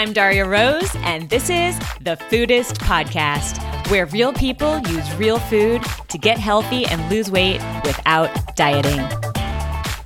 I'm 0.00 0.14
Darya 0.14 0.46
Rose, 0.46 0.96
and 1.00 1.28
this 1.28 1.50
is 1.50 1.78
the 2.00 2.16
Foodist 2.30 2.78
Podcast, 2.78 3.60
where 3.90 4.06
real 4.06 4.32
people 4.32 4.78
use 4.88 5.14
real 5.16 5.38
food 5.38 5.82
to 6.08 6.16
get 6.16 6.38
healthy 6.38 6.86
and 6.86 7.06
lose 7.10 7.30
weight 7.30 7.60
without 7.84 8.30
dieting. 8.56 8.98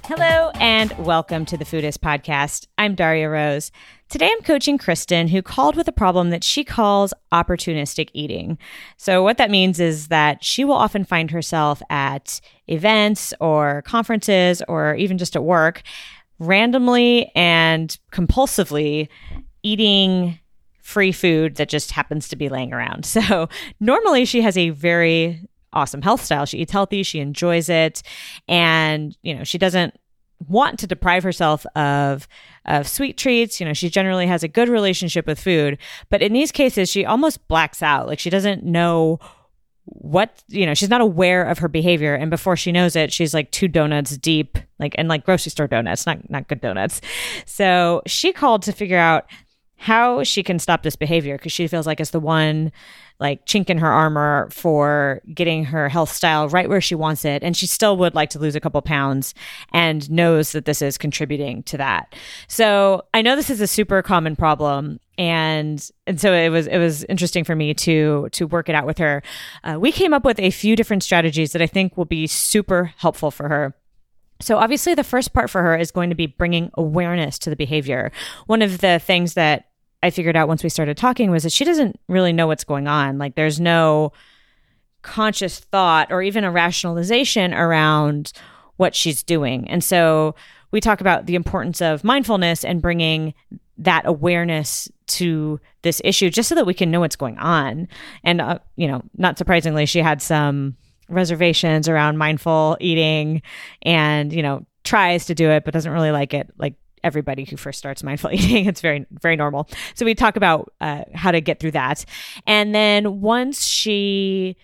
Hello, 0.07 0.51
and 0.57 0.93
welcome 0.99 1.45
to 1.45 1.57
the 1.57 1.65
Foodist 1.65 1.99
Podcast. 1.99 2.67
I'm 2.77 2.97
Darya 2.97 3.29
Rose. 3.29 3.71
Today 4.09 4.29
I'm 4.33 4.43
coaching 4.43 4.79
Kristen, 4.79 5.29
who 5.29 5.43
called 5.43 5.77
with 5.77 5.87
a 5.87 5.93
problem 5.93 6.31
that 6.31 6.43
she 6.43 6.65
calls 6.65 7.15
opportunistic 7.31 8.09
eating. 8.15 8.59
So, 8.97 9.23
what 9.23 9.39
that 9.39 9.49
means 9.49 9.79
is 9.79 10.09
that 10.09 10.43
she 10.43 10.65
will 10.65 10.75
often 10.75 11.05
find 11.05 11.31
herself 11.31 11.81
at 11.89 12.41
events 12.67 13.33
or 13.39 13.83
conferences 13.83 14.61
or 14.67 14.97
even 14.97 15.19
just 15.19 15.37
at 15.37 15.45
work 15.45 15.83
randomly 16.41 17.31
and 17.37 17.97
compulsively 18.11 19.09
eating 19.65 20.39
free 20.81 21.13
food 21.13 21.57
that 21.57 21.69
just 21.69 21.91
happens 21.91 22.29
to 22.29 22.37
be 22.37 22.49
laying 22.49 22.73
around. 22.73 23.05
So 23.15 23.49
normally 23.81 24.25
she 24.25 24.43
has 24.43 24.57
a 24.57 24.71
very 24.71 25.49
awesome 25.73 26.03
health 26.03 26.23
style. 26.23 26.47
She 26.47 26.59
eats 26.59 26.73
healthy, 26.73 27.03
she 27.03 27.19
enjoys 27.21 27.69
it, 27.69 28.03
and 28.47 29.17
you 29.23 29.35
know, 29.35 29.45
she 29.45 29.59
doesn't 29.59 29.99
want 30.49 30.79
to 30.81 30.87
deprive 30.87 31.23
herself 31.23 31.65
of 31.75 32.29
of 32.67 32.87
sweet 32.87 33.17
treats. 33.17 33.61
You 33.61 33.67
know, 33.67 33.73
she 33.73 33.89
generally 33.89 34.27
has 34.27 34.43
a 34.43 34.49
good 34.49 34.69
relationship 34.69 35.27
with 35.27 35.41
food, 35.41 35.79
but 36.11 36.23
in 36.23 36.33
these 36.33 36.53
cases 36.53 36.91
she 36.91 37.05
almost 37.05 37.47
blacks 37.49 37.83
out. 37.83 38.07
Like 38.07 38.19
she 38.19 38.31
doesn't 38.31 38.63
know 38.63 39.19
what 39.87 40.43
you 40.49 40.65
know 40.65 40.73
she's 40.73 40.89
not 40.89 41.03
aware 41.03 41.45
of 41.45 41.59
her 41.59 41.69
behavior 41.69 42.15
and 42.15 42.31
before 42.31 42.57
she 42.57 42.73
knows 42.73 42.97
it 42.97 43.13
she's 43.13 43.35
like 43.35 43.51
two 43.51 43.69
donuts 43.69 44.17
deep 44.17 44.57
like 44.79 44.95
and 44.97 45.09
like 45.09 45.27
grocery 45.27 45.51
store 45.51 45.67
donuts 45.67 46.07
not 46.07 46.31
not 46.31 46.49
good 46.49 46.61
donuts 46.61 47.03
so 47.45 48.01
she 48.07 48.33
called 48.33 48.63
to 48.63 48.73
figure 48.73 48.97
out 48.97 49.27
how 49.85 50.25
she 50.25 50.43
can 50.43 50.59
stop 50.59 50.83
this 50.83 50.97
behavior 50.97 51.37
because 51.37 51.53
she 51.53 51.69
feels 51.69 51.87
like 51.87 52.01
it's 52.01 52.11
the 52.11 52.19
one 52.19 52.73
like 53.21 53.45
chink 53.45 53.69
in 53.69 53.77
her 53.77 53.87
armor 53.87 54.49
for 54.51 55.21
getting 55.35 55.63
her 55.63 55.91
health 55.91 56.11
style 56.11 56.49
right 56.49 56.71
where 56.71 56.81
she 56.81 56.95
wants 56.95 57.23
it 57.23 57.43
and 57.43 57.55
she 57.55 57.67
still 57.67 57.99
would 57.99 58.15
like 58.15 58.31
to 58.31 58.39
lose 58.39 58.57
a 58.57 58.61
couple 58.61 58.81
pounds 58.81 59.35
and 59.75 60.11
knows 60.11 60.53
that 60.53 60.65
this 60.65 60.81
is 60.81 60.97
contributing 60.97 61.63
to 61.65 61.77
that. 61.77 62.15
So 62.49 63.03
i 63.13 63.21
know 63.21 63.37
this 63.37 63.51
is 63.51 63.61
a 63.61 63.67
super 63.67 64.01
common 64.01 64.37
problem 64.37 65.01
and 65.19 65.91
and 66.07 66.19
so 66.19 66.33
it 66.33 66.49
was 66.49 66.67
it 66.67 66.79
was 66.79 67.05
interesting 67.05 67.45
for 67.45 67.55
me 67.55 67.75
to 67.75 68.31
to 68.33 68.47
work 68.47 68.71
it 68.71 68.75
out 68.75 68.87
with 68.87 68.97
her. 68.97 69.23
Uh, 69.65 69.77
we 69.79 69.93
came 69.93 70.15
up 70.15 70.25
with 70.25 70.41
a 70.41 70.51
few 70.51 70.77
different 70.77 71.03
strategies 71.03 71.53
that 71.53 71.61
i 71.61 71.67
think 71.67 71.99
will 71.99 72.07
be 72.07 72.27
super 72.27 72.95
helpful 72.97 73.31
for 73.31 73.51
her. 73.51 73.75
So, 74.41 74.59
obviously, 74.59 74.95
the 74.95 75.05
first 75.05 75.33
part 75.33 75.49
for 75.49 75.63
her 75.63 75.77
is 75.77 75.91
going 75.91 76.11
to 76.11 76.17
be 76.17 76.27
bringing 76.27 76.71
awareness 76.75 77.39
to 77.41 77.51
the 77.51 77.57
behavior. 77.57 78.11
One 78.47 78.63
of 78.63 78.79
the 78.79 78.99
things 78.99 79.35
that 79.35 79.69
I 80.05 80.11
figured 80.11 80.37
out 80.37 80.49
once 80.49 80.63
we 80.63 80.69
started 80.69 80.99
talking 80.99 81.31
was 81.31 81.45
that 81.45 81.53
she 81.53 81.65
doesn't 81.65 81.99
really 82.09 82.35
know 82.35 82.47
what's 82.47 82.63
going 82.63 82.87
on. 82.87 83.17
Like 83.17 83.37
there's 83.37 83.59
no 83.59 84.13
conscious 85.01 85.61
thought 85.61 86.13
or 86.13 86.23
even 86.23 86.45
a 86.45 86.51
rationalization 86.51 87.55
around 87.55 88.31
what 88.77 88.95
she's 88.95 89.23
doing. 89.23 89.67
And 89.71 89.83
so 89.83 90.35
we 90.73 90.83
talk 90.83 91.01
about 91.01 91.25
the 91.25 91.37
importance 91.37 91.81
of 91.81 92.05
mindfulness 92.05 92.67
and 92.67 92.83
bringing 92.83 93.33
that 93.79 94.05
awareness 94.05 94.91
to 95.07 95.59
this 95.81 96.03
issue 96.05 96.29
just 96.29 96.51
so 96.51 96.55
that 96.55 96.67
we 96.67 96.75
can 96.75 96.91
know 96.91 97.01
what's 97.01 97.17
going 97.17 97.39
on. 97.39 97.89
And, 98.23 98.43
uh, 98.43 98.59
you 98.77 98.87
know, 98.87 99.03
not 99.17 99.39
surprisingly, 99.39 99.87
she 99.87 100.01
had 100.01 100.21
some 100.21 100.77
reservations 101.09 101.89
around 101.89 102.19
mindful 102.19 102.77
eating 102.79 103.41
and, 103.81 104.35
you 104.35 104.43
know, 104.43 104.67
tries 104.85 105.25
to 105.27 105.35
do 105.35 105.49
it, 105.49 105.65
but 105.65 105.73
doesn't 105.73 105.93
really 105.93 106.11
like 106.11 106.35
it. 106.35 106.51
Like 106.59 106.75
everybody 107.05 107.45
who 107.45 107.57
first 107.57 107.79
starts 107.79 108.03
mindful 108.03 108.33
eating. 108.33 108.67
It's 108.75 108.81
very, 108.81 109.07
very 109.23 109.37
normal. 109.37 109.69
So 109.95 110.05
we 110.05 110.15
talk 110.15 110.37
about 110.37 110.73
uh, 110.81 111.03
how 111.15 111.31
to 111.31 111.41
get 111.41 111.61
through 111.61 111.73
that. 111.73 112.05
And 112.47 112.75
then 112.75 113.21
once 113.21 113.65
she 113.65 114.57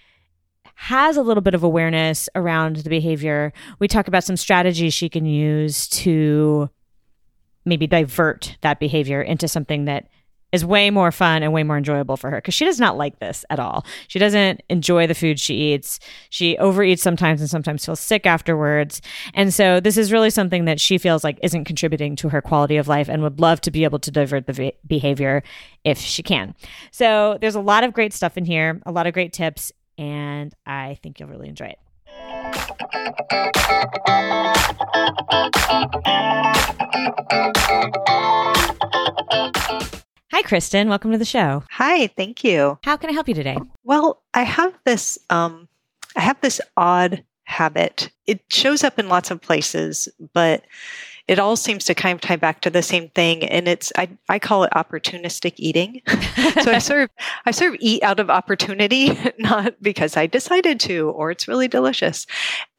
has 0.75 1.17
a 1.17 1.23
little 1.23 1.43
bit 1.43 1.55
of 1.55 1.63
awareness 1.63 2.29
around 2.35 2.77
the 2.77 2.91
behavior, 2.91 3.53
we 3.79 3.87
talk 3.87 4.09
about 4.09 4.25
some 4.25 4.37
strategies 4.37 4.95
she 4.95 5.09
can 5.09 5.27
use 5.27 5.87
to 5.89 6.71
maybe 7.67 7.87
divert 7.87 8.57
that 8.63 8.81
behavior 8.81 9.21
into 9.21 9.47
something 9.47 9.85
that 9.85 10.09
is 10.53 10.65
way 10.65 10.91
more 10.91 11.13
fun 11.13 11.43
and 11.43 11.53
way 11.53 11.63
more 11.63 11.77
enjoyable 11.77 12.17
for 12.17 12.31
her 12.31 12.39
because 12.39 12.55
she 12.55 12.65
does 12.65 12.81
not 12.81 12.97
like 12.97 13.19
this 13.19 13.45
at 13.51 13.59
all. 13.59 13.85
She 14.09 14.19
doesn't 14.19 14.63
enjoy 14.69 15.07
the 15.07 15.15
food 15.15 15.39
she 15.39 15.55
eats. 15.55 16.01
She 16.29 16.57
overeats 16.57 17.03
sometimes 17.03 17.41
and 17.41 17.51
sometimes 17.51 17.85
feels 17.85 18.01
sick 18.01 18.27
afterwards. 18.27 19.01
And 19.35 19.55
so 19.55 19.81
this 19.81 19.97
is 19.97 20.13
really 20.13 20.31
something 20.31 20.65
that 20.65 20.81
she 20.81 20.99
feels 20.99 21.25
like 21.25 21.39
isn't 21.43 21.65
contributing 21.65 22.17
to 22.17 22.29
her 22.31 22.43
quality 22.43 22.77
of 22.77 22.89
life 22.89 23.09
and 23.09 23.23
would 23.23 23.41
love 23.41 23.61
to 23.63 23.71
be 23.71 23.85
able 23.85 23.99
to 24.01 24.11
divert 24.11 24.47
the 24.47 24.75
behavior 24.87 25.43
if 25.85 25.99
she 25.99 26.23
can. 26.23 26.55
So 26.91 27.39
there's 27.41 27.55
a 27.55 27.61
lot 27.61 27.85
of 27.85 27.93
great 27.93 28.13
stuff 28.13 28.37
in 28.37 28.45
here, 28.45 28.81
a 28.85 28.93
lot 28.93 29.07
of 29.07 29.15
great 29.15 29.33
tips, 29.33 29.73
and 29.99 30.55
I 30.67 30.99
think 31.03 31.21
you'll 31.21 31.29
really 31.29 31.49
enjoy 31.49 31.67
it. 31.67 31.79
Hi, 40.33 40.43
Kristen. 40.43 40.89
Welcome 40.89 41.11
to 41.11 41.19
the 41.19 41.25
show. 41.25 41.65
Hi, 41.71 42.07
thank 42.07 42.45
you. 42.45 42.79
How 42.85 42.97
can 42.97 43.11
I 43.11 43.13
help 43.13 43.27
you 43.27 43.35
today? 43.35 43.59
Well, 43.83 44.23
I 44.33 44.45
have 44.45 44.79
this 44.85 45.19
um 45.29 45.69
I 46.17 46.21
have 46.21 46.41
this 46.41 46.61
odd 46.77 47.25
habit. 47.45 48.11
It 48.27 48.41
shows 48.49 48.85
up 48.85 48.99
in 49.01 49.09
lots 49.09 49.33
of 49.33 49.41
places, 49.41 50.09
but 50.33 50.63
it 51.27 51.41
all 51.41 51.57
seems 51.57 51.85
to 51.85 51.95
kind 51.95 52.15
of 52.15 52.21
tie 52.21 52.37
back 52.37 52.61
to 52.61 52.71
the 52.71 52.83
same 52.83 53.09
thing 53.11 53.45
and 53.45 53.69
it's 53.69 53.93
I, 53.97 54.09
I 54.29 54.39
call 54.39 54.65
it 54.65 54.73
opportunistic 54.73 55.55
eating 55.59 56.03
so 56.63 56.73
i 56.73 56.79
sort 56.79 57.03
of 57.03 57.11
i 57.47 57.53
sort 57.53 57.75
of 57.75 57.79
eat 57.81 58.03
out 58.03 58.19
of 58.19 58.31
opportunity 58.31 59.17
not 59.39 59.81
because 59.81 60.17
i 60.17 60.27
decided 60.27 60.81
to 60.81 61.11
or 61.11 61.31
it's 61.31 61.47
really 61.47 61.69
delicious 61.69 62.27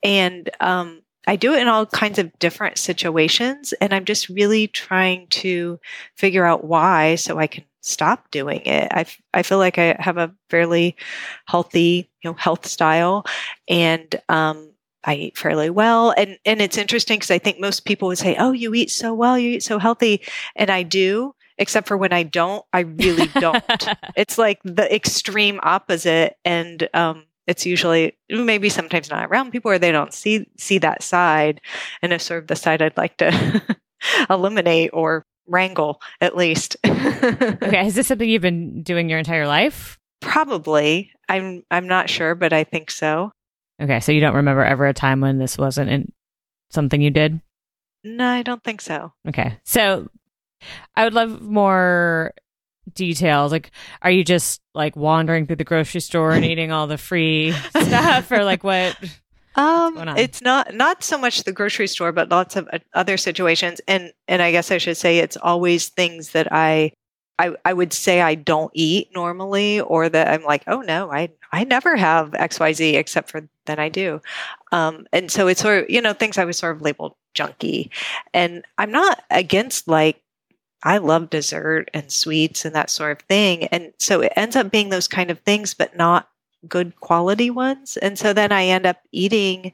and 0.04 0.50
um, 0.60 1.02
I 1.28 1.36
do 1.36 1.54
it 1.54 1.62
in 1.62 1.68
all 1.68 1.86
kinds 1.86 2.20
of 2.20 2.38
different 2.40 2.78
situations, 2.78 3.74
and 3.74 3.94
I'm 3.94 4.06
just 4.06 4.30
really 4.30 4.68
trying 4.68 5.28
to 5.28 5.80
figure 6.16 6.46
out 6.46 6.64
why 6.64 7.16
so 7.16 7.38
I 7.38 7.48
can 7.48 7.64
stop 7.82 8.32
doing 8.32 8.62
it. 8.62 8.88
I, 8.92 9.06
I 9.34 9.44
feel 9.44 9.58
like 9.58 9.78
I 9.78 9.96
have 10.00 10.18
a 10.18 10.34
fairly 10.50 10.96
healthy, 11.48 12.10
you 12.24 12.30
know, 12.30 12.36
health 12.36 12.66
style, 12.66 13.26
and 13.68 14.16
um, 14.30 14.72
I 15.04 15.16
eat 15.16 15.38
fairly 15.38 15.70
well. 15.70 16.14
And 16.18 16.38
and 16.46 16.62
it's 16.62 16.78
interesting 16.78 17.18
because 17.18 17.32
I 17.32 17.40
think 17.40 17.60
most 17.60 17.86
people 17.86 18.08
would 18.08 18.18
say, 18.18 18.36
"Oh, 18.38 18.52
you 18.52 18.74
eat 18.74 18.90
so 18.92 19.14
well, 19.14 19.38
you 19.38 19.52
eat 19.52 19.64
so 19.64 19.80
healthy," 19.80 20.22
and 20.56 20.70
I 20.70 20.84
do. 20.84 21.36
Except 21.58 21.88
for 21.88 21.96
when 21.96 22.12
I 22.14 22.24
don't, 22.24 22.66
I 22.74 22.80
really 22.80 23.28
don't. 23.40 23.64
it's 24.16 24.40
like 24.40 24.60
the 24.64 24.94
extreme 24.94 25.60
opposite, 25.62 26.36
and 26.44 26.90
um, 26.96 27.26
it's 27.52 27.66
usually 27.66 28.18
maybe 28.30 28.70
sometimes 28.70 29.10
not 29.10 29.30
around 29.30 29.52
people 29.52 29.70
or 29.70 29.78
they 29.78 29.92
don't 29.92 30.14
see 30.14 30.48
see 30.58 30.78
that 30.78 31.04
side 31.04 31.60
and 32.02 32.14
it's 32.14 32.24
sort 32.24 32.42
of 32.42 32.48
the 32.48 32.56
side 32.56 32.82
I'd 32.82 32.96
like 32.96 33.18
to 33.18 33.62
eliminate 34.30 34.92
or 34.94 35.26
wrangle 35.48 36.02
at 36.22 36.38
least. 36.38 36.78
okay, 36.86 37.86
is 37.86 37.96
this 37.96 38.08
something 38.08 38.28
you've 38.28 38.42
been 38.42 38.84
doing 38.84 39.10
your 39.10 39.20
entire 39.20 39.48
life? 39.48 40.00
Probably. 40.22 41.12
I'm 41.28 41.64
I'm 41.70 41.88
not 41.88 42.10
sure, 42.10 42.36
but 42.36 42.54
I 42.54 42.64
think 42.64 42.90
so. 42.90 43.32
Okay, 43.82 44.00
so 44.00 44.12
you 44.12 44.22
don't 44.22 44.36
remember 44.36 44.64
ever 44.64 44.88
a 44.88 44.94
time 44.94 45.20
when 45.20 45.38
this 45.38 45.58
wasn't 45.58 45.90
in 45.90 46.12
something 46.70 47.02
you 47.02 47.10
did? 47.10 47.42
No, 48.04 48.28
I 48.28 48.44
don't 48.44 48.64
think 48.64 48.80
so. 48.80 49.12
Okay. 49.28 49.58
So 49.64 50.10
I 50.96 51.04
would 51.04 51.14
love 51.14 51.42
more 51.42 52.34
details? 52.94 53.52
Like, 53.52 53.72
are 54.02 54.12
you 54.12 54.24
just 54.24 54.62
like 54.74 54.96
wandering 54.96 55.46
through 55.46 55.58
the 55.58 55.64
grocery 55.64 56.02
store 56.02 56.32
and 56.32 56.46
eating 56.46 56.72
all 56.72 56.88
the 56.88 56.98
free 56.98 57.52
stuff, 57.70 58.32
or 58.32 58.44
like 58.44 58.64
what? 58.64 58.98
Um, 59.56 59.98
it's 60.18 60.42
not 60.42 60.74
not 60.74 61.04
so 61.04 61.18
much 61.18 61.44
the 61.44 61.52
grocery 61.52 61.88
store, 61.88 62.12
but 62.12 62.30
lots 62.30 62.56
of 62.56 62.70
uh, 62.72 62.80
other 62.94 63.18
situations, 63.18 63.82
and 63.88 64.14
and 64.28 64.42
I 64.42 64.52
guess 64.52 64.72
I 64.72 64.78
should 64.78 64.98
say 64.98 65.20
it's 65.20 65.38
always 65.38 65.90
things 65.90 66.32
that 66.32 66.52
I. 66.52 66.94
I, 67.40 67.56
I 67.66 67.74
would 67.74 67.92
say 67.92 68.22
I 68.22 68.36
don't 68.36 68.70
eat 68.76 69.08
normally, 69.16 69.80
or 69.80 70.08
that 70.08 70.28
I'm 70.28 70.44
like, 70.44 70.64
oh 70.68 70.82
no, 70.82 71.12
I 71.12 71.30
I 71.52 71.64
never 71.64 71.96
have 71.96 72.36
X 72.36 72.60
Y 72.60 72.74
Z 72.74 72.96
except 72.96 73.32
for 73.32 73.50
then 73.66 73.80
I 73.80 73.90
do, 73.90 74.22
um, 74.72 75.08
and 75.12 75.32
so 75.32 75.48
it's 75.48 75.62
sort 75.62 75.84
of 75.84 75.90
you 75.90 76.02
know 76.02 76.14
things 76.14 76.38
I 76.38 76.46
was 76.46 76.60
sort 76.60 76.76
of 76.76 76.84
labeled 76.84 77.16
junky, 77.34 77.90
and 78.32 78.64
I'm 78.78 78.92
not 78.92 79.24
against 79.32 79.88
like 79.88 80.22
I 80.84 80.98
love 80.98 81.30
dessert 81.30 81.90
and 81.94 82.12
sweets 82.12 82.66
and 82.66 82.76
that 82.76 82.90
sort 82.90 83.12
of 83.12 83.28
thing. 83.28 83.66
And 83.66 83.94
so 84.00 84.22
it 84.22 84.34
ends 84.36 84.56
up 84.56 84.72
being 84.72 84.90
those 84.90 85.08
kind 85.08 85.30
of 85.30 85.40
things, 85.40 85.74
but 85.74 85.96
not 85.96 86.30
good 86.68 87.00
quality 87.00 87.50
ones. 87.50 87.98
And 87.98 88.18
so 88.18 88.34
then 88.34 88.52
I 88.52 88.66
end 88.66 88.86
up 88.86 88.98
eating 89.12 89.74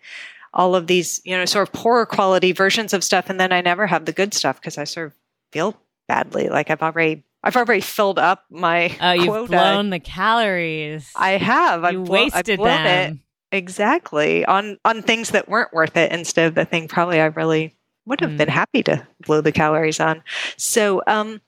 all 0.53 0.75
of 0.75 0.87
these, 0.87 1.21
you 1.23 1.35
know, 1.37 1.45
sort 1.45 1.67
of 1.67 1.73
poorer 1.73 2.05
quality 2.05 2.51
versions 2.51 2.93
of 2.93 3.03
stuff. 3.03 3.29
And 3.29 3.39
then 3.39 3.51
I 3.51 3.61
never 3.61 3.87
have 3.87 4.05
the 4.05 4.11
good 4.11 4.33
stuff 4.33 4.59
because 4.59 4.77
I 4.77 4.83
sort 4.83 5.07
of 5.07 5.13
feel 5.51 5.77
badly. 6.07 6.49
Like 6.49 6.69
I've 6.69 6.81
already 6.81 7.23
I've 7.43 7.55
already 7.55 7.81
filled 7.81 8.19
up 8.19 8.45
my. 8.49 8.95
Oh, 8.99 9.11
you've 9.11 9.27
quota. 9.27 9.47
blown 9.47 9.89
the 9.89 9.99
calories. 9.99 11.11
I 11.15 11.31
have. 11.31 11.81
You 11.81 12.01
I've 12.01 12.09
wasted 12.09 12.59
I've 12.59 12.65
them. 12.65 13.11
It 13.13 13.19
exactly 13.49 14.43
on 14.43 14.77
on 14.83 15.01
things 15.01 15.29
that 15.29 15.47
weren't 15.47 15.71
worth 15.71 15.95
it 15.95 16.11
instead 16.11 16.47
of 16.47 16.55
the 16.55 16.65
thing 16.65 16.85
probably 16.89 17.21
I 17.21 17.27
really 17.27 17.76
would 18.07 18.21
have 18.21 18.31
mm. 18.31 18.37
been 18.37 18.49
happy 18.49 18.81
to 18.83 19.05
blow 19.25 19.41
the 19.41 19.51
calories 19.51 19.99
on. 19.99 20.23
So, 20.57 21.03
um, 21.07 21.41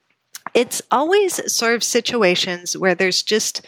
it's 0.54 0.82
always 0.90 1.52
sort 1.52 1.74
of 1.74 1.84
situations 1.84 2.76
where 2.76 2.94
there's 2.94 3.22
just 3.22 3.62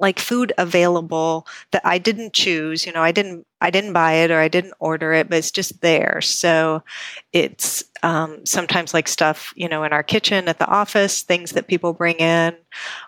like 0.00 0.20
food 0.20 0.52
available 0.58 1.46
that 1.72 1.82
I 1.84 1.98
didn't 1.98 2.32
choose. 2.32 2.86
You 2.86 2.92
know, 2.92 3.02
I 3.02 3.12
didn't 3.12 3.46
I 3.60 3.70
didn't 3.70 3.92
buy 3.92 4.12
it 4.14 4.30
or 4.30 4.38
I 4.38 4.48
didn't 4.48 4.74
order 4.78 5.12
it, 5.12 5.28
but 5.28 5.38
it's 5.38 5.50
just 5.50 5.80
there. 5.80 6.20
So 6.20 6.84
it's 7.32 7.84
um, 8.02 8.46
sometimes 8.46 8.94
like 8.94 9.08
stuff 9.08 9.52
you 9.56 9.68
know 9.68 9.82
in 9.82 9.92
our 9.92 10.04
kitchen 10.04 10.48
at 10.48 10.58
the 10.58 10.68
office, 10.68 11.22
things 11.22 11.52
that 11.52 11.66
people 11.66 11.92
bring 11.92 12.16
in, 12.16 12.54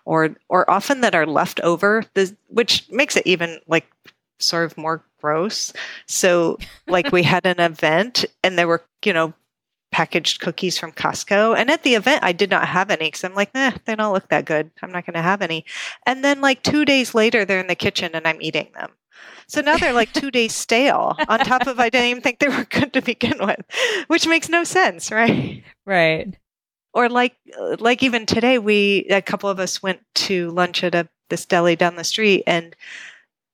or 0.04 0.36
or 0.48 0.68
often 0.68 1.00
that 1.02 1.14
are 1.14 1.26
left 1.26 1.60
over, 1.60 2.04
which 2.48 2.90
makes 2.90 3.16
it 3.16 3.26
even 3.26 3.60
like 3.68 3.86
sort 4.40 4.64
of 4.64 4.76
more 4.76 5.04
gross. 5.20 5.72
So 6.06 6.58
like 6.86 7.12
we 7.12 7.22
had 7.22 7.46
an 7.46 7.60
event 7.60 8.24
and 8.42 8.58
there 8.58 8.68
were 8.68 8.82
you 9.04 9.12
know 9.12 9.34
packaged 9.90 10.40
cookies 10.40 10.78
from 10.78 10.92
Costco. 10.92 11.56
And 11.56 11.70
at 11.70 11.82
the 11.82 11.94
event, 11.94 12.22
I 12.22 12.32
did 12.32 12.50
not 12.50 12.68
have 12.68 12.90
any 12.90 13.06
because 13.06 13.24
I'm 13.24 13.34
like, 13.34 13.54
nah, 13.54 13.72
they 13.84 13.96
don't 13.96 14.12
look 14.12 14.28
that 14.28 14.44
good. 14.44 14.70
I'm 14.82 14.92
not 14.92 15.06
going 15.06 15.14
to 15.14 15.22
have 15.22 15.42
any. 15.42 15.64
And 16.06 16.24
then, 16.24 16.40
like, 16.40 16.62
two 16.62 16.84
days 16.84 17.14
later, 17.14 17.44
they're 17.44 17.60
in 17.60 17.66
the 17.66 17.74
kitchen 17.74 18.12
and 18.14 18.26
I'm 18.26 18.40
eating 18.40 18.68
them. 18.74 18.90
So 19.48 19.60
now 19.60 19.76
they're 19.76 19.92
like 19.92 20.12
two 20.12 20.30
days 20.30 20.54
stale 20.54 21.16
on 21.28 21.40
top 21.40 21.66
of 21.66 21.80
I 21.80 21.90
didn't 21.90 22.06
even 22.06 22.22
think 22.22 22.38
they 22.38 22.48
were 22.48 22.64
good 22.70 22.92
to 22.92 23.02
begin 23.02 23.38
with, 23.40 23.60
which 24.06 24.26
makes 24.28 24.48
no 24.48 24.62
sense, 24.62 25.10
right? 25.10 25.64
Right. 25.84 26.38
Or 26.94 27.08
like, 27.08 27.36
like 27.78 28.02
even 28.04 28.26
today, 28.26 28.58
we, 28.58 29.06
a 29.10 29.20
couple 29.20 29.50
of 29.50 29.58
us 29.58 29.82
went 29.82 30.00
to 30.14 30.50
lunch 30.50 30.84
at 30.84 30.94
a, 30.94 31.08
this 31.30 31.46
deli 31.46 31.74
down 31.74 31.96
the 31.96 32.04
street 32.04 32.44
and 32.46 32.76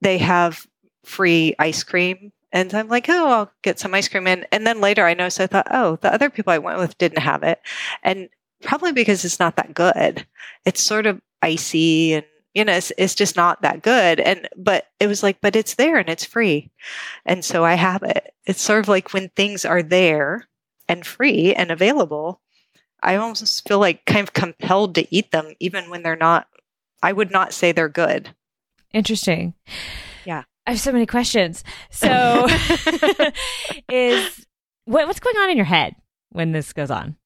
they 0.03 0.19
have 0.19 0.67
free 1.07 1.55
ice 1.59 1.83
cream 1.83 2.33
and 2.53 2.73
I'm 2.75 2.89
like, 2.89 3.09
oh, 3.09 3.27
I'll 3.29 3.53
get 3.63 3.79
some 3.79 3.95
ice 3.95 4.09
cream 4.09 4.27
in. 4.27 4.47
And 4.53 4.67
then 4.67 4.81
later 4.81 5.05
I 5.05 5.15
noticed, 5.15 5.41
I 5.41 5.47
thought, 5.47 5.69
oh, 5.71 5.97
the 5.97 6.13
other 6.13 6.31
people 6.31 6.53
I 6.53 6.59
went 6.59 6.79
with 6.79 6.99
didn't 6.99 7.19
have 7.19 7.43
it. 7.43 7.61
And 8.03 8.29
probably 8.63 8.93
because 8.93 9.25
it's 9.25 9.41
not 9.41 9.57
that 9.57 9.75
good. 9.75 10.27
It's 10.65 10.81
sort 10.81 11.07
of 11.07 11.21
icy 11.43 12.15
and, 12.15 12.27
you 12.55 12.65
know, 12.65 12.73
it's, 12.73 12.93
it's 12.97 13.15
just 13.15 13.37
not 13.37 13.63
that 13.63 13.83
good. 13.83 14.21
And, 14.21 14.49
but 14.57 14.87
it 15.01 15.07
was 15.07 15.23
like, 15.23 15.41
but 15.41 15.55
it's 15.55 15.75
there 15.75 15.99
and 15.99 16.09
it's 16.09 16.25
free. 16.25 16.71
And 17.25 17.45
so 17.45 17.65
I 17.65 17.75
have 17.75 18.03
it. 18.03 18.33
It's 18.47 18.63
sort 18.63 18.81
of 18.81 18.89
like 18.89 19.13
when 19.13 19.29
things 19.31 19.65
are 19.65 19.83
there 19.83 20.49
and 20.89 21.05
free 21.05 21.55
and 21.55 21.71
available, 21.71 22.41
I 23.03 23.17
almost 23.17 23.69
feel 23.69 23.79
like 23.79 24.07
kind 24.07 24.23
of 24.23 24.33
compelled 24.33 24.95
to 24.95 25.15
eat 25.15 25.31
them, 25.31 25.53
even 25.61 25.91
when 25.91 26.03
they're 26.03 26.17
not, 26.17 26.49
I 27.03 27.13
would 27.13 27.31
not 27.31 27.53
say 27.53 27.73
they're 27.73 27.89
good. 27.89 28.35
Interesting. 28.93 29.53
Yeah. 30.25 30.45
I 30.67 30.71
have 30.71 30.81
so 30.81 30.93
many 30.93 31.07
questions. 31.07 31.63
So, 31.91 32.47
is 33.89 34.47
what, 34.85 35.07
what's 35.07 35.21
going 35.21 35.37
on 35.37 35.51
in 35.51 35.57
your 35.57 35.67
head 35.67 35.95
when 36.31 36.53
this 36.53 36.73
goes 36.73 36.91
on? 36.91 37.17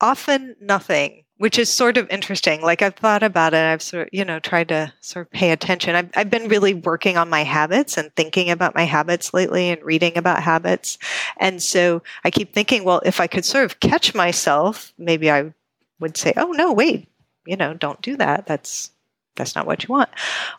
Often 0.00 0.56
nothing, 0.60 1.24
which 1.38 1.58
is 1.58 1.70
sort 1.70 1.96
of 1.96 2.08
interesting. 2.10 2.62
Like 2.62 2.82
I've 2.82 2.94
thought 2.94 3.22
about 3.22 3.54
it. 3.54 3.58
I've 3.58 3.82
sort 3.82 4.04
of, 4.04 4.08
you 4.12 4.24
know, 4.24 4.38
tried 4.38 4.68
to 4.68 4.92
sort 5.00 5.26
of 5.26 5.32
pay 5.32 5.50
attention. 5.50 5.94
I've, 5.94 6.10
I've 6.14 6.30
been 6.30 6.48
really 6.48 6.74
working 6.74 7.16
on 7.16 7.28
my 7.28 7.44
habits 7.44 7.96
and 7.96 8.14
thinking 8.16 8.50
about 8.50 8.74
my 8.74 8.84
habits 8.84 9.34
lately 9.34 9.70
and 9.70 9.82
reading 9.82 10.16
about 10.16 10.42
habits. 10.42 10.98
And 11.38 11.62
so 11.62 12.02
I 12.24 12.30
keep 12.30 12.52
thinking, 12.52 12.84
well, 12.84 13.02
if 13.04 13.20
I 13.20 13.26
could 13.26 13.44
sort 13.44 13.64
of 13.64 13.80
catch 13.80 14.14
myself, 14.14 14.92
maybe 14.98 15.30
I 15.30 15.52
would 16.00 16.16
say, 16.16 16.32
oh, 16.36 16.52
no, 16.52 16.72
wait, 16.72 17.08
you 17.46 17.56
know, 17.56 17.74
don't 17.74 18.02
do 18.02 18.16
that. 18.16 18.46
That's 18.46 18.90
that's 19.36 19.54
not 19.54 19.66
what 19.66 19.84
you 19.84 19.92
want. 19.92 20.10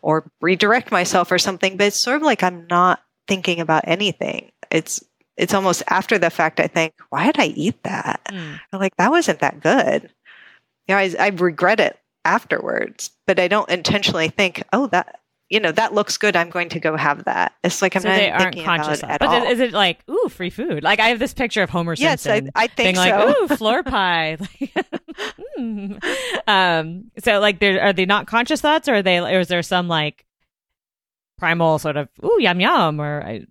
Or 0.01 0.29
redirect 0.41 0.91
myself 0.91 1.31
or 1.31 1.37
something 1.37 1.77
but 1.77 1.87
it's 1.87 1.97
sort 1.97 2.17
of 2.17 2.23
like 2.23 2.43
i'm 2.43 2.67
not 2.69 3.01
thinking 3.27 3.59
about 3.59 3.83
anything. 3.87 4.51
It's 4.71 5.03
it's 5.35 5.53
almost 5.53 5.83
after 5.87 6.17
the 6.17 6.29
fact 6.29 6.59
i 6.59 6.67
think 6.67 6.93
why 7.09 7.25
did 7.25 7.39
i 7.39 7.47
eat 7.47 7.81
that? 7.83 8.21
Mm. 8.29 8.59
i'm 8.71 8.79
like 8.79 8.95
that 8.97 9.11
wasn't 9.11 9.39
that 9.39 9.59
good. 9.59 10.09
You 10.87 10.95
know 10.95 10.97
I, 10.97 11.13
I 11.19 11.27
regret 11.29 11.79
it 11.79 11.99
afterwards 12.25 13.11
but 13.25 13.39
i 13.39 13.47
don't 13.47 13.69
intentionally 13.69 14.27
think 14.27 14.63
oh 14.73 14.87
that 14.87 15.19
you 15.49 15.59
know 15.59 15.71
that 15.71 15.93
looks 15.93 16.17
good 16.17 16.35
i'm 16.35 16.49
going 16.49 16.69
to 16.69 16.79
go 16.79 16.97
have 16.97 17.23
that 17.25 17.53
it's 17.63 17.81
like 17.81 17.95
i'm 17.95 18.01
so 18.01 18.09
not 18.09 18.15
they 18.15 18.29
aren't 18.29 18.63
conscious 18.63 19.01
of. 19.01 19.09
but 19.09 19.23
all. 19.23 19.43
is 19.43 19.59
it 19.59 19.71
like 19.71 19.99
ooh 20.09 20.29
free 20.29 20.49
food 20.49 20.83
like 20.83 20.99
i 20.99 21.07
have 21.07 21.19
this 21.19 21.33
picture 21.33 21.63
of 21.63 21.69
homer 21.69 21.95
yes, 21.97 22.21
simpson 22.21 22.51
I, 22.55 22.63
I 22.63 22.67
think 22.67 22.95
being 22.95 22.95
so. 22.95 23.01
like 23.01 23.37
ooh 23.37 23.47
floor 23.57 23.83
pie 23.83 24.37
mm. 25.59 26.03
um 26.47 27.11
so 27.23 27.39
like 27.39 27.59
there 27.59 27.81
are 27.81 27.93
they 27.93 28.05
not 28.05 28.27
conscious 28.27 28.61
thoughts 28.61 28.87
or 28.87 28.95
are 28.95 29.03
they 29.03 29.19
or 29.19 29.39
is 29.39 29.47
there 29.47 29.63
some 29.63 29.87
like 29.87 30.25
primal 31.37 31.79
sort 31.79 31.97
of 31.97 32.09
ooh 32.23 32.37
yum 32.39 32.59
yum 32.59 32.99
or 32.99 33.21
I, 33.23 33.45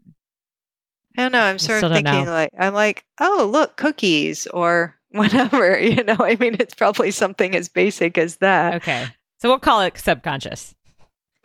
I 1.16 1.22
don't 1.22 1.32
know. 1.32 1.42
I'm 1.42 1.58
sort 1.58 1.82
of 1.82 1.92
thinking 1.92 2.26
like 2.26 2.50
I'm 2.58 2.75
like, 2.75 3.04
oh 3.20 3.49
look, 3.50 3.76
cookies 3.76 4.46
or 4.49 4.96
whatever. 5.10 5.78
You 5.78 6.04
know, 6.04 6.16
I 6.19 6.37
mean, 6.37 6.56
it's 6.60 6.75
probably 6.75 7.10
something 7.10 7.54
as 7.54 7.69
basic 7.69 8.19
as 8.19 8.37
that. 8.37 8.75
Okay, 8.76 9.06
so 9.38 9.49
we'll 9.49 9.58
call 9.58 9.81
it 9.81 9.96
subconscious. 9.96 10.75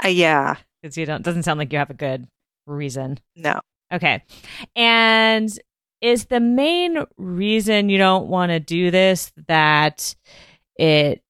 Uh, 0.03 0.09
yeah, 0.09 0.55
because 0.81 0.97
you 0.97 1.05
don't 1.05 1.23
doesn't 1.23 1.43
sound 1.43 1.59
like 1.59 1.71
you 1.71 1.79
have 1.79 1.89
a 1.89 1.95
good 1.95 2.27
reason. 2.65 3.19
No. 3.35 3.59
Okay, 3.93 4.23
and 4.75 5.49
is 6.01 6.25
the 6.25 6.39
main 6.39 7.05
reason 7.17 7.89
you 7.89 7.97
don't 7.97 8.27
want 8.27 8.51
to 8.51 8.59
do 8.59 8.89
this 8.89 9.31
that 9.47 10.15
it 10.77 11.21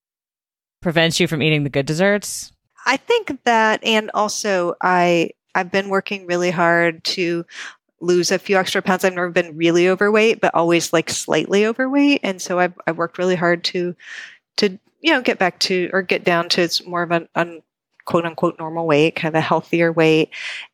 prevents 0.82 1.20
you 1.20 1.28
from 1.28 1.42
eating 1.42 1.64
the 1.64 1.70
good 1.70 1.86
desserts? 1.86 2.52
I 2.86 2.98
think 2.98 3.44
that, 3.44 3.84
and 3.84 4.10
also 4.14 4.76
I 4.82 5.32
I've 5.54 5.72
been 5.72 5.90
working 5.90 6.26
really 6.26 6.52
hard 6.52 7.04
to 7.04 7.46
lose 8.00 8.32
a 8.32 8.40
few 8.40 8.58
extra 8.58 8.82
pounds. 8.82 9.06
I've 9.06 9.14
never 9.14 9.30
been 9.30 9.56
really 9.58 9.88
overweight, 9.88 10.42
but 10.42 10.56
always 10.56 10.94
like 10.94 11.10
slightly 11.10 11.66
overweight, 11.66 12.22
and 12.24 12.42
so 12.42 12.60
I've 12.60 12.74
I 12.88 12.92
worked 12.92 13.18
really 13.18 13.36
hard 13.36 13.64
to 13.66 13.96
to 14.58 14.80
you 15.02 15.12
know 15.12 15.22
get 15.22 15.40
back 15.40 15.60
to 15.60 15.90
or 15.94 16.02
get 16.02 16.24
down 16.24 16.50
to 16.50 16.70
more 16.88 17.04
of 17.04 17.12
an, 17.12 17.28
an 17.36 17.62
quote 18.06 18.26
unquote 18.26 18.58
normal 18.60 18.88
weight, 18.88 19.16
kind 19.16 19.34
of 19.34 19.40
a 19.40 19.42
healthier 19.42 19.92
weight. 19.92 20.30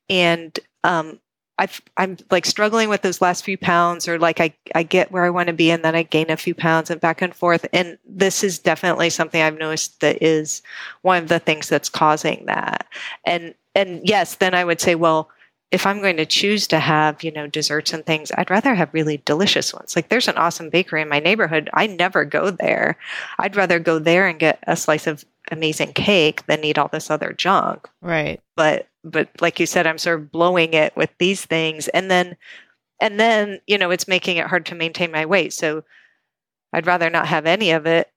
And 0.09 0.57
um, 0.83 1.19
i 1.59 1.67
am 1.97 2.17
like 2.29 2.45
struggling 2.45 2.87
with 2.87 3.01
those 3.01 3.21
last 3.21 3.43
few 3.43 3.57
pounds, 3.57 4.07
or 4.07 4.19
like 4.19 4.39
I, 4.39 4.53
I 4.75 4.83
get 4.83 5.11
where 5.11 5.23
I 5.23 5.29
want 5.29 5.47
to 5.47 5.53
be 5.53 5.71
and 5.71 5.83
then 5.83 5.95
I 5.95 6.03
gain 6.03 6.29
a 6.29 6.37
few 6.37 6.53
pounds 6.53 6.89
and 6.89 7.01
back 7.01 7.21
and 7.21 7.33
forth. 7.33 7.65
And 7.73 7.97
this 8.07 8.43
is 8.43 8.59
definitely 8.59 9.09
something 9.09 9.41
I've 9.41 9.57
noticed 9.57 9.99
that 10.01 10.21
is 10.21 10.61
one 11.01 11.23
of 11.23 11.29
the 11.29 11.39
things 11.39 11.67
that's 11.67 11.89
causing 11.89 12.45
that. 12.45 12.85
And, 13.25 13.55
and 13.73 14.07
yes, 14.07 14.35
then 14.35 14.53
I 14.53 14.63
would 14.63 14.79
say, 14.79 14.95
well, 14.95 15.29
if 15.71 15.85
I'm 15.85 16.01
going 16.01 16.17
to 16.17 16.25
choose 16.25 16.65
to 16.67 16.79
have, 16.79 17.23
you 17.23 17.31
know, 17.31 17.47
desserts 17.47 17.91
and 17.91 18.05
things, 18.05 18.31
I'd 18.37 18.49
rather 18.49 18.73
have 18.73 18.93
really 18.93 19.21
delicious 19.25 19.73
ones. 19.73 19.95
Like 19.95 20.09
there's 20.09 20.29
an 20.29 20.37
awesome 20.37 20.69
bakery 20.69 21.01
in 21.01 21.09
my 21.09 21.19
neighborhood. 21.19 21.69
I 21.73 21.87
never 21.87 22.23
go 22.23 22.51
there. 22.51 22.97
I'd 23.37 23.55
rather 23.55 23.79
go 23.79 23.99
there 23.99 24.27
and 24.27 24.39
get 24.39 24.63
a 24.65 24.77
slice 24.77 25.07
of 25.07 25.25
amazing 25.51 25.93
cake 25.93 26.45
than 26.47 26.63
eat 26.63 26.77
all 26.77 26.89
this 26.89 27.09
other 27.09 27.33
junk. 27.33 27.87
Right. 28.01 28.41
But 28.55 28.87
but 29.03 29.29
like 29.39 29.59
you 29.59 29.65
said, 29.65 29.87
I'm 29.87 29.97
sort 29.97 30.19
of 30.19 30.31
blowing 30.31 30.73
it 30.73 30.95
with 30.95 31.09
these 31.19 31.45
things 31.45 31.87
and 31.89 32.11
then 32.11 32.37
and 32.99 33.19
then, 33.19 33.59
you 33.67 33.77
know, 33.77 33.91
it's 33.91 34.07
making 34.07 34.37
it 34.37 34.47
hard 34.47 34.65
to 34.67 34.75
maintain 34.75 35.11
my 35.11 35.25
weight. 35.25 35.53
So 35.53 35.83
I'd 36.73 36.87
rather 36.87 37.09
not 37.09 37.27
have 37.27 37.45
any 37.45 37.71
of 37.71 37.85
it 37.85 38.09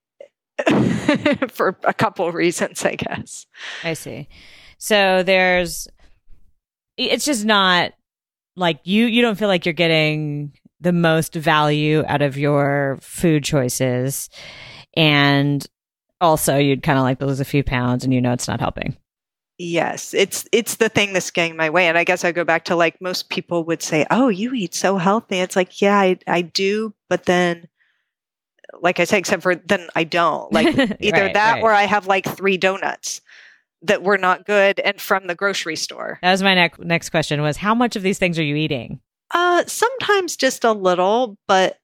for 1.51 1.77
a 1.85 1.95
couple 1.95 2.27
of 2.27 2.35
reasons, 2.35 2.85
I 2.85 2.97
guess. 2.97 3.47
I 3.85 3.95
see. 3.95 4.29
So 4.79 5.23
there's 5.23 5.89
it's 6.97 7.25
just 7.25 7.45
not 7.45 7.93
like 8.57 8.81
you 8.85 9.07
you 9.07 9.23
don't 9.23 9.39
feel 9.39 9.49
like 9.49 9.65
you're 9.65 9.73
getting 9.73 10.53
the 10.81 10.93
most 10.93 11.35
value 11.35 12.03
out 12.07 12.23
of 12.23 12.39
your 12.39 12.99
food 13.03 13.45
choices 13.45 14.31
and 14.97 15.67
also 16.21 16.57
you'd 16.57 16.83
kind 16.83 16.99
of 16.99 17.03
like 17.03 17.19
to 17.19 17.27
lose 17.27 17.41
a 17.41 17.45
few 17.45 17.65
pounds 17.65 18.05
and 18.05 18.13
you 18.13 18.21
know 18.21 18.33
it's 18.33 18.49
not 18.49 18.61
helping. 18.61 18.97
Yes 19.59 20.15
it's 20.15 20.47
it's 20.53 20.77
the 20.77 20.89
thing 20.89 21.13
that's 21.13 21.31
getting 21.31 21.55
my 21.55 21.69
way 21.69 21.87
and 21.87 21.99
i 21.99 22.05
guess 22.05 22.25
i 22.25 22.33
go 22.33 22.45
back 22.45 22.65
to 22.65 22.77
like 22.77 22.99
most 23.01 23.29
people 23.29 23.63
would 23.65 23.83
say 23.83 24.07
oh 24.11 24.29
you 24.29 24.55
eat 24.55 24.75
so 24.75 24.97
healthy. 24.97 25.37
It's 25.39 25.57
like 25.57 25.83
yeah 25.83 25.99
i, 25.99 26.19
I 26.27 26.41
do 26.43 26.95
but 27.09 27.27
then 27.27 27.69
like 28.81 29.01
i 29.01 29.05
say, 29.05 29.19
except 29.19 29.43
for 29.43 29.55
then 29.57 29.89
i 29.95 30.05
don't. 30.05 30.51
Like 30.53 30.69
either 31.01 31.25
right, 31.25 31.35
that 31.35 31.55
right. 31.55 31.63
or 31.63 31.73
i 31.73 31.83
have 31.83 32.07
like 32.07 32.27
three 32.27 32.57
donuts 32.57 33.21
that 33.83 34.03
were 34.03 34.19
not 34.19 34.47
good 34.47 34.79
and 34.81 35.01
from 35.01 35.27
the 35.27 35.35
grocery 35.35 35.77
store. 35.77 36.19
That 36.23 36.33
was 36.33 36.43
my 36.43 36.55
ne- 36.55 36.71
next 36.79 37.11
question 37.11 37.41
was 37.41 37.57
how 37.57 37.75
much 37.75 37.97
of 37.97 38.03
these 38.03 38.19
things 38.19 38.39
are 38.39 38.43
you 38.45 38.57
eating? 38.57 39.01
Uh 39.35 39.65
sometimes 39.67 40.37
just 40.37 40.65
a 40.65 40.73
little 40.73 41.37
but 41.47 41.80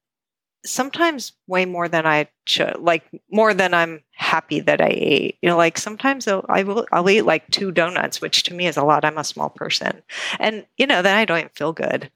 sometimes 0.67 1.33
way 1.47 1.65
more 1.65 1.89
than 1.89 2.07
I 2.07 2.29
should, 2.45 2.77
like 2.79 3.05
more 3.31 3.55
than 3.55 3.73
I'm 3.73 4.03
happy 4.13 4.61
that 4.61 4.81
I 4.81 4.91
ate. 4.91 5.39
You 5.43 5.49
know, 5.49 5.57
like 5.57 5.79
sometimes 5.79 6.29
I'll, 6.29 6.45
I 6.49 6.63
will, 6.63 6.87
I'll 6.93 7.09
eat 7.09 7.23
like 7.23 7.49
two 7.51 7.73
donuts, 7.73 8.21
which 8.21 8.43
to 8.45 8.55
me 8.55 8.67
is 8.67 8.77
a 8.77 8.85
lot. 8.85 9.05
I'm 9.05 9.19
a 9.19 9.25
small 9.25 9.51
person. 9.51 10.03
And, 10.39 10.67
you 10.77 10.87
know, 10.87 11.03
then 11.03 11.17
I 11.17 11.25
don't 11.25 11.39
even 11.39 11.51
feel 11.51 11.73
good. 11.73 12.11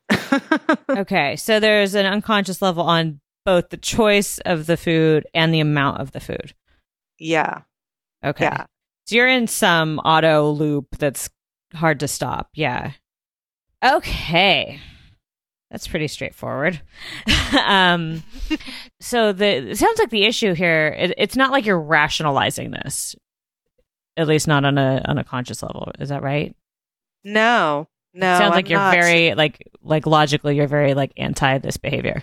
okay. 0.91 1.37
So 1.37 1.61
there's 1.61 1.95
an 1.95 2.07
unconscious 2.07 2.61
level 2.61 2.83
on 2.83 3.21
both 3.45 3.71
the 3.71 3.77
choice 3.77 4.39
of 4.41 4.67
the 4.67 4.77
food 4.77 5.27
and 5.35 5.55
the 5.55 5.61
amount 5.61 6.01
of 6.01 6.13
the 6.13 6.21
food. 6.21 6.55
Yeah. 7.19 7.63
Okay. 8.25 8.45
Yeah. 8.45 8.67
So 9.07 9.17
you're 9.17 9.29
in 9.29 9.47
some 9.47 9.99
auto 10.01 10.51
loop 10.51 10.97
that's 10.99 11.31
hard 11.75 12.01
to 12.01 12.09
stop. 12.09 12.51
Yeah. 12.55 12.93
Okay. 13.85 14.81
That's 15.71 15.87
pretty 15.87 16.09
straightforward. 16.09 16.81
um, 17.65 18.25
so 19.01 19.33
the 19.33 19.71
it 19.71 19.79
sounds 19.79 19.99
like 19.99 20.11
the 20.11 20.25
issue 20.25 20.55
here. 20.55 20.89
It, 20.99 21.15
it's 21.17 21.37
not 21.37 21.53
like 21.53 21.65
you're 21.65 21.81
rationalizing 21.81 22.73
this, 22.73 23.15
at 24.17 24.27
least 24.27 24.49
not 24.49 24.65
on 24.65 24.79
a 24.79 25.03
on 25.07 25.19
a 25.19 25.25
conscious 25.25 25.63
level. 25.63 25.93
Is 26.01 26.09
that 26.09 26.23
right? 26.23 26.57
No, 27.23 27.87
no. 28.15 28.35
It 28.35 28.39
sounds 28.39 28.55
like 28.55 28.67
I'm 28.67 28.71
you're 28.71 28.81
not. 28.81 28.95
very 28.95 29.35
like 29.35 29.69
like 29.83 30.07
logically 30.07 30.57
you're 30.57 30.67
very 30.67 30.95
like 30.95 31.13
anti 31.17 31.59
this 31.59 31.77
behavior. 31.77 32.23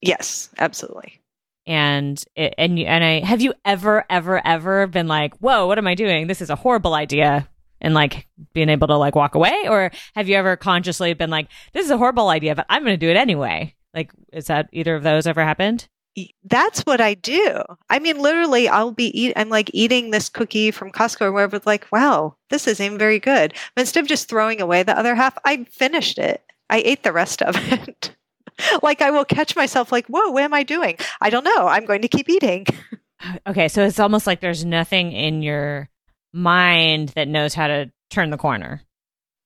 Yes, 0.00 0.48
absolutely. 0.58 1.20
And 1.66 2.22
it, 2.34 2.54
and 2.58 2.78
you, 2.78 2.86
and 2.86 3.04
I 3.04 3.20
have 3.20 3.40
you 3.40 3.54
ever 3.64 4.04
ever 4.10 4.44
ever 4.44 4.88
been 4.88 5.06
like, 5.06 5.36
whoa, 5.36 5.66
what 5.68 5.78
am 5.78 5.86
I 5.86 5.94
doing? 5.94 6.26
This 6.26 6.40
is 6.40 6.50
a 6.50 6.56
horrible 6.56 6.94
idea, 6.94 7.48
and 7.80 7.94
like 7.94 8.26
being 8.52 8.68
able 8.68 8.88
to 8.88 8.96
like 8.96 9.14
walk 9.14 9.34
away, 9.34 9.66
or 9.68 9.90
have 10.14 10.28
you 10.28 10.36
ever 10.36 10.56
consciously 10.56 11.12
been 11.14 11.30
like, 11.30 11.48
this 11.72 11.84
is 11.84 11.90
a 11.90 11.98
horrible 11.98 12.28
idea, 12.28 12.54
but 12.54 12.66
I'm 12.68 12.82
going 12.82 12.94
to 12.94 13.06
do 13.06 13.10
it 13.10 13.16
anyway? 13.16 13.74
Like, 13.94 14.12
is 14.32 14.46
that 14.46 14.68
either 14.72 14.94
of 14.94 15.02
those 15.02 15.26
ever 15.26 15.42
happened? 15.42 15.88
That's 16.44 16.80
what 16.82 17.00
I 17.00 17.14
do. 17.14 17.62
I 17.88 17.98
mean, 17.98 18.18
literally, 18.18 18.68
I'll 18.68 18.92
be 18.92 19.06
eat. 19.18 19.32
I'm 19.36 19.48
like 19.48 19.70
eating 19.72 20.10
this 20.10 20.28
cookie 20.28 20.70
from 20.70 20.90
Costco 20.90 21.22
or 21.22 21.32
wherever. 21.32 21.60
Like, 21.64 21.86
wow, 21.92 22.36
this 22.50 22.66
isn't 22.66 22.98
very 22.98 23.18
good. 23.18 23.54
But 23.74 23.82
instead 23.82 24.00
of 24.04 24.08
just 24.08 24.28
throwing 24.28 24.60
away 24.60 24.82
the 24.82 24.98
other 24.98 25.14
half, 25.14 25.38
I 25.44 25.64
finished 25.64 26.18
it. 26.18 26.42
I 26.68 26.82
ate 26.84 27.04
the 27.04 27.12
rest 27.12 27.42
of 27.42 27.54
it. 27.72 28.14
like 28.82 29.00
I 29.02 29.10
will 29.10 29.24
catch 29.24 29.56
myself 29.56 29.92
like, 29.92 30.06
whoa, 30.06 30.30
what 30.30 30.42
am 30.42 30.54
I 30.54 30.62
doing? 30.62 30.96
I 31.20 31.30
don't 31.30 31.44
know. 31.44 31.66
I'm 31.66 31.86
going 31.86 32.02
to 32.02 32.08
keep 32.08 32.28
eating. 32.28 32.66
Okay, 33.46 33.68
so 33.68 33.84
it's 33.84 34.00
almost 34.00 34.26
like 34.26 34.40
there's 34.40 34.64
nothing 34.64 35.12
in 35.12 35.42
your 35.42 35.90
mind 36.32 37.10
that 37.10 37.28
knows 37.28 37.54
how 37.54 37.66
to 37.66 37.90
turn 38.10 38.30
the 38.30 38.36
corner 38.36 38.82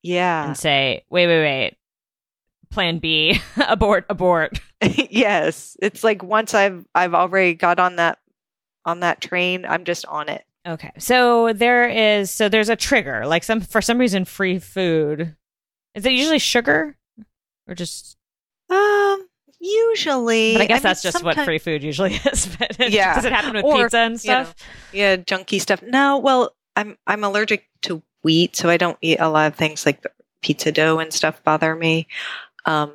Yeah. 0.02 0.46
and 0.46 0.56
say, 0.56 1.04
wait, 1.10 1.26
wait, 1.26 1.40
wait. 1.42 1.76
Plan 2.70 2.98
B, 2.98 3.40
abort, 3.68 4.04
abort. 4.08 4.60
yes. 4.82 5.76
It's 5.80 6.02
like 6.02 6.22
once 6.22 6.54
I've 6.54 6.84
I've 6.94 7.14
already 7.14 7.54
got 7.54 7.78
on 7.78 7.96
that 7.96 8.18
on 8.84 9.00
that 9.00 9.20
train, 9.20 9.64
I'm 9.64 9.84
just 9.84 10.04
on 10.06 10.28
it. 10.28 10.44
Okay. 10.66 10.90
So 10.98 11.52
there 11.52 11.88
is 11.88 12.30
so 12.30 12.48
there's 12.48 12.68
a 12.70 12.76
trigger. 12.76 13.26
Like 13.26 13.44
some 13.44 13.60
for 13.60 13.80
some 13.80 13.98
reason 13.98 14.24
free 14.24 14.58
food. 14.58 15.36
Is 15.94 16.04
it 16.04 16.12
usually 16.12 16.38
sugar? 16.40 16.96
Or 17.68 17.74
just 17.74 18.16
Um 18.70 19.26
usually 19.60 20.54
but 20.54 20.62
I 20.62 20.66
guess 20.66 20.78
mean, 20.82 20.90
that's 20.90 21.02
just 21.02 21.22
what 21.22 21.38
free 21.38 21.58
food 21.58 21.82
usually 21.84 22.14
is. 22.32 22.54
But 22.58 22.76
Yeah. 22.90 23.14
does 23.14 23.24
it 23.24 23.32
happen 23.32 23.54
with 23.54 23.64
Or, 23.64 23.84
pizza 23.84 23.98
and 23.98 24.24
you 24.24 24.30
know, 24.30 24.42
stuff? 24.44 24.54
Yeah, 24.92 25.16
junky 25.16 25.60
stuff. 25.60 25.80
No, 25.82 26.18
well, 26.18 26.54
I'm 26.76 26.96
I'm 27.06 27.24
allergic 27.24 27.68
to 27.82 28.02
wheat, 28.22 28.56
so 28.56 28.68
I 28.68 28.76
don't 28.76 28.98
eat 29.00 29.20
a 29.20 29.28
lot 29.28 29.52
of 29.52 29.56
things 29.56 29.86
like 29.86 30.04
pizza 30.42 30.72
dough 30.72 30.98
and 30.98 31.12
stuff 31.12 31.42
bother 31.44 31.74
me. 31.74 32.06
Um, 32.66 32.92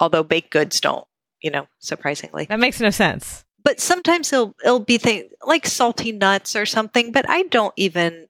although 0.00 0.22
baked 0.22 0.50
goods 0.50 0.80
don't, 0.80 1.06
you 1.40 1.50
know, 1.50 1.66
surprisingly. 1.78 2.46
that 2.46 2.60
makes 2.60 2.80
no 2.80 2.90
sense. 2.90 3.44
But 3.64 3.80
sometimes 3.80 4.32
it'll 4.32 4.54
it'll 4.64 4.80
be 4.80 4.98
things 4.98 5.32
like 5.44 5.66
salty 5.66 6.12
nuts 6.12 6.54
or 6.54 6.66
something. 6.66 7.12
But 7.12 7.28
I 7.28 7.42
don't 7.44 7.74
even 7.76 8.28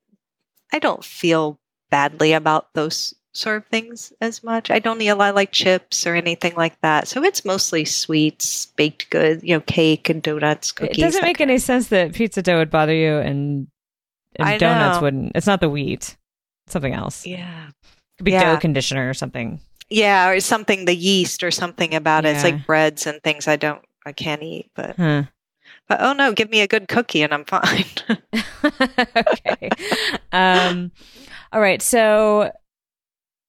I 0.72 0.78
don't 0.78 1.04
feel 1.04 1.58
badly 1.90 2.32
about 2.32 2.72
those 2.74 3.14
sort 3.36 3.58
of 3.58 3.66
things 3.66 4.12
as 4.20 4.42
much. 4.42 4.70
I 4.70 4.78
don't 4.78 5.00
eat 5.00 5.08
a 5.08 5.14
lot 5.14 5.34
like 5.34 5.52
chips 5.52 6.06
or 6.06 6.14
anything 6.14 6.54
like 6.56 6.80
that. 6.80 7.06
So 7.06 7.22
it's 7.22 7.44
mostly 7.44 7.84
sweets, 7.84 8.66
baked 8.66 9.10
goods, 9.10 9.44
you 9.44 9.54
know, 9.54 9.60
cake 9.60 10.08
and 10.08 10.22
donuts, 10.22 10.72
cookies. 10.72 10.98
it 10.98 11.00
doesn't 11.02 11.22
make 11.22 11.40
any 11.40 11.58
sense 11.58 11.88
that 11.88 12.14
pizza 12.14 12.42
dough 12.42 12.58
would 12.58 12.70
bother 12.70 12.94
you 12.94 13.18
and, 13.18 13.68
and 14.38 14.48
I 14.48 14.58
donuts 14.58 14.96
know. 14.96 15.02
wouldn't. 15.02 15.32
It's 15.34 15.46
not 15.46 15.60
the 15.60 15.68
wheat. 15.70 16.16
It's 16.66 16.72
something 16.72 16.92
else. 16.94 17.26
Yeah. 17.26 17.68
Could 18.18 18.24
be 18.24 18.32
Yeah. 18.32 18.54
dough 18.54 18.60
conditioner 18.60 19.08
or 19.08 19.14
something. 19.14 19.60
Yeah, 19.88 20.28
or 20.30 20.40
something 20.40 20.84
the 20.84 20.96
yeast 20.96 21.44
or 21.44 21.50
something 21.50 21.94
about 21.94 22.24
it. 22.24 22.34
It's 22.34 22.44
like 22.44 22.66
breads 22.66 23.06
and 23.06 23.22
things 23.22 23.46
I 23.46 23.56
don't 23.56 23.82
I 24.04 24.12
can't 24.12 24.42
eat, 24.42 24.70
but 24.74 24.96
Huh. 24.96 25.24
but 25.88 25.98
oh 26.00 26.12
no, 26.12 26.32
give 26.32 26.50
me 26.50 26.60
a 26.60 26.66
good 26.66 26.88
cookie 26.88 27.22
and 27.22 27.32
I'm 27.32 27.44
fine. 27.44 27.84
okay. 29.16 29.68
Um, 30.32 30.90
all 31.52 31.60
right. 31.60 31.80
So, 31.82 32.50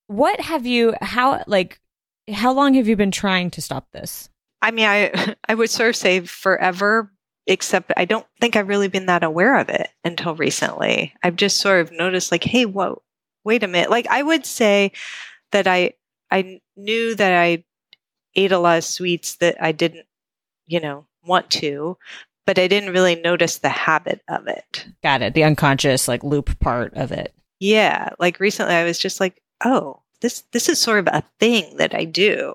what 0.08 0.39
have 0.41 0.65
you? 0.65 0.94
How 1.01 1.44
like? 1.48 1.79
How 2.32 2.51
long 2.53 2.74
have 2.75 2.88
you 2.88 2.96
been 2.96 3.12
trying 3.12 3.50
to 3.51 3.62
stop 3.62 3.88
this? 3.91 4.29
I 4.62 4.72
mean, 4.72 4.86
I 4.88 5.36
I 5.50 5.56
would 5.56 5.70
sort 5.70 5.89
of 5.89 5.96
say 5.96 6.20
forever, 6.22 7.12
except 7.48 7.92
I 7.98 8.06
don't 8.06 8.27
think 8.39 8.56
I've 8.56 8.68
really 8.68 8.89
been 8.89 9.08
that 9.08 9.24
aware 9.24 9.58
of 9.58 9.70
it 9.70 9.89
until 10.04 10.36
recently. 10.36 11.13
I've 11.24 11.36
just 11.36 11.58
sort 11.58 11.82
of 11.82 11.92
noticed, 11.92 12.32
like, 12.32 12.44
hey, 12.44 12.66
whoa, 12.66 13.01
wait 13.44 13.63
a 13.63 13.68
minute. 13.68 13.89
Like, 13.89 14.08
I 14.08 14.22
would 14.22 14.46
say 14.46 14.92
that 15.51 15.68
I 15.68 15.94
I 16.30 16.60
knew 16.75 17.16
that 17.16 17.32
I 17.34 17.63
ate 18.36 18.51
a 18.51 18.60
lot 18.60 18.77
of 18.77 18.84
sweets 18.84 19.36
that 19.38 19.56
I 19.62 19.72
didn't, 19.72 20.06
you 20.68 20.80
know, 20.80 21.08
want 21.25 21.50
to, 21.51 21.98
but 22.46 22.60
I 22.60 22.68
didn't 22.68 22.94
really 22.94 23.16
notice 23.16 23.58
the 23.58 23.70
habit 23.70 24.22
of 24.27 24.48
it. 24.48 24.86
Got 25.01 25.22
it. 25.22 25.34
The 25.34 25.44
unconscious 25.44 26.08
like 26.08 26.24
loop 26.24 26.60
part 26.60 26.94
of 26.96 27.12
it. 27.12 27.34
Yeah, 27.60 28.10
like 28.20 28.39
recently 28.39 28.75
I 28.75 28.84
was 28.84 29.00
just 29.00 29.20
like, 29.20 29.42
oh, 29.63 30.01
this 30.22 30.42
this 30.51 30.70
is 30.70 30.80
sort 30.80 31.00
of 31.00 31.08
a 31.08 31.24
thing 31.39 31.77
that 31.77 31.96
I 31.96 32.06
do 32.06 32.54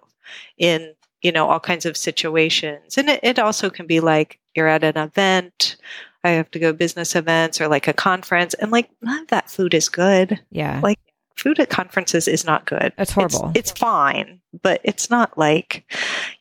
in, 0.58 0.94
you 1.22 1.32
know, 1.32 1.48
all 1.48 1.60
kinds 1.60 1.86
of 1.86 1.96
situations. 1.96 2.98
And 2.98 3.08
it, 3.08 3.20
it 3.22 3.38
also 3.38 3.70
can 3.70 3.86
be 3.86 4.00
like 4.00 4.38
you're 4.54 4.68
at 4.68 4.84
an 4.84 4.96
event, 4.96 5.76
I 6.24 6.30
have 6.30 6.50
to 6.52 6.58
go 6.58 6.72
business 6.72 7.16
events 7.16 7.60
or 7.60 7.68
like 7.68 7.88
a 7.88 7.92
conference 7.92 8.54
and 8.54 8.70
like 8.70 8.90
none 9.00 9.22
of 9.22 9.28
that 9.28 9.50
food 9.50 9.74
is 9.74 9.88
good. 9.88 10.40
Yeah. 10.50 10.80
Like 10.82 10.98
food 11.36 11.58
at 11.58 11.70
conferences 11.70 12.28
is 12.28 12.44
not 12.44 12.66
good. 12.66 12.92
That's 12.96 13.12
horrible. 13.12 13.50
It's, 13.54 13.70
it's 13.70 13.78
fine, 13.80 14.40
but 14.62 14.80
it's 14.84 15.08
not 15.10 15.36
like, 15.38 15.84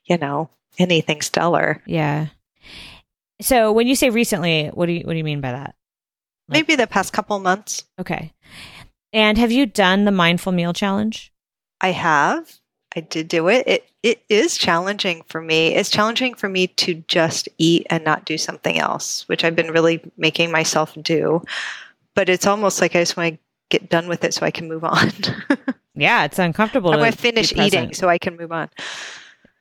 you 0.05 0.17
know, 0.17 0.49
anything 0.77 1.21
stellar. 1.21 1.81
yeah. 1.85 2.27
So 3.41 3.71
when 3.71 3.87
you 3.87 3.95
say 3.95 4.11
recently, 4.11 4.67
what 4.67 4.85
do 4.85 4.91
you 4.91 5.01
what 5.03 5.13
do 5.13 5.17
you 5.17 5.23
mean 5.23 5.41
by 5.41 5.51
that? 5.51 5.73
Like- 6.47 6.57
Maybe 6.67 6.75
the 6.75 6.85
past 6.85 7.11
couple 7.13 7.39
months 7.39 7.85
Okay. 7.99 8.33
And 9.13 9.37
have 9.37 9.51
you 9.51 9.65
done 9.65 10.05
the 10.05 10.11
mindful 10.11 10.51
meal 10.51 10.73
challenge? 10.73 11.33
I 11.81 11.89
have. 11.89 12.59
I 12.95 13.01
did 13.01 13.27
do 13.27 13.47
it. 13.47 13.67
It 13.67 13.89
it 14.03 14.23
is 14.29 14.57
challenging 14.57 15.23
for 15.27 15.41
me. 15.41 15.75
It's 15.75 15.89
challenging 15.89 16.33
for 16.33 16.49
me 16.49 16.67
to 16.67 16.95
just 17.07 17.47
eat 17.57 17.87
and 17.89 18.03
not 18.03 18.25
do 18.25 18.37
something 18.37 18.79
else, 18.79 19.27
which 19.29 19.43
I've 19.43 19.55
been 19.55 19.71
really 19.71 20.01
making 20.17 20.51
myself 20.51 20.97
do. 21.01 21.43
But 22.15 22.27
it's 22.27 22.47
almost 22.47 22.81
like 22.81 22.95
I 22.95 22.99
just 22.99 23.15
want 23.15 23.35
to 23.35 23.39
get 23.69 23.89
done 23.89 24.07
with 24.07 24.23
it 24.23 24.33
so 24.33 24.45
I 24.45 24.51
can 24.51 24.67
move 24.67 24.83
on. 24.83 25.11
Yeah, 25.95 26.23
it's 26.23 26.39
uncomfortable. 26.39 26.91
I 26.91 26.97
want 26.97 27.11
to 27.11 27.17
to 27.17 27.21
finish 27.21 27.53
eating 27.53 27.93
so 27.93 28.07
I 28.07 28.17
can 28.17 28.37
move 28.37 28.51
on. 28.51 28.69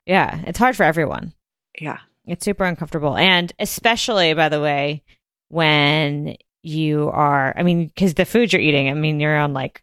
Yeah, 0.07 0.41
it's 0.47 0.59
hard 0.59 0.77
for 0.77 0.85
everyone. 0.85 1.33
Yeah. 1.81 1.99
It's 2.27 2.45
super 2.45 2.65
uncomfortable. 2.65 3.17
And 3.17 3.53
especially, 3.59 4.33
by 4.35 4.49
the 4.49 4.61
way, 4.61 5.03
when 5.49 6.37
you 6.63 7.11
are, 7.13 7.53
I 7.57 7.63
mean, 7.63 7.89
because 7.89 8.15
the 8.15 8.25
food 8.25 8.53
you're 8.53 8.63
eating, 8.63 8.89
I 8.89 8.95
mean, 8.95 9.19
you're 9.19 9.37
on 9.37 9.53
like 9.53 9.83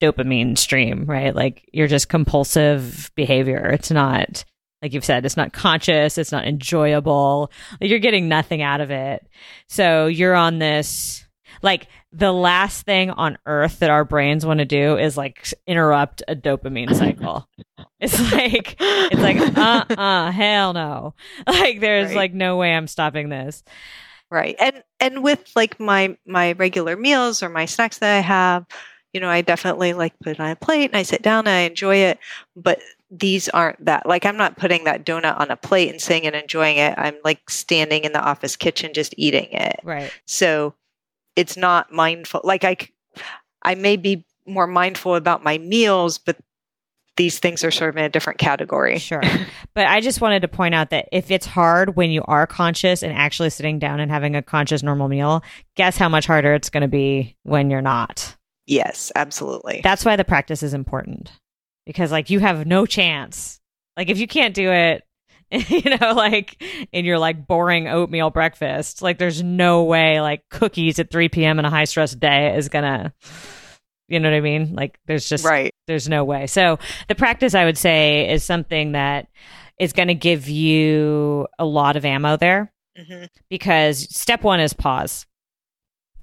dopamine 0.00 0.56
stream, 0.58 1.04
right? 1.06 1.34
Like 1.34 1.68
you're 1.72 1.88
just 1.88 2.08
compulsive 2.08 3.10
behavior. 3.14 3.66
It's 3.70 3.90
not, 3.90 4.44
like 4.82 4.92
you've 4.92 5.04
said, 5.04 5.24
it's 5.24 5.36
not 5.36 5.52
conscious, 5.52 6.18
it's 6.18 6.32
not 6.32 6.46
enjoyable. 6.46 7.50
Like 7.80 7.90
you're 7.90 7.98
getting 7.98 8.28
nothing 8.28 8.60
out 8.62 8.80
of 8.80 8.90
it. 8.90 9.26
So 9.68 10.06
you're 10.06 10.34
on 10.34 10.58
this, 10.58 11.26
like, 11.62 11.86
the 12.16 12.32
last 12.32 12.84
thing 12.86 13.10
on 13.10 13.38
earth 13.46 13.80
that 13.80 13.90
our 13.90 14.04
brains 14.04 14.46
want 14.46 14.58
to 14.58 14.64
do 14.64 14.96
is 14.96 15.16
like 15.16 15.48
interrupt 15.66 16.22
a 16.28 16.36
dopamine 16.36 16.94
cycle. 16.94 17.48
it's 18.00 18.20
like, 18.32 18.76
it's 18.78 19.20
like, 19.20 19.36
uh 19.58 19.84
uh, 19.90 20.30
hell 20.30 20.72
no. 20.74 21.14
Like, 21.46 21.80
there's 21.80 22.08
Right. 22.10 22.16
like 22.16 22.34
no 22.34 22.56
way 22.56 22.72
I'm 22.72 22.86
stopping 22.86 23.30
this. 23.30 23.64
Right. 24.30 24.54
And 24.60 24.82
and 25.00 25.22
with 25.24 25.50
like 25.56 25.78
my 25.80 26.16
my 26.26 26.52
regular 26.52 26.96
meals 26.96 27.42
or 27.42 27.48
my 27.48 27.64
snacks 27.66 27.98
that 27.98 28.16
I 28.16 28.20
have, 28.20 28.64
you 29.14 29.20
know, 29.20 29.30
I 29.30 29.40
definitely 29.40 29.94
like 29.94 30.18
put 30.18 30.32
it 30.32 30.40
on 30.40 30.50
a 30.50 30.56
plate 30.56 30.90
and 30.90 30.96
I 30.96 31.04
sit 31.04 31.22
down 31.22 31.46
and 31.46 31.56
I 31.56 31.60
enjoy 31.60 31.96
it. 31.96 32.18
But 32.56 32.80
these 33.10 33.48
aren't 33.48 33.82
that. 33.84 34.06
Like 34.06 34.26
I'm 34.26 34.36
not 34.36 34.58
putting 34.58 34.84
that 34.84 35.06
donut 35.06 35.38
on 35.40 35.50
a 35.52 35.56
plate 35.56 35.88
and 35.88 36.00
sitting 36.00 36.26
and 36.26 36.34
enjoying 36.34 36.76
it. 36.78 36.94
I'm 36.98 37.16
like 37.24 37.48
standing 37.48 38.04
in 38.04 38.12
the 38.12 38.20
office 38.20 38.56
kitchen 38.56 38.92
just 38.92 39.14
eating 39.16 39.48
it. 39.52 39.78
Right. 39.84 40.12
So 40.26 40.74
it's 41.36 41.56
not 41.56 41.92
mindful. 41.92 42.40
Like 42.42 42.64
I 42.64 42.76
I 43.62 43.76
may 43.76 43.96
be 43.96 44.26
more 44.46 44.66
mindful 44.66 45.14
about 45.14 45.44
my 45.44 45.58
meals, 45.58 46.18
but 46.18 46.36
these 47.16 47.38
things 47.38 47.62
are 47.62 47.70
sort 47.70 47.90
of 47.90 47.96
in 47.96 48.04
a 48.04 48.08
different 48.08 48.40
category. 48.40 48.98
Sure. 48.98 49.22
but 49.74 49.86
I 49.86 50.00
just 50.00 50.20
wanted 50.20 50.40
to 50.40 50.48
point 50.48 50.74
out 50.74 50.90
that 50.90 51.08
if 51.12 51.30
it's 51.30 51.46
hard 51.46 51.94
when 51.94 52.10
you 52.10 52.24
are 52.26 52.48
conscious 52.48 53.04
and 53.04 53.12
actually 53.12 53.50
sitting 53.50 53.78
down 53.78 54.00
and 54.00 54.10
having 54.10 54.34
a 54.34 54.42
conscious 54.42 54.82
normal 54.82 55.06
meal, 55.06 55.44
guess 55.76 55.96
how 55.96 56.08
much 56.08 56.26
harder 56.26 56.52
it's 56.54 56.70
going 56.70 56.80
to 56.80 56.88
be 56.88 57.36
when 57.44 57.70
you're 57.70 57.80
not. 57.80 58.36
Yes, 58.66 59.12
absolutely. 59.14 59.80
That's 59.82 60.04
why 60.04 60.16
the 60.16 60.24
practice 60.24 60.62
is 60.62 60.74
important 60.74 61.30
because 61.86 62.10
like 62.10 62.30
you 62.30 62.40
have 62.40 62.66
no 62.66 62.86
chance. 62.86 63.60
Like 63.96 64.08
if 64.08 64.18
you 64.18 64.26
can't 64.26 64.54
do 64.54 64.70
it, 64.72 65.04
you 65.50 65.96
know, 65.96 66.12
like 66.14 66.62
in 66.92 67.04
your 67.04 67.18
like 67.18 67.46
boring 67.46 67.88
oatmeal 67.88 68.30
breakfast, 68.30 69.02
like 69.02 69.18
there's 69.18 69.42
no 69.42 69.84
way 69.84 70.20
like 70.20 70.42
cookies 70.50 70.98
at 70.98 71.10
3 71.10 71.28
p.m. 71.28 71.58
in 71.58 71.64
a 71.64 71.70
high 71.70 71.84
stress 71.84 72.14
day 72.14 72.56
is 72.56 72.68
gonna, 72.68 73.12
You 74.08 74.20
know 74.20 74.30
what 74.30 74.36
I 74.36 74.40
mean? 74.40 74.74
Like 74.74 74.98
there's 75.06 75.28
just 75.28 75.44
right. 75.44 75.72
there's 75.86 76.08
no 76.08 76.24
way. 76.24 76.46
So 76.46 76.78
the 77.08 77.14
practice 77.14 77.54
I 77.54 77.64
would 77.64 77.78
say 77.78 78.30
is 78.32 78.42
something 78.42 78.92
that 78.92 79.28
is 79.78 79.92
to 80.08 80.14
give 80.14 80.48
you 80.48 81.46
a 81.58 81.64
lot 81.64 81.96
of 81.96 82.04
ammo 82.04 82.36
there 82.36 82.72
hmm 82.96 83.24
because 83.50 84.08
step 84.14 84.42
one 84.44 84.60
is 84.60 84.72
pause. 84.72 85.26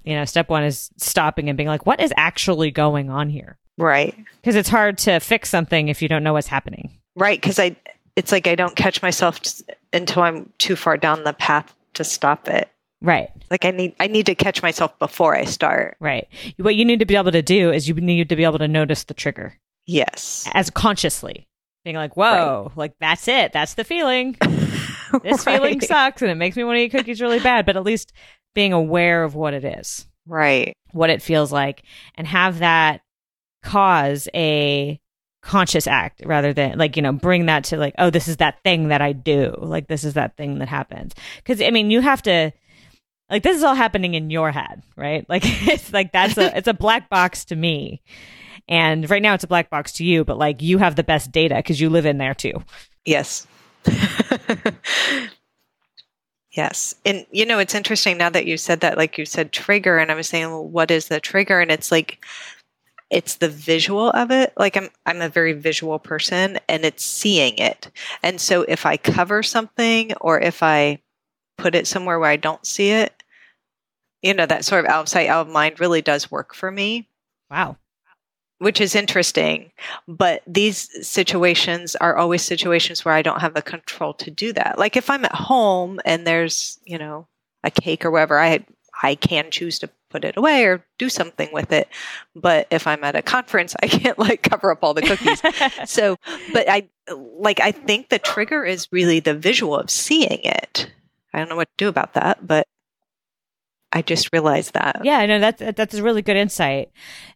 You 0.04 0.14
know, 0.16 0.24
step 0.24 0.48
one 0.48 0.64
is 0.64 0.90
stopping 0.96 1.48
and 1.48 1.56
being 1.56 1.68
like, 1.68 1.86
what 1.86 2.00
is 2.00 2.12
actually 2.16 2.70
going 2.70 3.10
on 3.10 3.28
here? 3.30 3.58
Right. 3.78 4.14
Because 4.40 4.56
it's 4.56 4.68
hard 4.68 4.98
to 4.98 5.20
fix 5.20 5.48
something 5.48 5.88
if 5.88 6.02
you 6.02 6.08
don't 6.08 6.22
know 6.22 6.32
what's 6.32 6.46
happening. 6.48 6.90
Right. 7.16 7.40
Because 7.40 7.58
I, 7.58 7.76
it's 8.16 8.32
like 8.32 8.46
I 8.46 8.54
don't 8.54 8.76
catch 8.76 9.00
myself 9.02 9.40
t- 9.40 9.64
until 9.92 10.22
I'm 10.22 10.52
too 10.58 10.76
far 10.76 10.96
down 10.96 11.24
the 11.24 11.32
path 11.32 11.74
to 11.94 12.04
stop 12.04 12.48
it. 12.48 12.68
Right, 13.04 13.30
Like 13.50 13.64
I 13.64 13.72
need, 13.72 13.96
I 13.98 14.06
need 14.06 14.26
to 14.26 14.36
catch 14.36 14.62
myself 14.62 14.96
before 15.00 15.34
I 15.34 15.44
start. 15.44 15.96
right. 15.98 16.28
What 16.58 16.76
you 16.76 16.84
need 16.84 17.00
to 17.00 17.04
be 17.04 17.16
able 17.16 17.32
to 17.32 17.42
do 17.42 17.72
is 17.72 17.88
you 17.88 17.94
need 17.94 18.28
to 18.28 18.36
be 18.36 18.44
able 18.44 18.60
to 18.60 18.68
notice 18.68 19.02
the 19.04 19.14
trigger 19.14 19.58
Yes. 19.86 20.48
as 20.54 20.70
consciously. 20.70 21.48
Being 21.84 21.96
like, 21.96 22.16
whoa, 22.16 22.70
like 22.76 22.92
that's 23.00 23.26
it. 23.26 23.52
That's 23.52 23.74
the 23.74 23.82
feeling. 23.84 24.36
This 25.22 25.44
feeling 25.44 25.78
sucks 25.82 26.22
and 26.22 26.30
it 26.30 26.36
makes 26.36 26.56
me 26.56 26.64
want 26.64 26.76
to 26.78 26.80
eat 26.80 26.88
cookies 26.90 27.20
really 27.20 27.38
bad. 27.40 27.66
But 27.66 27.76
at 27.76 27.82
least 27.82 28.12
being 28.54 28.72
aware 28.72 29.24
of 29.24 29.34
what 29.34 29.54
it 29.54 29.64
is. 29.64 30.06
Right. 30.26 30.76
what 30.92 31.10
it 31.10 31.20
feels 31.20 31.50
like 31.50 31.82
and 32.14 32.28
have 32.28 32.60
that 32.60 33.00
cause 33.64 34.28
a 34.34 35.00
conscious 35.42 35.88
act 35.88 36.22
rather 36.24 36.52
than 36.52 36.78
like 36.78 36.94
you 36.94 37.02
know 37.02 37.12
bring 37.12 37.46
that 37.46 37.64
to 37.64 37.76
like 37.76 37.94
oh 37.98 38.08
this 38.08 38.28
is 38.28 38.36
that 38.36 38.62
thing 38.62 38.86
that 38.88 39.02
i 39.02 39.12
do 39.12 39.52
like 39.58 39.88
this 39.88 40.04
is 40.04 40.14
that 40.14 40.36
thing 40.36 40.60
that 40.60 40.68
happens 40.68 41.12
because 41.38 41.60
i 41.60 41.70
mean 41.70 41.90
you 41.90 42.00
have 42.00 42.22
to 42.22 42.52
like 43.28 43.42
this 43.42 43.56
is 43.56 43.64
all 43.64 43.74
happening 43.74 44.14
in 44.14 44.30
your 44.30 44.52
head 44.52 44.84
right 44.96 45.28
like 45.28 45.42
it's 45.44 45.92
like 45.92 46.12
that's 46.12 46.38
a 46.38 46.56
it's 46.56 46.68
a 46.68 46.74
black 46.74 47.08
box 47.10 47.44
to 47.44 47.56
me 47.56 48.00
and 48.68 49.10
right 49.10 49.22
now 49.22 49.34
it's 49.34 49.42
a 49.42 49.48
black 49.48 49.68
box 49.70 49.90
to 49.90 50.04
you 50.04 50.24
but 50.24 50.38
like 50.38 50.62
you 50.62 50.78
have 50.78 50.94
the 50.94 51.02
best 51.02 51.32
data 51.32 51.56
because 51.56 51.80
you 51.80 51.90
live 51.90 52.06
in 52.06 52.18
there 52.18 52.34
too 52.34 52.62
Yes. 53.04 53.48
yes. 56.52 56.94
And 57.04 57.26
you 57.30 57.46
know, 57.46 57.58
it's 57.58 57.74
interesting 57.74 58.18
now 58.18 58.30
that 58.30 58.46
you 58.46 58.56
said 58.56 58.80
that, 58.80 58.98
like 58.98 59.18
you 59.18 59.26
said 59.26 59.52
trigger, 59.52 59.98
and 59.98 60.10
I 60.10 60.14
was 60.14 60.28
saying, 60.28 60.46
well, 60.50 60.66
what 60.66 60.90
is 60.90 61.08
the 61.08 61.20
trigger? 61.20 61.60
And 61.60 61.70
it's 61.70 61.90
like 61.92 62.24
it's 63.10 63.36
the 63.36 63.48
visual 63.48 64.10
of 64.10 64.30
it. 64.30 64.52
Like 64.56 64.76
I'm 64.76 64.88
I'm 65.06 65.20
a 65.20 65.28
very 65.28 65.52
visual 65.52 65.98
person 65.98 66.58
and 66.68 66.84
it's 66.84 67.04
seeing 67.04 67.58
it. 67.58 67.90
And 68.22 68.40
so 68.40 68.62
if 68.62 68.86
I 68.86 68.96
cover 68.96 69.42
something 69.42 70.12
or 70.20 70.40
if 70.40 70.62
I 70.62 71.00
put 71.58 71.74
it 71.74 71.86
somewhere 71.86 72.18
where 72.18 72.30
I 72.30 72.36
don't 72.36 72.66
see 72.66 72.90
it, 72.90 73.22
you 74.22 74.34
know, 74.34 74.46
that 74.46 74.64
sort 74.64 74.84
of 74.84 74.90
out 74.90 75.02
of 75.02 75.08
sight, 75.08 75.28
out 75.28 75.46
of 75.46 75.52
mind 75.52 75.80
really 75.80 76.02
does 76.02 76.30
work 76.30 76.54
for 76.54 76.70
me 76.70 77.08
wow 77.52 77.76
which 78.62 78.80
is 78.80 78.94
interesting. 78.94 79.72
But 80.06 80.42
these 80.46 80.88
situations 81.06 81.96
are 81.96 82.16
always 82.16 82.42
situations 82.42 83.04
where 83.04 83.12
I 83.12 83.22
don't 83.22 83.40
have 83.40 83.54
the 83.54 83.62
control 83.62 84.14
to 84.14 84.30
do 84.30 84.52
that. 84.52 84.78
Like 84.78 84.96
if 84.96 85.10
I'm 85.10 85.24
at 85.24 85.34
home 85.34 86.00
and 86.04 86.24
there's, 86.24 86.78
you 86.84 86.96
know, 86.96 87.26
a 87.64 87.72
cake 87.72 88.04
or 88.04 88.12
whatever, 88.12 88.38
I 88.38 88.64
I 89.02 89.16
can 89.16 89.50
choose 89.50 89.80
to 89.80 89.90
put 90.10 90.24
it 90.24 90.36
away 90.36 90.64
or 90.64 90.84
do 90.96 91.08
something 91.08 91.48
with 91.52 91.72
it. 91.72 91.88
But 92.36 92.68
if 92.70 92.86
I'm 92.86 93.02
at 93.02 93.16
a 93.16 93.22
conference, 93.22 93.74
I 93.82 93.88
can't 93.88 94.18
like 94.18 94.42
cover 94.42 94.70
up 94.70 94.84
all 94.84 94.94
the 94.94 95.02
cookies. 95.02 95.42
so, 95.90 96.16
but 96.52 96.68
I 96.68 96.88
like 97.16 97.58
I 97.58 97.72
think 97.72 98.10
the 98.10 98.20
trigger 98.20 98.64
is 98.64 98.86
really 98.92 99.18
the 99.18 99.34
visual 99.34 99.76
of 99.76 99.90
seeing 99.90 100.40
it. 100.44 100.88
I 101.34 101.38
don't 101.38 101.48
know 101.48 101.56
what 101.56 101.68
to 101.68 101.84
do 101.84 101.88
about 101.88 102.14
that, 102.14 102.46
but 102.46 102.68
I 103.92 104.02
just 104.02 104.30
realized 104.32 104.72
that. 104.74 105.00
Yeah, 105.04 105.24
no, 105.26 105.38
that's 105.38 105.62
that's 105.76 105.94
a 105.94 106.02
really 106.02 106.22
good 106.22 106.36
insight. 106.36 106.90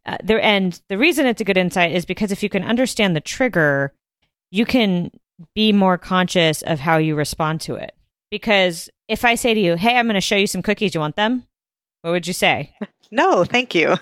Uh, 0.07 0.17
there, 0.23 0.41
and 0.41 0.81
the 0.89 0.99
reason 0.99 1.27
it's 1.27 1.41
a 1.41 1.45
good 1.45 1.59
insight 1.59 1.93
is 1.93 2.07
because 2.07 2.33
if 2.33 2.43
you 2.43 2.49
can 2.49 2.63
understand 2.63 3.15
the 3.15 3.21
trigger, 3.21 3.93
you 4.51 4.65
can 4.65 5.11
be 5.55 5.73
more 5.73 5.99
conscious 5.99 6.63
of 6.63 6.81
how 6.81 6.97
you 6.97 7.15
respond 7.15 7.61
to 7.63 7.75
it. 7.75 7.95
Because 8.31 8.89
if 9.07 9.25
I 9.25 9.35
say 9.35 9.53
to 9.53 9.61
you, 9.61 9.77
"Hey, 9.77 9.97
I'm 9.97 10.07
going 10.07 10.15
to 10.15 10.21
show 10.21 10.37
you 10.37 10.47
some 10.47 10.63
cookies. 10.63 10.95
You 10.95 11.01
want 11.01 11.17
them?" 11.17 11.45
What 12.03 12.13
would 12.13 12.27
you 12.27 12.33
say? 12.33 12.73
No, 13.13 13.45
thank 13.45 13.73
you. 13.73 13.95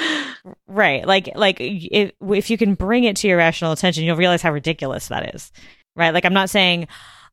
right, 0.66 1.06
like 1.06 1.28
like 1.34 1.58
if 1.60 2.12
if 2.30 2.48
you 2.48 2.56
can 2.56 2.74
bring 2.74 3.04
it 3.04 3.14
to 3.16 3.28
your 3.28 3.36
rational 3.36 3.72
attention, 3.72 4.04
you'll 4.04 4.16
realize 4.16 4.40
how 4.40 4.50
ridiculous 4.50 5.08
that 5.08 5.34
is. 5.34 5.52
Right, 5.94 6.14
like 6.14 6.24
I'm 6.24 6.32
not 6.32 6.48
saying. 6.48 6.88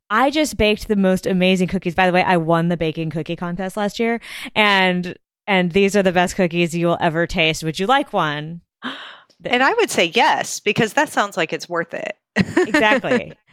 I 0.10 0.30
just 0.30 0.58
baked 0.58 0.88
the 0.88 0.96
most 0.96 1.26
amazing 1.26 1.68
cookies. 1.68 1.96
By 1.96 2.08
the 2.08 2.14
way, 2.14 2.24
I 2.24 2.38
won 2.38 2.70
the 2.70 2.78
baking 2.78 3.10
cookie 3.10 3.36
contest 3.36 3.76
last 3.78 4.00
year, 4.00 4.22
and 4.56 5.18
and 5.48 5.72
these 5.72 5.96
are 5.96 6.04
the 6.04 6.12
best 6.12 6.36
cookies 6.36 6.76
you 6.76 6.88
will 6.88 6.98
ever 7.00 7.28
taste. 7.28 7.64
Would 7.64 7.80
you 7.80 7.88
like 7.88 8.14
one? 8.14 8.62
And 9.44 9.62
I 9.62 9.74
would 9.74 9.92
say 9.92 10.06
yes 10.06 10.62
because 10.62 10.94
that 10.94 11.10
sounds 11.10 11.36
like 11.36 11.52
it's 11.52 11.68
worth 11.68 11.94
it. 11.94 12.18
exactly 12.38 13.34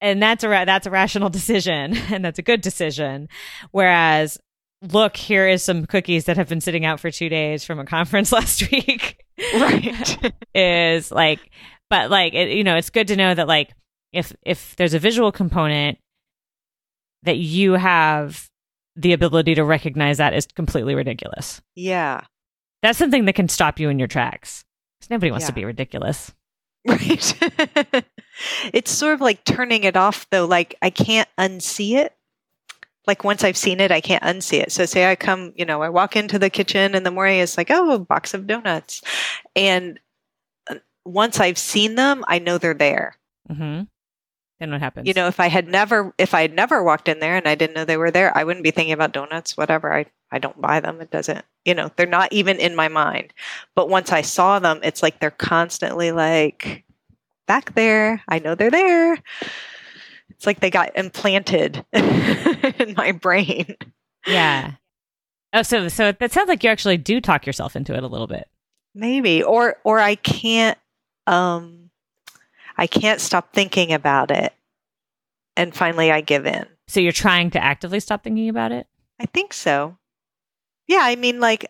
and 0.00 0.22
that's 0.22 0.44
a 0.44 0.48
ra- 0.48 0.64
that's 0.64 0.86
a 0.86 0.90
rational 0.90 1.28
decision 1.30 1.96
and 2.10 2.24
that's 2.24 2.38
a 2.38 2.42
good 2.42 2.60
decision 2.60 3.28
whereas 3.70 4.38
look 4.82 5.16
here 5.16 5.48
is 5.48 5.62
some 5.62 5.86
cookies 5.86 6.26
that 6.26 6.36
have 6.36 6.48
been 6.48 6.60
sitting 6.60 6.84
out 6.84 7.00
for 7.00 7.10
2 7.10 7.28
days 7.28 7.64
from 7.64 7.78
a 7.78 7.84
conference 7.84 8.32
last 8.38 8.70
week 8.70 9.24
right. 9.54 10.32
is 10.54 11.10
like 11.10 11.40
but 11.90 12.10
like 12.10 12.34
it, 12.34 12.50
you 12.50 12.64
know 12.64 12.76
it's 12.76 12.90
good 12.90 13.08
to 13.08 13.16
know 13.16 13.34
that 13.34 13.48
like 13.48 13.72
if 14.12 14.34
if 14.42 14.74
there's 14.76 14.94
a 14.94 14.98
visual 14.98 15.32
component 15.32 15.98
that 17.22 17.36
you 17.36 17.72
have 17.72 18.48
the 18.96 19.12
ability 19.12 19.54
to 19.54 19.64
recognize 19.64 20.18
that 20.18 20.34
is 20.34 20.46
completely 20.46 20.94
ridiculous 20.94 21.60
yeah. 21.74 22.20
that's 22.82 22.98
something 22.98 23.24
that 23.26 23.34
can 23.34 23.48
stop 23.48 23.78
you 23.78 23.88
in 23.88 23.98
your 23.98 24.08
tracks. 24.08 24.64
Cuz 25.00 25.10
nobody 25.10 25.30
wants 25.30 25.46
to 25.46 25.52
be 25.52 25.64
ridiculous 25.64 26.32
Right. 26.88 27.38
it's 28.72 28.90
sort 28.90 29.14
of 29.14 29.20
like 29.20 29.44
turning 29.44 29.84
it 29.84 29.96
off 29.96 30.26
though. 30.30 30.46
Like 30.46 30.76
I 30.80 30.90
can't 30.90 31.28
unsee 31.38 31.96
it. 31.98 32.16
Like 33.06 33.24
once 33.24 33.42
I've 33.44 33.56
seen 33.56 33.80
it, 33.80 33.90
I 33.90 34.00
can't 34.00 34.22
unsee 34.22 34.60
it. 34.62 34.72
So 34.72 34.86
say 34.86 35.10
I 35.10 35.16
come, 35.16 35.52
you 35.56 35.64
know, 35.64 35.82
I 35.82 35.88
walk 35.88 36.14
into 36.16 36.38
the 36.38 36.50
kitchen 36.50 36.94
in 36.94 37.02
the 37.02 37.10
morning, 37.10 37.40
it's 37.40 37.56
like, 37.58 37.70
oh, 37.70 37.90
a 37.92 37.98
box 37.98 38.32
of 38.32 38.46
donuts. 38.46 39.02
And 39.56 39.98
uh, 40.70 40.76
once 41.04 41.40
I've 41.40 41.58
seen 41.58 41.94
them, 41.96 42.24
I 42.28 42.38
know 42.38 42.58
they're 42.58 42.74
there. 42.74 43.16
hmm 43.50 43.82
then 44.58 44.70
what 44.70 44.80
happens 44.80 45.06
You 45.06 45.14
know, 45.14 45.28
if 45.28 45.40
I 45.40 45.48
had 45.48 45.68
never 45.68 46.12
if 46.18 46.34
I 46.34 46.42
had 46.42 46.54
never 46.54 46.82
walked 46.82 47.08
in 47.08 47.20
there 47.20 47.36
and 47.36 47.46
I 47.46 47.54
didn't 47.54 47.74
know 47.74 47.84
they 47.84 47.96
were 47.96 48.10
there, 48.10 48.36
I 48.36 48.44
wouldn't 48.44 48.64
be 48.64 48.70
thinking 48.70 48.92
about 48.92 49.12
donuts, 49.12 49.56
whatever. 49.56 49.92
I 49.92 50.06
I 50.30 50.38
don't 50.38 50.60
buy 50.60 50.80
them. 50.80 51.00
It 51.00 51.10
doesn't, 51.10 51.44
you 51.64 51.74
know, 51.74 51.90
they're 51.96 52.06
not 52.06 52.32
even 52.32 52.58
in 52.58 52.74
my 52.74 52.88
mind. 52.88 53.32
But 53.74 53.88
once 53.88 54.12
I 54.12 54.22
saw 54.22 54.58
them, 54.58 54.80
it's 54.82 55.02
like 55.02 55.20
they're 55.20 55.30
constantly 55.30 56.12
like 56.12 56.84
back 57.46 57.74
there. 57.74 58.22
I 58.28 58.38
know 58.38 58.54
they're 58.54 58.70
there. 58.70 59.18
It's 60.30 60.46
like 60.46 60.60
they 60.60 60.70
got 60.70 60.96
implanted 60.96 61.84
in 61.92 62.94
my 62.96 63.12
brain. 63.12 63.76
Yeah. 64.26 64.72
Oh, 65.52 65.62
so 65.62 65.88
so 65.88 66.12
that 66.12 66.32
sounds 66.32 66.48
like 66.48 66.62
you 66.62 66.70
actually 66.70 66.98
do 66.98 67.20
talk 67.20 67.46
yourself 67.46 67.74
into 67.74 67.94
it 67.94 68.02
a 68.02 68.08
little 68.08 68.26
bit. 68.26 68.48
Maybe. 68.94 69.42
Or 69.42 69.76
or 69.84 69.98
I 69.98 70.16
can't 70.16 70.78
um 71.26 71.87
I 72.78 72.86
can't 72.86 73.20
stop 73.20 73.52
thinking 73.52 73.92
about 73.92 74.30
it. 74.30 74.54
And 75.56 75.74
finally 75.74 76.12
I 76.12 76.20
give 76.20 76.46
in. 76.46 76.66
So 76.86 77.00
you're 77.00 77.12
trying 77.12 77.50
to 77.50 77.62
actively 77.62 78.00
stop 78.00 78.22
thinking 78.22 78.48
about 78.48 78.72
it. 78.72 78.86
I 79.20 79.26
think 79.26 79.52
so. 79.52 79.98
Yeah, 80.86 81.00
I 81.02 81.16
mean, 81.16 81.40
like 81.40 81.66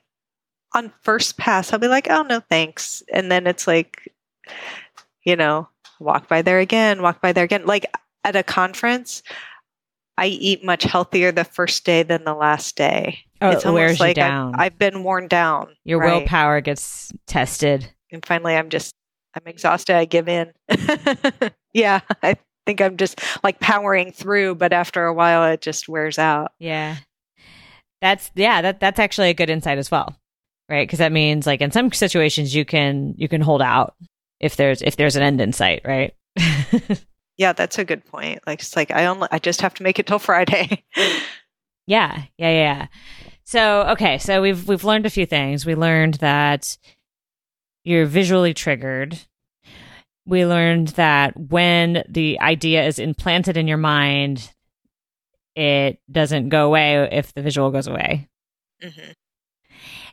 on 0.75 0.93
first 1.03 1.39
pass, 1.39 1.73
I'll 1.73 1.79
be 1.79 1.89
like, 1.89 2.09
oh, 2.11 2.23
no, 2.23 2.41
thanks. 2.41 3.03
And 3.13 3.33
then 3.33 3.47
it's 3.47 3.67
like, 3.67 4.13
you 5.25 5.35
know, 5.35 5.69
walk 5.99 6.29
by 6.29 6.43
there 6.43 6.61
again, 6.61 7.03
walk 7.03 7.21
by 7.21 7.33
there 7.33 7.45
again. 7.45 7.67
Like 7.67 7.87
at 8.23 8.37
a 8.37 8.43
conference, 8.43 9.23
I 10.19 10.27
eat 10.27 10.65
much 10.65 10.85
healthier 10.85 11.33
the 11.33 11.45
first 11.45 11.85
day 11.85 12.03
than 12.03 12.25
the 12.25 12.35
last 12.35 12.77
day. 12.77 13.21
Oh, 13.41 13.51
it's 13.51 13.65
it 13.65 13.73
wears 13.73 13.99
like 13.99 14.17
you 14.17 14.23
I've- 14.23 14.31
down. 14.31 14.55
I've, 14.57 14.79
been 14.79 15.05
worn 15.05 15.29
down. 15.29 15.69
Your 15.85 16.01
right? 16.01 16.19
willpower 16.19 16.61
gets 16.61 17.11
tested. 17.27 17.91
And 18.13 18.25
finally, 18.25 18.55
I'm 18.55 18.69
just, 18.69 18.95
I'm 19.39 19.51
exhausted. 19.51 19.97
I 19.97 20.05
give 20.05 20.29
in. 20.29 20.53
yeah, 21.73 22.01
I 22.23 22.37
think 22.67 22.81
I'm 22.81 22.97
just 22.97 23.21
like 23.43 23.61
powering 23.61 24.13
through, 24.13 24.57
but 24.57 24.73
after 24.73 25.05
a 25.05 25.15
while, 25.15 25.51
it 25.53 25.61
just 25.61 25.89
wears 25.89 26.19
out. 26.19 26.53
Yeah. 26.59 26.97
That's 28.01 28.31
yeah, 28.35 28.63
that 28.63 28.81
that's 28.81 28.99
actually 28.99 29.31
a 29.31 29.35
good 29.35 29.51
insight 29.51 29.79
as 29.79 29.91
well. 29.91 30.17
Right? 30.69 30.87
Because 30.87 30.99
that 30.99 31.13
means 31.13 31.47
like 31.47 31.61
in 31.61 31.71
some 31.71 31.93
situations 31.93 32.55
you 32.55 32.65
can 32.65 33.15
you 33.17 33.29
can 33.29 33.41
hold 33.41 33.63
out 33.63 33.95
if 34.41 34.57
there's 34.57 34.83
if 34.83 34.97
there's 34.97 35.17
an 35.17 35.23
end 35.23 35.41
in 35.41 35.53
sight, 35.53 35.83
right? 35.85 36.15
Yeah, 37.39 37.53
that's 37.53 37.79
a 37.79 37.85
good 37.85 38.05
point. 38.05 38.41
Like 38.47 38.59
it's 38.61 38.75
like 38.75 38.91
I 38.91 39.07
only 39.07 39.29
I 39.31 39.39
just 39.39 39.61
have 39.63 39.73
to 39.75 39.85
make 39.85 39.99
it 39.99 40.07
till 40.07 40.19
Friday. 40.19 40.85
Yeah, 41.87 42.25
yeah, 42.37 42.51
yeah. 42.51 42.87
So 43.45 43.85
okay, 43.93 44.19
so 44.19 44.43
we've 44.43 44.69
we've 44.69 44.85
learned 44.85 45.07
a 45.07 45.11
few 45.11 45.25
things. 45.25 45.65
We 45.65 45.75
learned 45.75 46.17
that 46.17 46.77
you're 47.83 48.05
visually 48.05 48.53
triggered. 48.53 49.19
We 50.29 50.45
learned 50.45 50.89
that 50.89 51.35
when 51.39 52.05
the 52.07 52.39
idea 52.41 52.87
is 52.87 52.99
implanted 52.99 53.57
in 53.57 53.67
your 53.67 53.79
mind, 53.79 54.53
it 55.57 56.01
doesn't 56.13 56.51
go 56.51 56.67
away 56.67 57.09
if 57.11 57.33
the 57.33 57.41
visual 57.41 57.71
goes 57.71 57.87
away. 57.87 58.29
hmm 58.83 59.13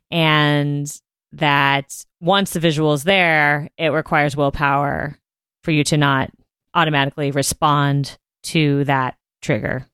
And 0.09 1.01
that 1.33 2.05
once 2.21 2.51
the 2.51 2.61
visual 2.61 2.93
is 2.93 3.03
there, 3.03 3.69
it 3.77 3.89
requires 3.89 4.37
willpower 4.37 5.19
for 5.63 5.71
you 5.71 5.83
to 5.83 5.97
not 5.97 6.31
automatically 6.73 7.31
respond 7.31 8.17
to 8.43 8.85
that 8.85 9.17
trigger. 9.41 9.85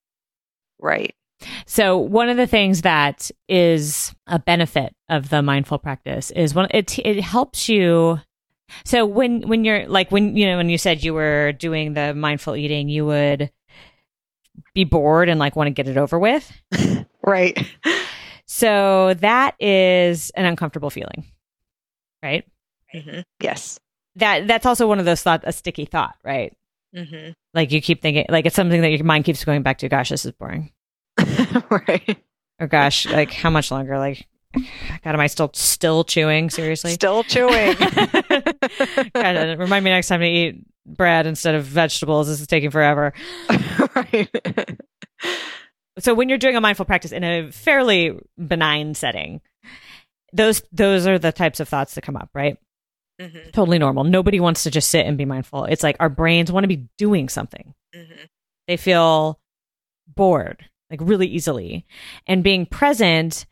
Right. 0.79 1.15
So 1.65 1.97
one 1.97 2.29
of 2.29 2.38
the 2.38 2.45
things 2.45 2.84
that 2.84 3.31
is 3.49 4.13
a 4.27 4.38
benefit 4.38 4.93
of 5.10 5.29
the 5.29 5.41
mindful 5.41 5.79
practice 5.79 6.29
is 6.29 6.53
when 6.53 6.67
it 6.69 6.99
it 6.99 7.21
helps 7.21 7.67
you 7.67 8.19
so 8.86 9.05
when 9.05 9.47
when 9.47 9.63
you're 9.63 9.88
like 9.88 10.12
when 10.12 10.36
you 10.36 10.45
know 10.45 10.57
when 10.57 10.69
you 10.69 10.77
said 10.77 11.03
you 11.03 11.13
were 11.13 11.51
doing 11.53 11.93
the 11.93 12.13
mindful 12.13 12.55
eating 12.55 12.89
you 12.89 13.05
would 13.05 13.51
be 14.73 14.84
bored 14.84 15.29
and 15.29 15.39
like 15.39 15.55
want 15.55 15.67
to 15.67 15.71
get 15.71 15.88
it 15.88 15.97
over 15.97 16.17
with. 16.19 16.51
right. 17.25 17.57
So 18.45 19.13
that 19.15 19.55
is 19.60 20.29
an 20.31 20.45
uncomfortable 20.45 20.89
feeling. 20.89 21.25
Right? 22.23 22.45
Mm-hmm. 22.93 23.21
Yes. 23.39 23.79
That 24.15 24.47
that's 24.47 24.65
also 24.65 24.88
one 24.88 24.99
of 24.99 25.05
those 25.05 25.21
thought 25.23 25.41
a 25.45 25.53
sticky 25.53 25.86
thought, 25.86 26.15
right? 26.23 26.55
Mm-hmm. 26.95 27.31
Like 27.53 27.71
you 27.71 27.81
keep 27.81 28.01
thinking 28.01 28.25
like 28.29 28.45
it's 28.45 28.55
something 28.55 28.81
that 28.81 28.91
your 28.91 29.03
mind 29.03 29.25
keeps 29.25 29.45
going 29.45 29.63
back 29.63 29.77
to, 29.79 29.89
gosh, 29.89 30.10
this 30.10 30.25
is 30.25 30.34
boring. 30.34 30.71
right. 31.69 32.17
Or 32.60 32.67
gosh, 32.67 33.05
like 33.07 33.31
how 33.31 33.49
much 33.49 33.71
longer? 33.71 33.97
Like 33.97 34.27
God, 34.54 35.14
am 35.14 35.20
I 35.20 35.28
still 35.28 35.52
still 35.54 36.04
chewing? 36.04 36.50
Seriously, 36.50 36.92
still 36.92 37.24
chewing. 37.24 37.76
God, 39.14 39.60
remind 39.60 39.86
me 39.86 39.92
next 39.92 40.08
time 40.08 40.20
to 40.20 40.26
eat 40.26 40.66
bread 40.86 41.26
instead 41.26 41.56
of 41.56 41.64
vegetables. 41.66 42.28
This 42.28 42.42
is 42.42 42.48
taking 42.48 42.72
forever. 42.72 43.14
right. 43.96 44.30
so 46.00 46.14
when 46.14 46.30
you're 46.30 46.38
doing 46.38 46.56
a 46.56 46.62
mindful 46.62 46.86
practice 46.86 47.12
in 47.12 47.24
a 47.24 47.52
fairly 47.52 48.18
benign 48.38 48.94
setting, 48.94 49.42
those 50.34 50.62
those 50.72 51.08
are 51.08 51.20
the 51.20 51.32
types 51.32 51.60
of 51.60 51.70
thoughts 51.70 51.96
that 51.96 52.02
come 52.04 52.18
up, 52.18 52.30
right? 52.34 52.58
Mm-hmm. 53.20 53.52
Totally 53.52 53.80
normal. 53.80 54.04
Nobody 54.04 54.40
wants 54.40 54.64
to 54.64 54.72
just 54.72 54.90
sit 54.90 55.06
and 55.06 55.18
be 55.18 55.26
mindful. 55.26 55.66
It's 55.66 55.84
like 55.84 55.98
our 56.00 56.10
brains 56.10 56.52
want 56.52 56.64
to 56.64 56.68
be 56.70 56.88
doing 56.98 57.30
something. 57.30 57.74
Mm-hmm. 57.96 58.24
They 58.68 58.78
feel 58.78 59.40
bored 60.08 60.66
like 60.92 61.00
really 61.02 61.28
easily, 61.28 61.86
and 62.28 62.44
being 62.44 62.66
present 62.66 63.46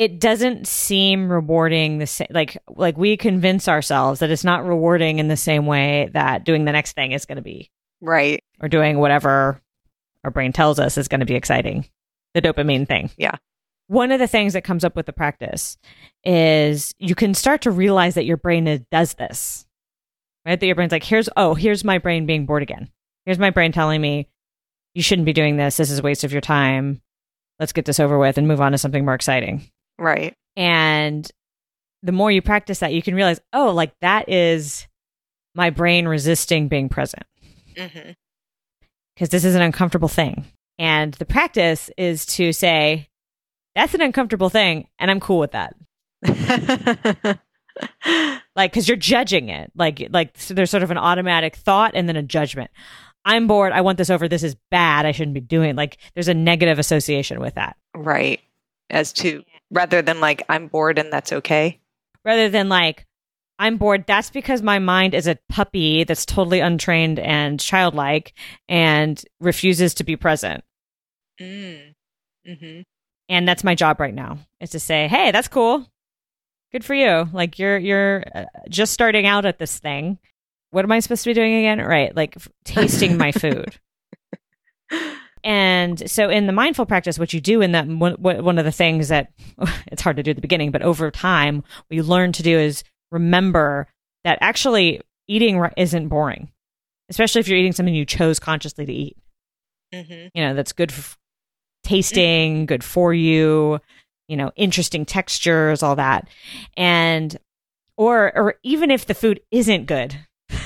it 0.00 0.18
doesn't 0.18 0.66
seem 0.66 1.30
rewarding 1.30 1.98
the 1.98 2.06
same 2.06 2.28
like 2.30 2.56
like 2.66 2.96
we 2.96 3.18
convince 3.18 3.68
ourselves 3.68 4.20
that 4.20 4.30
it's 4.30 4.44
not 4.44 4.64
rewarding 4.64 5.18
in 5.18 5.28
the 5.28 5.36
same 5.36 5.66
way 5.66 6.08
that 6.14 6.42
doing 6.42 6.64
the 6.64 6.72
next 6.72 6.92
thing 6.92 7.12
is 7.12 7.26
going 7.26 7.36
to 7.36 7.42
be. 7.42 7.70
Right. 8.00 8.42
Or 8.62 8.68
doing 8.68 8.98
whatever 8.98 9.60
our 10.24 10.30
brain 10.30 10.54
tells 10.54 10.78
us 10.78 10.96
is 10.96 11.06
going 11.06 11.20
to 11.20 11.26
be 11.26 11.34
exciting. 11.34 11.84
The 12.32 12.40
dopamine 12.40 12.88
thing. 12.88 13.10
Yeah. 13.18 13.36
One 13.88 14.10
of 14.10 14.20
the 14.20 14.26
things 14.26 14.54
that 14.54 14.64
comes 14.64 14.84
up 14.84 14.96
with 14.96 15.04
the 15.04 15.12
practice 15.12 15.76
is 16.24 16.94
you 16.98 17.14
can 17.14 17.34
start 17.34 17.60
to 17.62 17.70
realize 17.70 18.14
that 18.14 18.24
your 18.24 18.38
brain 18.38 18.86
does 18.90 19.14
this. 19.14 19.66
Right? 20.46 20.58
That 20.58 20.66
your 20.66 20.76
brain's 20.76 20.92
like 20.92 21.04
here's 21.04 21.28
oh 21.36 21.52
here's 21.52 21.84
my 21.84 21.98
brain 21.98 22.24
being 22.24 22.46
bored 22.46 22.62
again. 22.62 22.88
Here's 23.26 23.38
my 23.38 23.50
brain 23.50 23.70
telling 23.70 24.00
me 24.00 24.28
you 24.94 25.02
shouldn't 25.02 25.26
be 25.26 25.34
doing 25.34 25.58
this. 25.58 25.76
This 25.76 25.90
is 25.90 25.98
a 25.98 26.02
waste 26.02 26.24
of 26.24 26.32
your 26.32 26.40
time. 26.40 27.02
Let's 27.58 27.74
get 27.74 27.84
this 27.84 28.00
over 28.00 28.18
with 28.18 28.38
and 28.38 28.48
move 28.48 28.62
on 28.62 28.72
to 28.72 28.78
something 28.78 29.04
more 29.04 29.12
exciting 29.12 29.70
Right. 30.00 30.34
And 30.56 31.30
the 32.02 32.12
more 32.12 32.32
you 32.32 32.42
practice 32.42 32.80
that, 32.80 32.92
you 32.92 33.02
can 33.02 33.14
realize, 33.14 33.40
oh, 33.52 33.70
like 33.70 33.92
that 34.00 34.28
is 34.28 34.88
my 35.54 35.70
brain 35.70 36.08
resisting 36.08 36.68
being 36.68 36.88
present. 36.88 37.24
Because 37.74 37.92
mm-hmm. 37.92 39.24
this 39.26 39.44
is 39.44 39.54
an 39.54 39.62
uncomfortable 39.62 40.08
thing. 40.08 40.46
And 40.78 41.14
the 41.14 41.26
practice 41.26 41.90
is 41.98 42.24
to 42.26 42.52
say, 42.52 43.08
that's 43.76 43.94
an 43.94 44.00
uncomfortable 44.00 44.48
thing, 44.48 44.88
and 44.98 45.10
I'm 45.10 45.20
cool 45.20 45.38
with 45.38 45.52
that. 45.52 45.74
like, 48.56 48.72
because 48.72 48.88
you're 48.88 48.96
judging 48.96 49.48
it. 49.48 49.70
Like, 49.76 50.08
like 50.10 50.36
so 50.36 50.54
there's 50.54 50.70
sort 50.70 50.82
of 50.82 50.90
an 50.90 50.98
automatic 50.98 51.54
thought 51.54 51.92
and 51.94 52.08
then 52.08 52.16
a 52.16 52.22
judgment. 52.22 52.70
I'm 53.24 53.46
bored. 53.46 53.72
I 53.72 53.82
want 53.82 53.98
this 53.98 54.10
over. 54.10 54.26
This 54.26 54.42
is 54.42 54.56
bad. 54.70 55.04
I 55.06 55.12
shouldn't 55.12 55.34
be 55.34 55.40
doing. 55.40 55.76
Like, 55.76 55.98
there's 56.14 56.28
a 56.28 56.34
negative 56.34 56.78
association 56.78 57.40
with 57.40 57.54
that. 57.54 57.76
Right. 57.94 58.40
As 58.88 59.12
to 59.14 59.44
rather 59.70 60.02
than 60.02 60.20
like 60.20 60.42
I'm 60.48 60.68
bored 60.68 60.98
and 60.98 61.12
that's 61.12 61.32
okay. 61.32 61.80
Rather 62.24 62.48
than 62.48 62.68
like 62.68 63.06
I'm 63.58 63.76
bored. 63.76 64.04
That's 64.06 64.30
because 64.30 64.62
my 64.62 64.78
mind 64.78 65.14
is 65.14 65.26
a 65.26 65.38
puppy 65.50 66.04
that's 66.04 66.24
totally 66.24 66.60
untrained 66.60 67.18
and 67.18 67.60
childlike 67.60 68.32
and 68.68 69.22
refuses 69.38 69.94
to 69.94 70.04
be 70.04 70.16
present. 70.16 70.64
Mm. 71.38 71.94
Mm-hmm. 72.48 72.80
And 73.28 73.48
that's 73.48 73.62
my 73.62 73.74
job 73.74 74.00
right 74.00 74.14
now 74.14 74.38
is 74.60 74.70
to 74.70 74.80
say, 74.80 75.08
"Hey, 75.08 75.30
that's 75.30 75.46
cool. 75.46 75.86
Good 76.72 76.84
for 76.84 76.94
you. 76.94 77.28
Like 77.32 77.58
you're 77.58 77.78
you're 77.78 78.24
uh, 78.34 78.44
just 78.68 78.92
starting 78.92 79.26
out 79.26 79.44
at 79.44 79.58
this 79.58 79.78
thing. 79.78 80.18
What 80.70 80.84
am 80.84 80.92
I 80.92 81.00
supposed 81.00 81.24
to 81.24 81.30
be 81.30 81.34
doing 81.34 81.54
again? 81.54 81.80
Right, 81.80 82.14
like 82.16 82.36
f- 82.36 82.48
tasting 82.64 83.18
my 83.18 83.30
food." 83.32 83.78
And 85.42 86.10
so 86.10 86.28
in 86.28 86.46
the 86.46 86.52
mindful 86.52 86.86
practice, 86.86 87.18
what 87.18 87.32
you 87.32 87.40
do 87.40 87.60
in 87.60 87.72
that, 87.72 87.86
one 87.86 88.58
of 88.58 88.64
the 88.64 88.72
things 88.72 89.08
that 89.08 89.32
it's 89.86 90.02
hard 90.02 90.16
to 90.16 90.22
do 90.22 90.30
at 90.30 90.36
the 90.36 90.42
beginning, 90.42 90.70
but 90.70 90.82
over 90.82 91.10
time, 91.10 91.56
what 91.56 91.94
you 91.94 92.02
learn 92.02 92.32
to 92.32 92.42
do 92.42 92.58
is 92.58 92.84
remember 93.10 93.86
that 94.24 94.38
actually 94.40 95.00
eating 95.26 95.64
isn't 95.76 96.08
boring, 96.08 96.50
especially 97.08 97.40
if 97.40 97.48
you're 97.48 97.58
eating 97.58 97.72
something 97.72 97.94
you 97.94 98.04
chose 98.04 98.38
consciously 98.38 98.86
to 98.86 98.92
eat. 98.92 99.16
Mm-hmm. 99.94 100.28
You 100.34 100.44
know, 100.44 100.54
that's 100.54 100.72
good 100.72 100.92
for 100.92 101.16
tasting, 101.82 102.56
mm-hmm. 102.56 102.64
good 102.66 102.84
for 102.84 103.14
you, 103.14 103.80
you 104.28 104.36
know, 104.36 104.52
interesting 104.56 105.04
textures, 105.04 105.82
all 105.82 105.96
that. 105.96 106.28
And, 106.76 107.36
or, 107.96 108.36
or 108.36 108.54
even 108.62 108.90
if 108.90 109.06
the 109.06 109.14
food 109.14 109.40
isn't 109.50 109.86
good, 109.86 110.16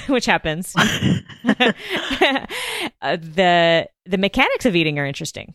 which 0.09 0.27
happens. 0.27 0.75
uh, 0.77 0.87
the 3.17 3.89
the 4.07 4.19
mechanics 4.19 4.67
of 4.67 4.77
eating 4.77 4.99
are 4.99 5.07
interesting. 5.07 5.55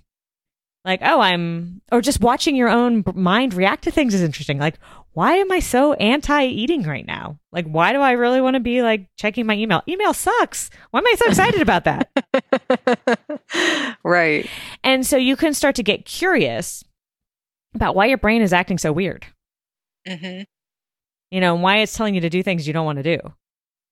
Like, 0.85 1.01
oh, 1.03 1.19
I'm, 1.19 1.81
or 1.91 1.99
just 2.01 2.21
watching 2.21 2.55
your 2.55 2.69
own 2.69 3.03
mind 3.13 3.53
react 3.53 3.83
to 3.83 3.91
things 3.91 4.13
is 4.13 4.21
interesting. 4.21 4.59
Like, 4.59 4.79
why 5.11 5.35
am 5.35 5.51
I 5.51 5.59
so 5.59 5.93
anti 5.93 6.45
eating 6.45 6.83
right 6.83 7.05
now? 7.05 7.37
Like, 7.51 7.65
why 7.65 7.91
do 7.91 7.99
I 7.99 8.13
really 8.13 8.39
want 8.39 8.53
to 8.53 8.61
be 8.61 8.81
like 8.81 9.07
checking 9.17 9.45
my 9.45 9.55
email? 9.55 9.83
Email 9.87 10.13
sucks. 10.13 10.69
Why 10.91 10.99
am 10.99 11.07
I 11.07 11.15
so 11.17 11.27
excited 11.27 11.61
about 11.61 11.83
that? 11.83 12.09
right. 14.03 14.49
And 14.83 15.05
so 15.05 15.17
you 15.17 15.35
can 15.35 15.53
start 15.53 15.75
to 15.75 15.83
get 15.83 16.05
curious 16.05 16.83
about 17.75 17.95
why 17.95 18.05
your 18.05 18.17
brain 18.17 18.41
is 18.41 18.53
acting 18.53 18.77
so 18.77 18.93
weird. 18.93 19.25
Mm-hmm. 20.07 20.43
You 21.31 21.41
know, 21.41 21.55
and 21.55 21.63
why 21.63 21.79
it's 21.79 21.95
telling 21.95 22.15
you 22.15 22.21
to 22.21 22.29
do 22.29 22.41
things 22.41 22.65
you 22.65 22.73
don't 22.73 22.85
want 22.85 22.97
to 22.97 23.03
do 23.03 23.19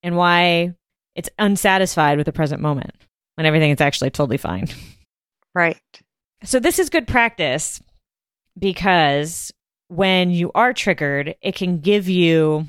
and 0.04 0.16
why 0.16 0.74
it's 1.16 1.30
unsatisfied 1.40 2.18
with 2.18 2.26
the 2.26 2.34
present 2.34 2.62
moment 2.62 2.92
when 3.36 3.46
everything 3.46 3.72
is 3.72 3.82
actually 3.82 4.10
totally 4.10 4.38
fine. 4.38 4.68
Right. 5.56 5.78
So 6.44 6.60
this 6.60 6.78
is 6.78 6.92
good 6.92 7.08
practice 7.08 7.82
because 8.60 9.52
when 9.88 10.30
you 10.30 10.52
are 10.54 10.72
triggered, 10.72 11.36
it 11.42 11.56
can 11.56 11.80
give 11.80 12.08
you 12.08 12.68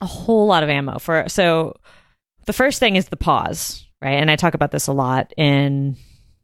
a 0.00 0.06
whole 0.06 0.46
lot 0.46 0.62
of 0.62 0.70
ammo 0.70 0.98
for 0.98 1.28
so 1.28 1.76
the 2.46 2.54
first 2.54 2.80
thing 2.80 2.96
is 2.96 3.08
the 3.08 3.16
pause, 3.16 3.86
right? 4.00 4.14
And 4.14 4.30
I 4.30 4.36
talk 4.36 4.54
about 4.54 4.70
this 4.70 4.86
a 4.86 4.92
lot 4.92 5.32
in 5.36 5.96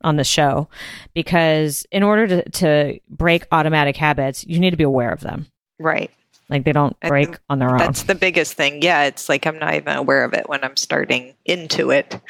on 0.03 0.17
the 0.17 0.25
show 0.25 0.69
because 1.15 1.87
in 1.91 2.03
order 2.03 2.27
to, 2.29 2.51
to 2.51 3.01
break 3.09 3.47
automatic 3.51 3.97
habits, 3.97 4.47
you 4.47 4.61
need 4.61 4.71
to 4.71 4.77
be 4.77 4.85
aware 4.85 5.11
of 5.11 5.21
them. 5.21 5.47
Right. 5.81 6.11
Like 6.49 6.65
they 6.65 6.73
don't 6.73 6.99
break 7.01 7.39
on 7.49 7.59
their 7.59 7.71
own. 7.71 7.79
That's 7.79 8.05
the 8.05 8.15
biggest 8.15 8.55
thing. 8.55 8.83
Yeah, 8.83 9.05
it's 9.05 9.29
like 9.29 9.47
I'm 9.47 9.59
not 9.59 9.75
even 9.75 9.97
aware 9.97 10.25
of 10.25 10.33
it 10.33 10.49
when 10.49 10.63
I'm 10.63 10.77
starting 10.77 11.35
into 11.45 11.91
it. 11.91 12.21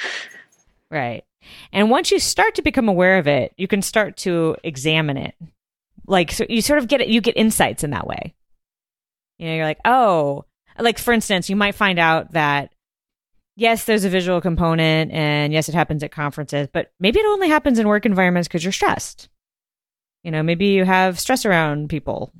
Right. 0.90 1.24
And 1.72 1.90
once 1.90 2.10
you 2.10 2.18
start 2.18 2.54
to 2.54 2.62
become 2.62 2.88
aware 2.88 3.18
of 3.18 3.26
it, 3.28 3.52
you 3.56 3.68
can 3.68 3.82
start 3.82 4.16
to 4.18 4.56
examine 4.64 5.16
it. 5.16 5.34
Like 6.06 6.32
so 6.32 6.46
you 6.48 6.62
sort 6.62 6.78
of 6.78 6.88
get 6.88 7.00
it 7.00 7.08
you 7.08 7.20
get 7.20 7.36
insights 7.36 7.84
in 7.84 7.90
that 7.90 8.06
way. 8.06 8.34
You 9.38 9.48
know, 9.48 9.54
you're 9.54 9.66
like, 9.66 9.80
"Oh, 9.84 10.46
like 10.78 10.98
for 10.98 11.12
instance, 11.12 11.50
you 11.50 11.56
might 11.56 11.74
find 11.74 11.98
out 11.98 12.32
that 12.32 12.72
yes, 13.56 13.84
there's 13.84 14.04
a 14.04 14.08
visual 14.08 14.40
component 14.40 15.12
and 15.12 15.52
yes, 15.52 15.68
it 15.68 15.74
happens 15.74 16.02
at 16.02 16.12
conferences, 16.12 16.68
but 16.72 16.92
maybe 17.00 17.18
it 17.18 17.26
only 17.26 17.48
happens 17.48 17.78
in 17.78 17.88
work 17.88 18.06
environments 18.06 18.48
because 18.48 18.64
you're 18.64 18.72
stressed. 18.72 19.28
You 20.22 20.30
know, 20.30 20.42
maybe 20.42 20.66
you 20.66 20.84
have 20.84 21.20
stress 21.20 21.44
around 21.44 21.88
people 21.88 22.32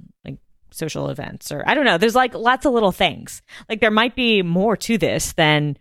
social 0.76 1.08
events 1.08 1.50
or 1.50 1.64
I 1.66 1.74
don't 1.74 1.84
know. 1.84 1.98
There's 1.98 2.14
like 2.14 2.34
lots 2.34 2.66
of 2.66 2.72
little 2.72 2.92
things. 2.92 3.42
Like 3.68 3.80
there 3.80 3.90
might 3.90 4.14
be 4.14 4.42
more 4.42 4.76
to 4.78 4.98
this 4.98 5.32
than 5.32 5.76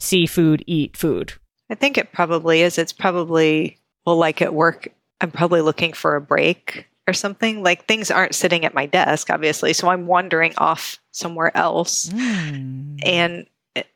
see 0.00 0.26
food, 0.26 0.62
eat 0.66 0.96
food. 0.96 1.34
I 1.70 1.74
think 1.74 1.96
it 1.96 2.12
probably 2.12 2.62
is. 2.62 2.78
It's 2.78 2.92
probably 2.92 3.78
well 4.06 4.16
like 4.16 4.42
at 4.42 4.54
work 4.54 4.88
I'm 5.20 5.30
probably 5.30 5.60
looking 5.60 5.92
for 5.92 6.16
a 6.16 6.20
break 6.20 6.86
or 7.06 7.14
something. 7.14 7.62
Like 7.62 7.86
things 7.86 8.10
aren't 8.10 8.34
sitting 8.34 8.64
at 8.64 8.74
my 8.74 8.86
desk 8.86 9.30
obviously, 9.30 9.72
so 9.72 9.88
I'm 9.88 10.06
wandering 10.06 10.54
off 10.58 11.00
somewhere 11.10 11.56
else. 11.56 12.10
Mm. 12.10 13.00
And 13.04 13.46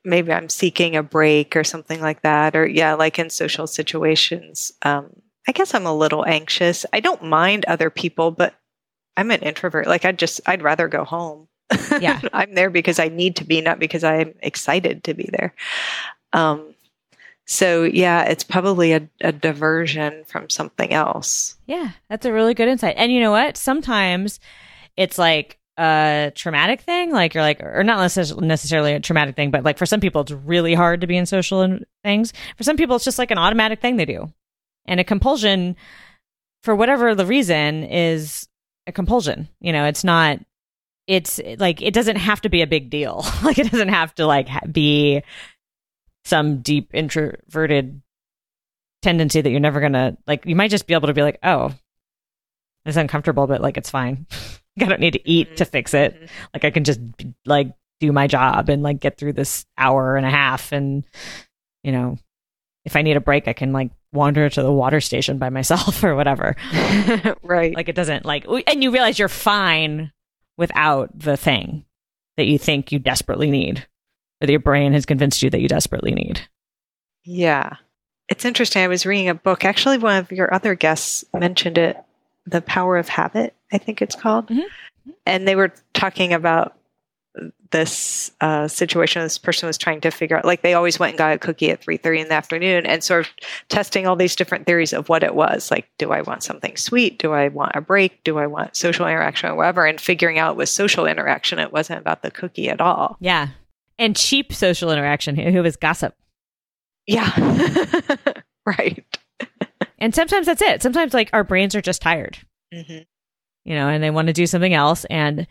maybe 0.05 0.33
I'm 0.33 0.49
seeking 0.49 0.97
a 0.97 1.03
break 1.03 1.55
or 1.55 1.63
something 1.63 2.01
like 2.01 2.23
that 2.23 2.57
or 2.57 2.67
yeah, 2.67 2.95
like 2.95 3.19
in 3.19 3.31
social 3.31 3.67
situations 3.67 4.73
um 4.83 5.11
I 5.49 5.53
guess 5.53 5.75
I'm 5.75 5.87
a 5.87 5.97
little 5.97 6.27
anxious. 6.27 6.85
I 6.93 7.01
don't 7.01 7.25
mind 7.25 7.65
other 7.65 7.89
people, 7.89 8.31
but 8.31 8.55
I'm 9.19 9.33
an 9.33 9.41
introvert. 9.41 9.89
Like 9.89 10.05
I'd 10.05 10.19
just 10.19 10.41
I'd 10.47 10.63
rather 10.63 10.87
go 10.87 11.05
home. 11.05 11.49
Yeah. 12.01 12.21
I'm 12.33 12.55
there 12.55 12.71
because 12.71 13.01
I 13.01 13.09
need 13.09 13.37
to 13.37 13.45
be, 13.45 13.61
not 13.61 13.81
because 13.81 14.05
I'm 14.05 14.33
excited 14.41 15.05
to 15.05 15.15
be 15.15 15.29
there. 15.33 15.55
Um, 16.33 16.75
so 17.45 17.83
yeah, 17.83 18.25
it's 18.25 18.45
probably 18.45 18.93
a, 18.93 19.09
a 19.21 19.33
diversion 19.33 20.23
from 20.25 20.49
something 20.49 20.93
else. 20.93 21.57
Yeah, 21.67 21.91
that's 22.09 22.27
a 22.27 22.33
really 22.33 22.55
good 22.55 22.69
insight. 22.69 22.95
And 22.97 23.11
you 23.11 23.21
know 23.21 23.33
what? 23.33 23.57
Sometimes 23.57 24.39
it's 24.97 25.19
like 25.19 25.59
a 25.79 26.31
traumatic 26.37 26.83
thing, 26.83 27.11
like 27.11 27.35
you're 27.35 27.43
like, 27.43 27.61
or 27.61 27.83
not 27.83 27.99
necess- 27.99 28.41
necessarily 28.41 28.93
a 28.93 29.01
traumatic 29.01 29.35
thing, 29.35 29.51
but 29.51 29.65
like 29.65 29.79
for 29.79 29.87
some 29.87 30.01
people, 30.01 30.21
it's 30.21 30.31
really 30.31 30.75
hard 30.75 31.01
to 31.01 31.07
be 31.09 31.17
in 31.17 31.27
social 31.27 31.63
in- 31.63 31.85
things. 32.05 32.33
For 32.57 32.63
some 32.63 32.77
people, 32.77 32.95
it's 32.97 33.05
just 33.05 33.19
like 33.19 33.33
an 33.33 33.39
automatic 33.39 33.81
thing 33.81 33.97
they 33.97 34.05
do. 34.05 34.33
And 34.87 35.01
a 35.01 35.05
compulsion, 35.05 35.75
for 36.63 36.77
whatever 36.77 37.15
the 37.15 37.27
reason, 37.27 37.83
is 37.85 38.49
a 38.89 38.93
compulsion. 38.93 39.49
You 39.61 39.73
know, 39.73 39.85
it's 39.85 40.03
not, 40.03 40.41
it's 41.07 41.41
like, 41.59 41.81
it 41.83 41.95
doesn't 41.95 42.17
have 42.17 42.41
to 42.41 42.49
be 42.49 42.63
a 42.63 42.67
big 42.67 42.91
deal. 42.91 43.25
like, 43.45 43.59
it 43.59 43.71
doesn't 43.71 43.89
have 43.91 44.15
to 44.17 44.27
like 44.27 44.49
ha- 44.49 44.67
be 44.71 45.23
some 46.25 46.61
deep 46.63 46.91
introverted 46.95 48.03
tendency 49.01 49.41
that 49.41 49.49
you're 49.51 49.61
never 49.61 49.81
gonna 49.81 50.17
like 50.27 50.45
you 50.45 50.57
might 50.57 50.73
just 50.73 50.89
be 50.89 50.93
able 50.93 51.07
to 51.07 51.15
be 51.15 51.23
like 51.23 51.39
oh 51.45 51.73
it's 52.85 52.97
uncomfortable 52.97 53.47
but 53.47 53.61
like 53.61 53.77
it's 53.77 53.89
fine 53.89 54.27
i 54.81 54.85
don't 54.87 54.99
need 55.01 55.13
to 55.13 55.27
eat 55.31 55.57
to 55.57 55.65
fix 55.65 55.95
it 55.95 56.21
Mhm. 56.21 56.29
like 56.53 56.65
i 56.65 56.71
can 56.73 56.83
just 56.83 56.99
like 57.47 57.69
do 58.01 58.11
my 58.11 58.27
job 58.27 58.69
and 58.69 58.83
like 58.83 58.99
get 58.99 59.17
through 59.17 59.35
this 59.35 59.65
hour 59.79 60.17
and 60.17 60.27
a 60.27 60.31
half 60.31 60.73
and 60.73 61.05
you 61.85 61.93
know 61.93 62.19
if 62.85 62.97
i 62.97 63.03
need 63.03 63.17
a 63.17 63.21
break 63.21 63.47
i 63.47 63.53
can 63.53 63.73
like 63.73 63.93
wander 64.13 64.49
to 64.49 64.63
the 64.63 64.73
water 64.73 65.01
station 65.01 65.39
by 65.39 65.51
myself 65.51 66.03
or 66.05 66.15
whatever 66.15 66.57
right. 67.43 67.75
like 67.75 67.89
it 67.89 67.95
doesn't 67.95 68.25
like 68.25 68.47
and 68.67 68.83
you 68.83 68.91
realize 68.91 69.19
you're 69.19 69.29
fine 69.29 70.11
without 70.57 71.17
the 71.19 71.37
thing 71.37 71.85
that 72.37 72.47
you 72.47 72.59
think 72.59 72.91
you 72.93 72.99
desperately 72.99 73.51
need 73.51 73.87
or 74.41 74.47
that 74.47 74.51
your 74.53 74.61
brain 74.61 74.93
has 74.93 75.05
convinced 75.07 75.43
you 75.43 75.51
that 75.51 75.61
you 75.61 75.69
desperately 75.69 76.13
need 76.13 76.41
Yeah. 77.25 77.77
It's 78.31 78.45
interesting. 78.45 78.83
I 78.83 78.89
was 78.89 79.07
reading 79.07 79.31
a 79.31 79.35
book. 79.35 79.65
Actually, 79.65 79.97
one 79.97 80.17
of 80.19 80.31
your 80.31 80.53
other 80.53 80.75
guests 80.75 81.25
mentioned 81.33 81.79
it 81.79 81.97
The 82.47 82.61
Power 82.61 82.99
of 82.99 83.09
Habit, 83.09 83.55
I 83.73 83.79
think 83.79 84.03
it's 84.03 84.15
called. 84.15 84.49
Mhm. 84.49 84.65
And 85.25 85.49
they 85.49 85.57
were 85.57 85.73
talking 85.95 86.35
about 86.35 86.77
this 87.71 88.31
uh, 88.41 88.67
situation 88.69 89.23
this 89.23 89.39
person 89.39 89.67
was 89.67 89.77
trying 89.77 90.01
to 90.01 90.11
figure 90.11 90.37
out 90.37 90.45
like 90.45 90.63
they 90.63 90.75
always 90.75 90.99
went 90.99 91.11
and 91.13 91.19
got 91.19 91.33
a 91.35 91.39
cookie 91.39 91.71
at 91.71 91.83
3.30 91.83 92.23
in 92.23 92.29
the 92.29 92.35
afternoon 92.35 92.87
and 92.87 93.05
sort 93.05 93.27
of 93.27 93.33
testing 93.69 94.07
all 94.07 94.17
these 94.17 94.35
different 94.37 94.67
theories 94.67 94.93
of 94.93 95.09
what 95.09 95.23
it 95.23 95.35
was 95.35 95.71
like 95.71 95.89
do 95.99 96.13
i 96.13 96.23
want 96.23 96.43
something 96.43 96.77
sweet? 96.77 97.19
Do 97.19 97.33
i 97.33 97.49
want 97.49 97.73
a 97.75 97.81
break? 97.81 98.23
Do 98.25 98.39
i 98.39 98.47
want 98.47 98.77
social 98.77 99.07
interaction 99.07 99.51
or 99.51 99.55
whatever? 99.57 99.87
And 99.87 100.01
figuring 100.01 100.39
out 100.39 100.57
with 100.57 100.69
social 100.69 101.07
interaction 101.07 101.59
it 101.59 101.73
wasn't 101.73 102.01
about 102.01 102.23
the 102.23 102.31
cookie 102.31 102.69
at 102.69 102.81
all. 102.81 103.17
Yeah. 103.21 103.49
And 103.99 104.17
cheap 104.17 104.53
social 104.53 104.91
interaction 104.91 105.37
who 105.37 105.63
was 105.63 105.77
gossip. 105.77 106.15
yeah. 107.07 107.33
Right. 108.67 109.03
And 109.99 110.15
sometimes 110.15 110.45
that's 110.45 110.61
it. 110.61 110.83
Sometimes 110.83 111.15
like 111.15 111.31
our 111.33 111.43
brains 111.43 111.75
are 111.75 111.81
just 111.81 112.03
tired, 112.03 112.39
hmm 112.73 112.99
you 113.65 113.75
know, 113.75 113.89
and 113.89 114.03
they 114.03 114.11
want 114.11 114.29
to 114.29 114.33
do 114.33 114.47
something 114.47 114.73
else 114.73 115.05
and 115.07 115.47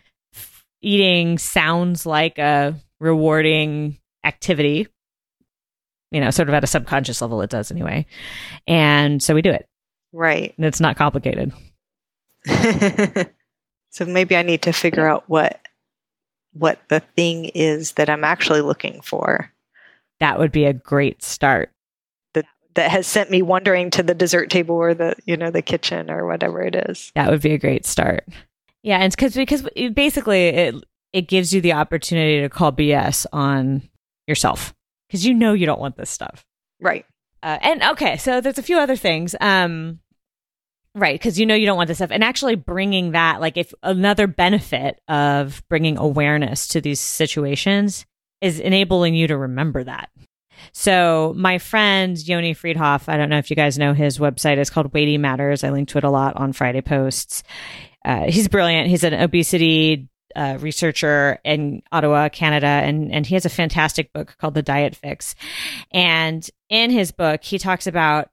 eating 0.80 1.38
sounds 1.38 2.06
like 2.06 2.38
a 2.38 2.74
rewarding 3.00 3.98
activity. 4.24 4.86
You 6.10 6.20
know, 6.20 6.30
sort 6.30 6.48
of 6.48 6.54
at 6.54 6.64
a 6.64 6.68
subconscious 6.68 7.20
level 7.20 7.42
it 7.42 7.50
does 7.50 7.70
anyway. 7.70 8.06
And 8.66 9.22
so 9.22 9.34
we 9.34 9.42
do 9.42 9.50
it. 9.50 9.68
right 10.12 10.54
And 10.56 10.64
it's 10.64 10.80
not 10.80 10.96
complicated. 10.96 11.52
so 13.90 14.04
maybe 14.06 14.36
I 14.36 14.42
need 14.42 14.62
to 14.62 14.72
figure 14.72 15.06
out 15.06 15.24
what 15.28 15.60
what 16.54 16.80
the 16.88 17.00
thing 17.00 17.46
is 17.46 17.92
that 17.92 18.08
I'm 18.08 18.24
actually 18.24 18.62
looking 18.62 19.00
for 19.02 19.52
That 20.20 20.38
would 20.38 20.50
be 20.50 20.64
a 20.64 20.72
great 20.72 21.22
start. 21.22 21.70
that 22.32 22.46
that 22.74 22.90
has 22.90 23.06
sent 23.06 23.30
me 23.30 23.42
wandering 23.42 23.90
to 23.90 24.02
the 24.02 24.14
dessert 24.14 24.48
table 24.48 24.76
or 24.76 24.94
the 24.94 25.14
you 25.26 25.36
know 25.36 25.50
the 25.50 25.62
kitchen 25.62 26.10
or 26.10 26.26
whatever 26.26 26.62
it 26.62 26.74
is. 26.88 27.12
That 27.14 27.30
would 27.30 27.42
be 27.42 27.52
a 27.52 27.58
great 27.58 27.84
start. 27.84 28.26
Yeah, 28.88 29.00
and 29.00 29.12
because 29.12 29.34
because 29.34 29.68
it, 29.76 29.94
basically 29.94 30.46
it 30.46 30.74
it 31.12 31.28
gives 31.28 31.52
you 31.52 31.60
the 31.60 31.74
opportunity 31.74 32.40
to 32.40 32.48
call 32.48 32.72
BS 32.72 33.26
on 33.34 33.82
yourself 34.26 34.72
because 35.06 35.26
you 35.26 35.34
know 35.34 35.52
you 35.52 35.66
don't 35.66 35.78
want 35.78 35.98
this 35.98 36.08
stuff. 36.08 36.46
Right. 36.80 37.04
Uh, 37.42 37.58
and 37.60 37.82
okay, 37.82 38.16
so 38.16 38.40
there's 38.40 38.56
a 38.56 38.62
few 38.62 38.78
other 38.78 38.96
things. 38.96 39.36
Um, 39.42 39.98
right, 40.94 41.20
because 41.20 41.38
you 41.38 41.44
know 41.44 41.54
you 41.54 41.66
don't 41.66 41.76
want 41.76 41.88
this 41.88 41.98
stuff, 41.98 42.10
and 42.10 42.24
actually 42.24 42.54
bringing 42.54 43.12
that, 43.12 43.42
like, 43.42 43.58
if 43.58 43.74
another 43.82 44.26
benefit 44.26 45.02
of 45.06 45.62
bringing 45.68 45.98
awareness 45.98 46.66
to 46.68 46.80
these 46.80 46.98
situations 46.98 48.06
is 48.40 48.58
enabling 48.58 49.14
you 49.14 49.26
to 49.26 49.36
remember 49.36 49.84
that. 49.84 50.08
So 50.72 51.34
my 51.36 51.58
friend 51.58 52.16
Yoni 52.18 52.54
Freedhoff, 52.54 53.06
I 53.06 53.18
don't 53.18 53.28
know 53.28 53.38
if 53.38 53.50
you 53.50 53.54
guys 53.54 53.78
know 53.78 53.92
his 53.92 54.18
website 54.18 54.56
is 54.56 54.70
called 54.70 54.94
Weighty 54.94 55.18
Matters. 55.18 55.62
I 55.62 55.68
link 55.70 55.90
to 55.90 55.98
it 55.98 56.04
a 56.04 56.10
lot 56.10 56.36
on 56.36 56.54
Friday 56.54 56.80
posts. 56.80 57.42
Uh, 58.04 58.24
he's 58.30 58.48
brilliant. 58.48 58.88
He's 58.88 59.04
an 59.04 59.14
obesity 59.14 60.08
uh, 60.36 60.58
researcher 60.60 61.38
in 61.44 61.82
Ottawa, 61.90 62.28
Canada, 62.28 62.66
and 62.66 63.12
and 63.12 63.26
he 63.26 63.34
has 63.34 63.44
a 63.44 63.50
fantastic 63.50 64.12
book 64.12 64.36
called 64.38 64.54
The 64.54 64.62
Diet 64.62 64.94
Fix. 64.94 65.34
And 65.90 66.48
in 66.68 66.90
his 66.90 67.12
book, 67.12 67.42
he 67.42 67.58
talks 67.58 67.86
about 67.86 68.30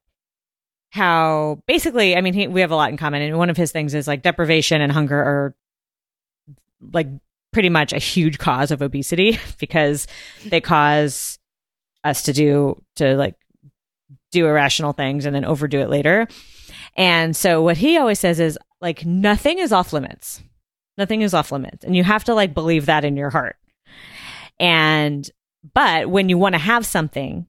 how 0.91 1.62
basically, 1.67 2.15
I 2.15 2.21
mean, 2.21 2.34
he, 2.34 2.47
we 2.47 2.62
have 2.62 2.71
a 2.71 2.75
lot 2.75 2.89
in 2.89 2.97
common. 2.97 3.21
And 3.21 3.38
one 3.38 3.49
of 3.49 3.58
his 3.58 3.71
things 3.71 3.93
is 3.93 4.08
like 4.08 4.21
deprivation 4.21 4.82
and 4.82 4.91
hunger 4.91 5.17
are 5.17 5.56
like 6.93 7.08
pretty 7.51 7.69
much 7.69 7.91
a 7.91 7.99
huge 7.99 8.38
cause 8.38 8.71
of 8.71 8.82
obesity 8.82 9.39
because 9.60 10.08
they 10.45 10.62
cause 10.62 11.39
us 12.04 12.23
to 12.23 12.34
do 12.34 12.82
to 12.97 13.15
like 13.15 13.36
do 14.32 14.45
irrational 14.45 14.93
things 14.93 15.25
and 15.25 15.36
then 15.36 15.45
overdo 15.45 15.80
it 15.80 15.89
later. 15.89 16.28
And 16.95 17.36
so 17.36 17.62
what 17.62 17.78
he 17.78 17.97
always 17.97 18.19
says 18.19 18.39
is 18.39 18.58
like 18.85 19.03
nothing 19.03 19.57
is 19.57 19.71
off 19.71 19.93
limits. 19.93 20.43
Nothing 20.95 21.23
is 21.23 21.33
off 21.33 21.51
limits. 21.51 21.83
And 21.83 21.95
you 21.95 22.03
have 22.03 22.23
to 22.25 22.35
like 22.35 22.53
believe 22.53 22.85
that 22.85 23.03
in 23.03 23.17
your 23.17 23.31
heart. 23.31 23.57
And 24.59 25.27
but 25.73 26.07
when 26.07 26.29
you 26.29 26.37
want 26.37 26.53
to 26.53 26.59
have 26.59 26.85
something, 26.85 27.47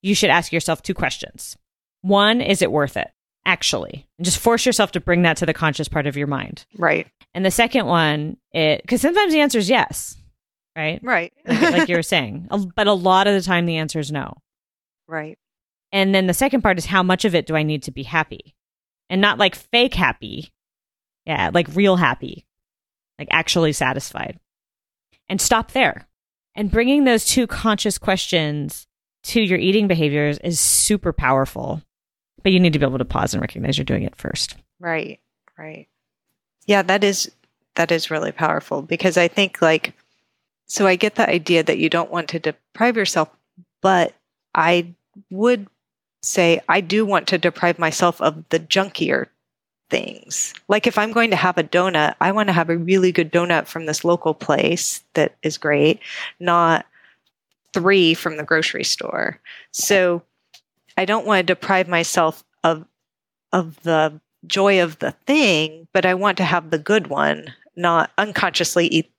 you 0.00 0.14
should 0.14 0.30
ask 0.30 0.50
yourself 0.50 0.82
two 0.82 0.94
questions. 0.94 1.58
One, 2.00 2.40
is 2.40 2.62
it 2.62 2.72
worth 2.72 2.96
it? 2.96 3.10
Actually, 3.44 4.08
and 4.18 4.24
just 4.24 4.38
force 4.38 4.64
yourself 4.64 4.92
to 4.92 5.00
bring 5.00 5.22
that 5.22 5.36
to 5.36 5.46
the 5.46 5.52
conscious 5.52 5.86
part 5.88 6.06
of 6.06 6.16
your 6.16 6.28
mind. 6.28 6.64
Right. 6.78 7.06
And 7.34 7.44
the 7.44 7.50
second 7.50 7.84
one, 7.86 8.38
it 8.52 8.80
because 8.82 9.02
sometimes 9.02 9.34
the 9.34 9.40
answer 9.40 9.58
is 9.58 9.68
yes, 9.68 10.16
right? 10.74 10.98
Right. 11.02 11.32
Like, 11.46 11.72
like 11.72 11.88
you 11.88 11.96
were 11.96 12.02
saying, 12.02 12.48
but 12.74 12.86
a 12.86 12.92
lot 12.94 13.26
of 13.26 13.34
the 13.34 13.42
time 13.42 13.66
the 13.66 13.76
answer 13.76 13.98
is 13.98 14.10
no. 14.10 14.38
right. 15.06 15.38
And 15.92 16.14
then 16.14 16.26
the 16.26 16.32
second 16.34 16.62
part 16.62 16.78
is 16.78 16.86
how 16.86 17.02
much 17.02 17.26
of 17.26 17.34
it 17.34 17.46
do 17.46 17.54
I 17.54 17.64
need 17.64 17.82
to 17.82 17.90
be 17.90 18.04
happy? 18.04 18.54
And 19.12 19.20
not 19.20 19.38
like 19.38 19.54
fake 19.54 19.92
happy. 19.92 20.54
Yeah, 21.26 21.50
like 21.52 21.68
real 21.74 21.96
happy. 21.96 22.46
Like 23.18 23.28
actually 23.30 23.74
satisfied. 23.74 24.40
And 25.28 25.38
stop 25.38 25.72
there. 25.72 26.08
And 26.54 26.70
bringing 26.70 27.04
those 27.04 27.26
two 27.26 27.46
conscious 27.46 27.98
questions 27.98 28.86
to 29.24 29.42
your 29.42 29.58
eating 29.58 29.86
behaviors 29.86 30.38
is 30.38 30.58
super 30.58 31.12
powerful. 31.12 31.82
But 32.42 32.52
you 32.52 32.58
need 32.58 32.72
to 32.72 32.78
be 32.78 32.86
able 32.86 32.96
to 32.96 33.04
pause 33.04 33.34
and 33.34 33.42
recognize 33.42 33.76
you're 33.76 33.84
doing 33.84 34.04
it 34.04 34.16
first. 34.16 34.56
Right. 34.80 35.20
Right. 35.58 35.88
Yeah, 36.64 36.80
that 36.80 37.04
is 37.04 37.30
that 37.74 37.92
is 37.92 38.10
really 38.10 38.32
powerful 38.32 38.80
because 38.80 39.18
I 39.18 39.28
think 39.28 39.60
like 39.60 39.92
so 40.64 40.86
I 40.86 40.96
get 40.96 41.16
the 41.16 41.28
idea 41.28 41.62
that 41.62 41.76
you 41.76 41.90
don't 41.90 42.10
want 42.10 42.28
to 42.30 42.38
deprive 42.38 42.96
yourself, 42.96 43.28
but 43.82 44.14
I 44.54 44.94
would 45.30 45.66
say 46.22 46.60
I 46.68 46.80
do 46.80 47.04
want 47.04 47.26
to 47.28 47.38
deprive 47.38 47.78
myself 47.78 48.20
of 48.20 48.44
the 48.50 48.60
junkier 48.60 49.26
things. 49.90 50.54
Like 50.68 50.86
if 50.86 50.96
I'm 50.96 51.12
going 51.12 51.30
to 51.30 51.36
have 51.36 51.58
a 51.58 51.64
donut, 51.64 52.14
I 52.20 52.32
want 52.32 52.48
to 52.48 52.54
have 52.54 52.70
a 52.70 52.76
really 52.76 53.12
good 53.12 53.30
donut 53.30 53.66
from 53.66 53.86
this 53.86 54.04
local 54.04 54.32
place 54.32 55.04
that 55.14 55.36
is 55.42 55.58
great, 55.58 56.00
not 56.40 56.86
three 57.74 58.14
from 58.14 58.36
the 58.36 58.44
grocery 58.44 58.84
store. 58.84 59.38
So 59.72 60.22
I 60.96 61.04
don't 61.04 61.26
want 61.26 61.40
to 61.40 61.54
deprive 61.54 61.88
myself 61.88 62.44
of 62.64 62.86
of 63.52 63.82
the 63.82 64.18
joy 64.46 64.82
of 64.82 64.98
the 64.98 65.12
thing, 65.26 65.86
but 65.92 66.06
I 66.06 66.14
want 66.14 66.38
to 66.38 66.44
have 66.44 66.70
the 66.70 66.78
good 66.78 67.08
one, 67.08 67.52
not 67.76 68.10
unconsciously 68.16 68.86
eat 68.86 69.10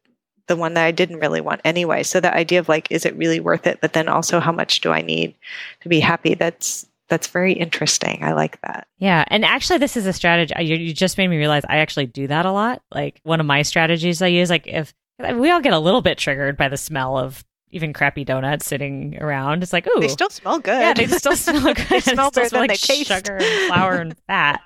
the 0.47 0.55
one 0.55 0.73
that 0.73 0.85
I 0.85 0.91
didn't 0.91 1.19
really 1.19 1.39
want 1.39 1.61
anyway. 1.63 2.03
So 2.03 2.19
the 2.19 2.33
idea 2.33 2.59
of 2.59 2.67
like, 2.67 2.91
is 2.91 3.05
it 3.05 3.15
really 3.15 3.39
worth 3.39 3.65
it? 3.67 3.79
But 3.79 3.93
then 3.93 4.07
also, 4.07 4.39
how 4.39 4.51
much 4.51 4.81
do 4.81 4.91
I 4.91 5.01
need 5.01 5.35
to 5.81 5.89
be 5.89 5.99
happy? 5.99 6.33
That's 6.33 6.87
that's 7.09 7.27
very 7.27 7.53
interesting. 7.53 8.23
I 8.23 8.33
like 8.33 8.59
that. 8.61 8.87
Yeah, 8.97 9.23
and 9.27 9.43
actually, 9.45 9.79
this 9.79 9.97
is 9.97 10.05
a 10.05 10.13
strategy. 10.13 10.53
Uh, 10.55 10.61
you, 10.61 10.75
you 10.75 10.93
just 10.93 11.17
made 11.17 11.27
me 11.27 11.37
realize 11.37 11.63
I 11.67 11.77
actually 11.77 12.05
do 12.07 12.27
that 12.27 12.45
a 12.45 12.51
lot. 12.51 12.81
Like 12.93 13.19
one 13.23 13.39
of 13.39 13.45
my 13.45 13.61
strategies 13.61 14.21
I 14.21 14.27
use, 14.27 14.49
like 14.49 14.67
if 14.67 14.93
we 15.19 15.51
all 15.51 15.61
get 15.61 15.73
a 15.73 15.79
little 15.79 16.01
bit 16.01 16.17
triggered 16.17 16.57
by 16.57 16.69
the 16.69 16.77
smell 16.77 17.17
of 17.17 17.43
even 17.69 17.91
crappy 17.93 18.23
donuts 18.23 18.65
sitting 18.65 19.17
around, 19.21 19.63
it's 19.63 19.73
like, 19.73 19.87
ooh, 19.87 19.99
They 19.99 20.07
still 20.07 20.29
smell 20.29 20.59
good. 20.59 20.79
yeah, 20.79 20.93
they 20.93 21.07
still 21.07 21.35
smell 21.35 21.73
good. 21.73 21.87
They 21.89 21.99
smell 21.99 22.31
better 22.31 22.49
than 22.49 22.59
like 22.61 22.69
they 22.69 22.75
taste. 22.75 23.07
sugar 23.07 23.37
and 23.41 23.67
flour 23.67 23.95
and 23.95 24.15
fat. 24.27 24.61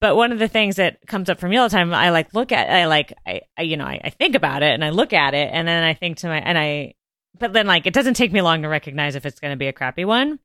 But 0.00 0.16
one 0.16 0.32
of 0.32 0.38
the 0.38 0.48
things 0.48 0.76
that 0.76 0.98
comes 1.06 1.30
up 1.30 1.38
for 1.38 1.48
me 1.48 1.56
all 1.56 1.68
the 1.68 1.72
time, 1.74 1.94
I 1.94 2.10
like 2.10 2.34
look 2.34 2.50
at, 2.52 2.68
I 2.68 2.86
like, 2.86 3.12
I, 3.26 3.42
I 3.56 3.62
you 3.62 3.76
know, 3.76 3.84
I, 3.84 4.00
I 4.04 4.10
think 4.10 4.34
about 4.34 4.62
it 4.62 4.72
and 4.72 4.84
I 4.84 4.90
look 4.90 5.12
at 5.12 5.34
it 5.34 5.48
and 5.52 5.66
then 5.66 5.84
I 5.84 5.94
think 5.94 6.18
to 6.18 6.26
my, 6.26 6.38
and 6.38 6.58
I, 6.58 6.94
but 7.38 7.52
then 7.52 7.66
like 7.66 7.86
it 7.86 7.94
doesn't 7.94 8.14
take 8.14 8.32
me 8.32 8.42
long 8.42 8.62
to 8.62 8.68
recognize 8.68 9.14
if 9.14 9.24
it's 9.26 9.38
going 9.40 9.52
to 9.52 9.56
be 9.56 9.68
a 9.68 9.72
crappy 9.72 10.04
one. 10.04 10.38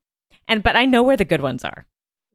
And, 0.48 0.64
but 0.64 0.76
I 0.76 0.86
know 0.86 1.04
where 1.04 1.18
the 1.18 1.26
good 1.26 1.42
ones 1.42 1.64
are. 1.66 1.86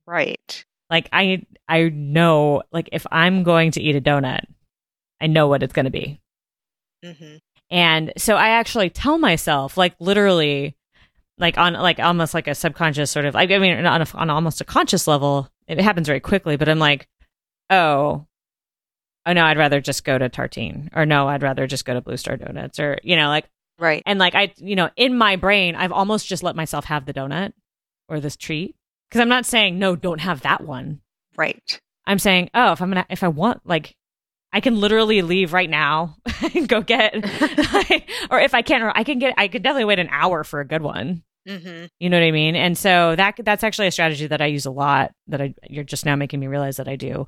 Right. 0.07 0.65
Like 0.91 1.09
I, 1.13 1.45
I 1.69 1.89
know, 1.89 2.63
like 2.73 2.89
if 2.93 3.07
I'm 3.11 3.43
going 3.43 3.71
to 3.73 3.81
eat 3.83 3.97
a 3.97 4.01
donut, 4.01 4.45
I 5.21 5.27
know 5.27 5.49
what 5.49 5.63
it's 5.63 5.73
going 5.73 5.85
to 5.87 5.91
be. 5.91 6.21
hmm 7.05 7.37
And 7.71 8.13
so 8.19 8.37
I 8.37 8.49
actually 8.51 8.91
tell 8.91 9.17
myself, 9.19 9.77
like 9.77 9.95
literally, 10.01 10.77
like 11.39 11.57
on 11.57 11.73
like 11.75 11.99
almost 11.99 12.35
like 12.35 12.47
a 12.47 12.55
subconscious 12.55 13.11
sort 13.11 13.25
of, 13.25 13.35
I 13.35 13.47
mean, 13.47 13.87
on, 13.87 14.03
a, 14.03 14.07
on 14.15 14.29
almost 14.31 14.61
a 14.61 14.65
conscious 14.65 15.07
level, 15.07 15.49
it 15.67 15.81
happens 15.81 16.07
very 16.09 16.21
quickly. 16.21 16.57
But 16.57 16.69
I'm 16.69 16.79
like, 16.79 17.09
oh, 17.71 18.27
oh 19.25 19.33
no, 19.33 19.45
I'd 19.45 19.57
rather 19.57 19.81
just 19.81 20.05
go 20.05 20.19
to 20.19 20.29
Tartine, 20.29 20.91
or 20.95 21.07
no, 21.07 21.29
I'd 21.29 21.43
rather 21.43 21.67
just 21.67 21.85
go 21.87 21.95
to 21.95 22.01
Blue 22.03 22.17
Star 22.19 22.37
Donuts, 22.37 22.79
or 22.79 22.99
you 23.03 23.17
know, 23.17 23.29
like, 23.29 23.47
Right. 23.79 24.03
and 24.05 24.19
like 24.19 24.35
I, 24.35 24.53
you 24.59 24.77
know, 24.77 24.91
in 24.97 25.17
my 25.17 25.37
brain, 25.37 25.75
I've 25.75 25.93
almost 25.93 26.27
just 26.29 26.43
let 26.43 26.55
myself 26.55 26.85
have 26.85 27.07
the 27.07 27.15
donut 27.15 27.53
or 28.09 28.21
this 28.21 28.37
treat 28.37 28.75
because 29.09 29.21
I'm 29.21 29.29
not 29.29 29.47
saying 29.47 29.79
no, 29.79 29.97
don't 29.97 30.21
have 30.21 30.43
that 30.43 30.63
one. 30.63 31.01
Right. 31.37 31.81
I'm 32.07 32.19
saying, 32.19 32.51
oh, 32.55 32.73
if 32.73 32.83
I'm 32.83 32.91
gonna, 32.91 33.07
if 33.11 33.23
I 33.23 33.29
want, 33.29 33.61
like, 33.65 33.95
I 34.53 34.61
can 34.61 34.79
literally 34.81 35.23
leave 35.23 35.53
right 35.53 35.71
now 35.71 36.17
and 36.55 36.69
go 36.69 36.81
get, 36.83 37.15
or 38.31 38.41
if 38.41 38.55
I 38.55 38.63
can't, 38.63 38.83
or 38.83 38.93
I 38.97 39.05
can 39.05 39.19
get, 39.19 39.35
I 39.39 39.49
could 39.49 39.63
definitely 39.63 39.85
wait 39.87 39.99
an 39.99 40.09
hour 40.11 40.45
for 40.45 40.61
a 40.61 40.67
good 40.67 40.83
one. 40.83 41.23
hmm 41.47 41.85
You 42.01 42.11
know 42.11 42.19
what 42.19 42.27
I 42.27 42.33
mean? 42.33 42.55
And 42.57 42.77
so 42.77 43.15
that 43.17 43.37
that's 43.45 43.65
actually 43.65 43.87
a 43.87 43.93
strategy 43.93 44.27
that 44.27 44.43
I 44.43 44.47
use 44.47 44.67
a 44.67 44.71
lot. 44.71 45.13
That 45.29 45.41
I 45.41 45.55
you're 45.71 45.85
just 45.85 46.05
now 46.05 46.17
making 46.17 46.41
me 46.41 46.49
realize 46.49 46.77
that 46.77 46.89
I 46.89 46.97
do. 46.97 47.27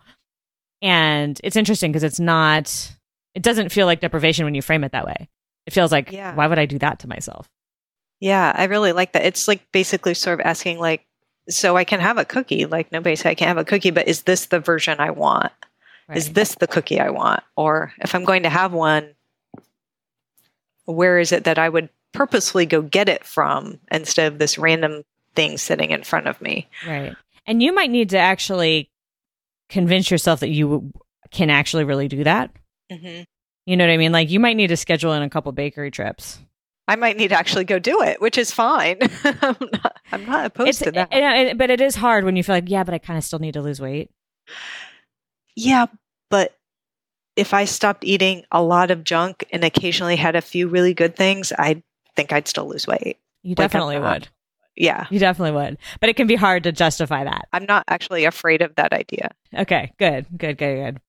And 0.83 1.41
it's 1.43 1.57
interesting 1.57 1.93
because 1.93 2.03
it's 2.05 2.21
not, 2.21 2.93
it 3.35 3.43
doesn't 3.43 3.71
feel 3.73 3.87
like 3.87 4.01
deprivation 4.01 4.45
when 4.45 4.55
you 4.55 4.63
frame 4.63 4.85
it 4.85 4.93
that 4.93 5.07
way. 5.07 5.29
It 5.67 5.73
feels 5.73 5.91
like, 5.93 6.13
Yeah. 6.13 6.35
why 6.35 6.47
would 6.47 6.59
I 6.59 6.67
do 6.67 6.79
that 6.81 6.99
to 7.01 7.09
myself? 7.09 7.49
Yeah, 8.25 8.55
I 8.57 8.65
really 8.65 8.93
like 8.93 9.13
that. 9.13 9.27
It's 9.27 9.47
like 9.47 9.71
basically 9.71 10.15
sort 10.15 10.41
of 10.41 10.47
asking, 10.47 10.79
like, 10.79 11.05
so 11.51 11.77
I 11.77 11.85
can 11.85 12.01
have 12.01 12.17
a 12.17 12.25
cookie. 12.25 12.65
Like 12.65 12.91
nobody 12.91 13.17
said 13.17 13.29
I 13.29 13.35
can't 13.35 13.49
have 13.49 13.59
a 13.59 13.67
cookie, 13.67 13.91
but 13.91 14.09
is 14.09 14.23
this 14.23 14.47
the 14.47 14.61
version 14.61 14.99
I 14.99 15.11
want? 15.11 15.53
Is 16.15 16.33
this 16.33 16.55
the 16.55 16.67
cookie 16.67 16.99
I 16.99 17.11
want? 17.11 17.43
Or 17.55 17.93
if 17.99 18.15
I'm 18.15 18.25
going 18.25 18.45
to 18.45 18.49
have 18.49 18.73
one, 18.73 19.11
where 20.87 21.19
is 21.19 21.33
it 21.33 21.45
that 21.45 21.59
I 21.59 21.69
would 21.69 21.91
purposely 22.13 22.65
go 22.65 22.81
get 22.81 23.11
it 23.11 23.25
from 23.25 23.79
instead 23.93 24.33
of 24.33 24.39
this 24.39 24.57
random 24.57 25.05
thing 25.35 25.59
sitting 25.59 25.91
in 25.91 26.03
front 26.03 26.27
of 26.27 26.41
me? 26.41 26.67
Right. 26.87 27.15
And 27.47 27.63
you 27.63 27.75
might 27.75 27.91
need 27.91 28.09
to 28.11 28.19
actually 28.19 28.89
convince 29.69 30.11
yourself 30.11 30.41
that 30.41 30.49
you 30.49 30.95
can 31.31 31.51
actually 31.51 31.85
really 31.85 32.09
do 32.09 32.25
that. 32.25 32.51
Mm-hmm. 32.91 33.25
You 33.67 33.77
know 33.77 33.85
what 33.85 33.93
I 33.93 33.99
mean? 33.99 34.13
Like 34.13 34.31
you 34.31 34.41
might 34.41 34.57
need 34.57 34.69
to 34.69 34.79
schedule 34.79 35.13
in 35.13 35.23
a 35.23 35.29
couple 35.29 35.53
bakery 35.53 35.91
trips. 35.91 36.39
I 36.87 36.97
might 36.97 37.17
need 37.17 37.29
to 37.29 37.35
actually 37.39 37.65
go 37.65 37.79
do 37.79 38.03
it, 38.03 38.21
which 38.21 38.37
is 38.37 38.51
fine. 38.51 38.99
I'm, 39.25 39.57
not, 39.73 39.97
I'm 40.13 40.27
not 40.27 40.45
opposed 40.47 40.69
It's, 40.69 40.79
to 40.81 40.91
that. 40.93 41.09
it- 41.13 41.23
it- 41.49 41.59
but 41.59 41.71
it 41.71 41.81
is 41.81 41.95
hard 41.95 42.25
when 42.25 42.37
you 42.37 42.43
feel 42.45 42.55
like, 42.57 42.69
yeah, 42.69 42.85
but 42.85 42.93
I 42.95 42.99
kind 42.99 43.17
of 43.19 43.25
still 43.25 43.39
need 43.39 43.55
to 43.55 43.63
lose 43.63 43.81
weight. 43.81 44.11
Yeah, 45.57 45.87
but 46.31 46.57
if 47.37 47.55
I 47.55 47.65
stopped 47.65 48.05
eating 48.05 48.45
a 48.53 48.63
lot 48.63 48.91
of 48.91 49.05
junk 49.05 49.45
and 49.53 49.65
occasionally 49.65 50.17
had 50.17 50.37
a 50.37 50.41
few 50.41 50.69
really 50.69 50.95
good 50.95 51.17
things, 51.17 51.53
I 51.59 51.83
think 52.17 52.33
I'd 52.33 52.49
still 52.49 52.69
lose 52.69 52.87
weight. 52.87 53.19
You 53.43 53.51
Like, 53.51 53.57
definitely 53.71 53.99
would. 53.99 54.29
Yeah, 54.77 55.07
You 55.11 55.21
definitely 55.21 55.53
would. 55.53 55.79
But 56.01 56.09
it 56.09 56.17
can 56.17 56.27
be 56.27 56.35
hard 56.35 56.65
to 56.65 56.73
justify 56.73 57.23
that. 57.25 57.47
I'm 57.53 57.65
not 57.65 57.85
actually 57.89 58.25
afraid 58.25 58.61
of 58.61 58.75
that 58.75 58.93
idea. 58.93 59.31
Okay, 59.57 59.93
good, 59.99 60.27
good, 60.37 60.59
good, 60.59 60.77
good. 60.77 61.01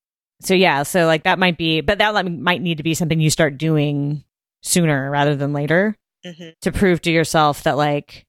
So 0.42 0.54
yeah, 0.54 0.84
so 0.84 1.06
like 1.08 1.24
that 1.24 1.40
might 1.40 1.58
be, 1.58 1.82
but 1.82 1.98
that 1.98 2.30
might 2.32 2.62
need 2.62 2.78
to 2.78 2.84
be 2.84 2.94
something 2.94 3.20
you 3.20 3.30
start 3.32 3.58
doing 3.58 4.24
sooner 4.66 5.10
rather 5.10 5.36
than 5.36 5.54
later 5.54 5.96
hmm 6.26 6.50
to 6.62 6.72
prove 6.72 7.00
to 7.02 7.12
yourself 7.12 7.64
that 7.64 7.78
like, 7.78 8.26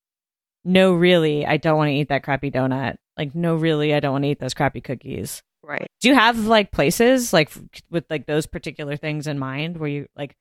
no, 0.64 0.92
really, 0.92 1.46
I 1.46 1.57
don't 1.57 1.79
want 1.79 1.88
to 1.88 1.94
eat 1.94 2.09
that 2.11 2.22
crappy 2.22 2.51
donut. 2.51 2.96
Like, 3.16 3.35
no, 3.35 3.57
really, 3.57 3.94
I 3.94 4.01
don't 4.01 4.12
want 4.12 4.25
to 4.25 4.29
eat 4.29 4.38
those 4.40 4.53
crappy 4.53 4.83
cookies. 4.83 5.42
Right. 5.62 5.87
Do 6.01 6.09
you 6.09 6.14
have 6.14 6.46
like 6.46 6.70
places 6.70 7.33
like 7.33 7.51
with 7.90 8.05
like 8.11 8.27
those 8.27 8.46
particular 8.46 8.96
things 8.96 9.27
in 9.27 9.38
mind 9.38 9.79
where 9.79 9.88
you 9.88 10.07
like, 10.14 10.37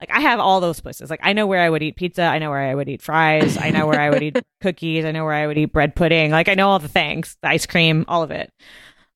like 0.00 0.10
I 0.12 0.20
have 0.20 0.38
all 0.38 0.60
those 0.60 0.80
places. 0.80 1.10
Like 1.10 1.20
I 1.22 1.32
know 1.32 1.46
where 1.46 1.60
I 1.60 1.70
would 1.70 1.82
eat 1.82 1.96
pizza. 1.96 2.22
I 2.22 2.38
know 2.38 2.50
where 2.50 2.60
I 2.60 2.74
would 2.74 2.88
eat 2.88 3.02
fries. 3.02 3.56
I 3.56 3.70
know 3.70 3.86
where 3.86 4.00
I 4.00 4.10
would 4.10 4.22
eat 4.22 4.36
cookies. 4.60 5.04
I 5.04 5.12
know 5.12 5.24
where 5.24 5.32
I 5.34 5.46
would 5.46 5.58
eat 5.58 5.72
bread 5.72 5.96
pudding. 5.96 6.30
Like 6.30 6.48
I 6.48 6.54
know 6.54 6.68
all 6.68 6.78
the 6.78 6.88
things, 6.88 7.36
the 7.42 7.48
ice 7.48 7.66
cream, 7.66 8.04
all 8.06 8.22
of 8.22 8.30
it. 8.30 8.52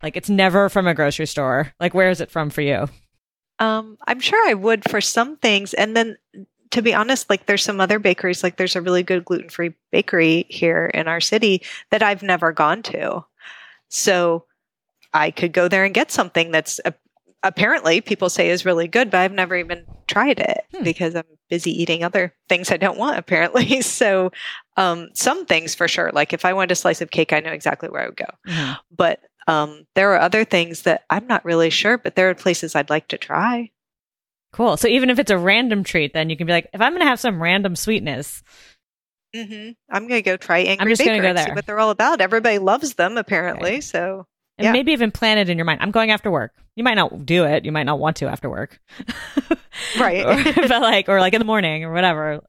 Like 0.03 0.16
it's 0.16 0.31
never 0.31 0.68
from 0.68 0.88
a 0.88 0.95
grocery 0.95 1.27
store. 1.27 1.73
Like 1.79 1.95
where 1.95 2.11
is 2.11 2.21
it 2.21 2.31
from 2.31 2.51
for 2.51 2.62
you? 2.62 2.88
Um, 3.62 3.96
I'm 4.09 4.20
sure 4.20 4.40
I 4.48 4.55
would 4.55 4.88
for 4.90 5.01
some 5.01 5.37
things, 5.37 5.72
and 5.75 5.96
then 5.96 6.16
to 6.70 6.83
be 6.83 6.94
honest, 6.94 7.31
like 7.31 7.46
there's 7.46 7.62
some 7.64 7.81
other 7.81 7.98
bakeries. 7.98 8.42
Like 8.42 8.57
there's 8.57 8.77
a 8.77 8.83
really 8.83 9.03
good 9.03 9.25
gluten 9.25 9.48
free 9.48 9.75
bakery 9.90 10.46
here 10.48 10.87
in 10.87 11.07
our 11.07 11.20
city 11.20 11.62
that 11.90 12.03
I've 12.03 12.22
never 12.22 12.53
gone 12.53 12.83
to, 12.85 13.25
so 13.88 14.44
I 15.14 15.31
could 15.31 15.53
go 15.53 15.68
there 15.68 15.85
and 15.85 15.94
get 15.94 16.11
something 16.11 16.51
that's 16.51 16.81
a 16.85 16.94
apparently 17.44 18.01
people 18.01 18.29
say 18.31 18.51
is 18.51 18.64
really 18.64 18.87
good, 18.87 19.11
but 19.11 19.18
I've 19.20 19.33
never 19.33 19.57
even 19.57 19.85
tried 20.07 20.38
it 20.38 20.64
Hmm. 20.75 20.85
because 20.85 21.14
I'm 21.16 21.25
busy 21.51 21.70
eating 21.83 22.05
other 22.05 22.33
things 22.48 22.70
I 22.70 22.77
don't 22.77 22.98
want 22.98 23.18
apparently. 23.18 23.83
So 23.83 24.31
um, 24.77 25.09
some 25.14 25.44
things 25.44 25.75
for 25.75 25.88
sure, 25.88 26.11
like 26.14 26.33
if 26.33 26.44
I 26.44 26.53
wanted 26.53 26.70
a 26.70 26.77
slice 26.77 27.01
of 27.01 27.11
cake, 27.11 27.33
I 27.33 27.40
know 27.40 27.51
exactly 27.53 27.88
where 27.88 28.03
I 28.03 28.07
would 28.07 28.16
go. 28.16 28.75
But 28.96 29.20
um, 29.46 29.87
there 29.94 30.12
are 30.14 30.20
other 30.20 30.44
things 30.44 30.83
that 30.83 31.05
I'm 31.11 31.26
not 31.26 31.44
really 31.44 31.70
sure, 31.70 31.98
but 31.98 32.14
there 32.14 32.31
are 32.31 32.35
places 32.35 32.74
I'd 32.74 32.90
like 32.90 33.09
to 33.09 33.18
try. 33.18 33.70
Cool. 34.52 34.76
So 34.76 34.87
even 34.88 35.11
if 35.11 35.18
it's 35.18 35.31
a 35.31 35.38
random 35.38 35.83
treat, 35.83 36.12
then 36.12 36.28
you 36.31 36.37
can 36.37 36.46
be 36.46 36.52
like, 36.52 36.68
if 36.72 36.81
I'm 36.81 36.92
going 36.92 37.00
to 37.00 37.09
have 37.09 37.20
some 37.20 37.42
random 37.42 37.74
sweetness, 37.74 38.42
mm-hmm. 39.35 39.70
I'm 39.90 40.09
going 40.09 40.22
to 40.22 40.31
go 40.31 40.37
try 40.37 40.61
Angry 40.61 40.92
just 40.92 41.00
Baker 41.02 41.22
go 41.22 41.28
and 41.28 41.38
see 41.38 41.52
what 41.52 41.66
they're 41.66 41.78
all 41.81 41.90
about. 41.90 42.20
Everybody 42.20 42.59
loves 42.59 42.94
them 42.94 43.16
apparently. 43.16 43.72
Right. 43.72 43.85
So 43.85 44.26
and 44.59 44.66
Yeah. 44.66 44.72
maybe 44.72 44.92
even 44.92 45.11
plan 45.11 45.38
it 45.38 45.48
in 45.48 45.57
your 45.57 45.64
mind. 45.64 45.81
I'm 45.81 45.90
going 45.90 46.11
after 46.11 46.31
work. 46.31 46.52
You 46.76 46.85
might 46.85 46.94
not 46.94 47.24
do 47.24 47.44
it. 47.44 47.64
You 47.64 47.72
might 47.72 47.85
not 47.85 47.98
want 47.98 48.16
to 48.18 48.26
after 48.28 48.50
work. 48.50 48.78
Right. 49.98 50.24
Or- 50.59 50.68
but 50.68 50.83
like, 50.83 51.09
or 51.09 51.18
like 51.18 51.33
in 51.33 51.38
the 51.38 51.46
morning 51.46 51.85
or 51.85 51.92
whatever, 51.92 52.40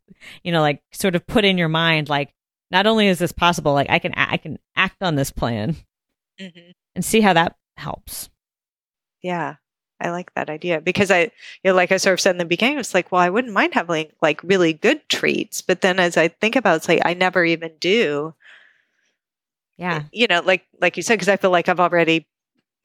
you 0.44 0.52
know, 0.52 0.62
like 0.62 0.82
sort 0.92 1.16
of 1.16 1.26
put 1.26 1.46
in 1.46 1.58
your 1.58 1.70
mind, 1.70 2.10
like, 2.10 2.34
not 2.70 2.86
only 2.86 3.08
is 3.08 3.20
this 3.20 3.32
possible, 3.32 3.74
like 3.74 3.90
I 3.90 4.00
can, 4.00 4.14
I 4.16 4.38
can 4.38 4.60
act 4.76 4.98
on 5.02 5.16
this 5.16 5.32
plan 5.32 5.76
Mhm. 6.42 6.74
And 6.96 7.04
see 7.04 7.22
how 7.22 7.34
that 7.34 7.56
helps. 7.78 8.30
yeah, 9.22 9.56
I 10.00 10.10
like 10.10 10.34
that 10.36 10.50
idea 10.50 10.82
because 10.82 11.10
I, 11.12 11.22
you 11.22 11.30
know, 11.66 11.74
like 11.74 11.92
I 11.94 11.98
sort 11.98 12.14
of 12.14 12.20
said 12.20 12.32
in 12.32 12.38
the 12.38 12.46
beginning, 12.46 12.78
it's 12.78 12.94
like, 12.94 13.12
well, 13.12 13.22
I 13.22 13.30
wouldn't 13.30 13.54
mind 13.54 13.74
having 13.74 14.08
like 14.22 14.44
really 14.44 14.74
good 14.74 15.08
treats, 15.10 15.62
but 15.62 15.82
then 15.82 15.98
as 16.00 16.18
I 16.18 16.28
think 16.28 16.56
about 16.58 16.74
it, 16.74 16.78
it's 16.78 16.90
like 16.90 17.02
I 17.06 17.14
never 17.14 17.46
even 17.46 17.72
do. 17.80 18.34
Yeah. 19.78 20.04
You 20.12 20.28
know, 20.28 20.42
like 20.42 20.66
like 20.82 20.98
you 20.98 21.04
said, 21.04 21.16
because 21.16 21.30
I 21.30 21.38
feel 21.38 21.52
like 21.52 21.68
I've 21.70 21.80
already, 21.80 22.28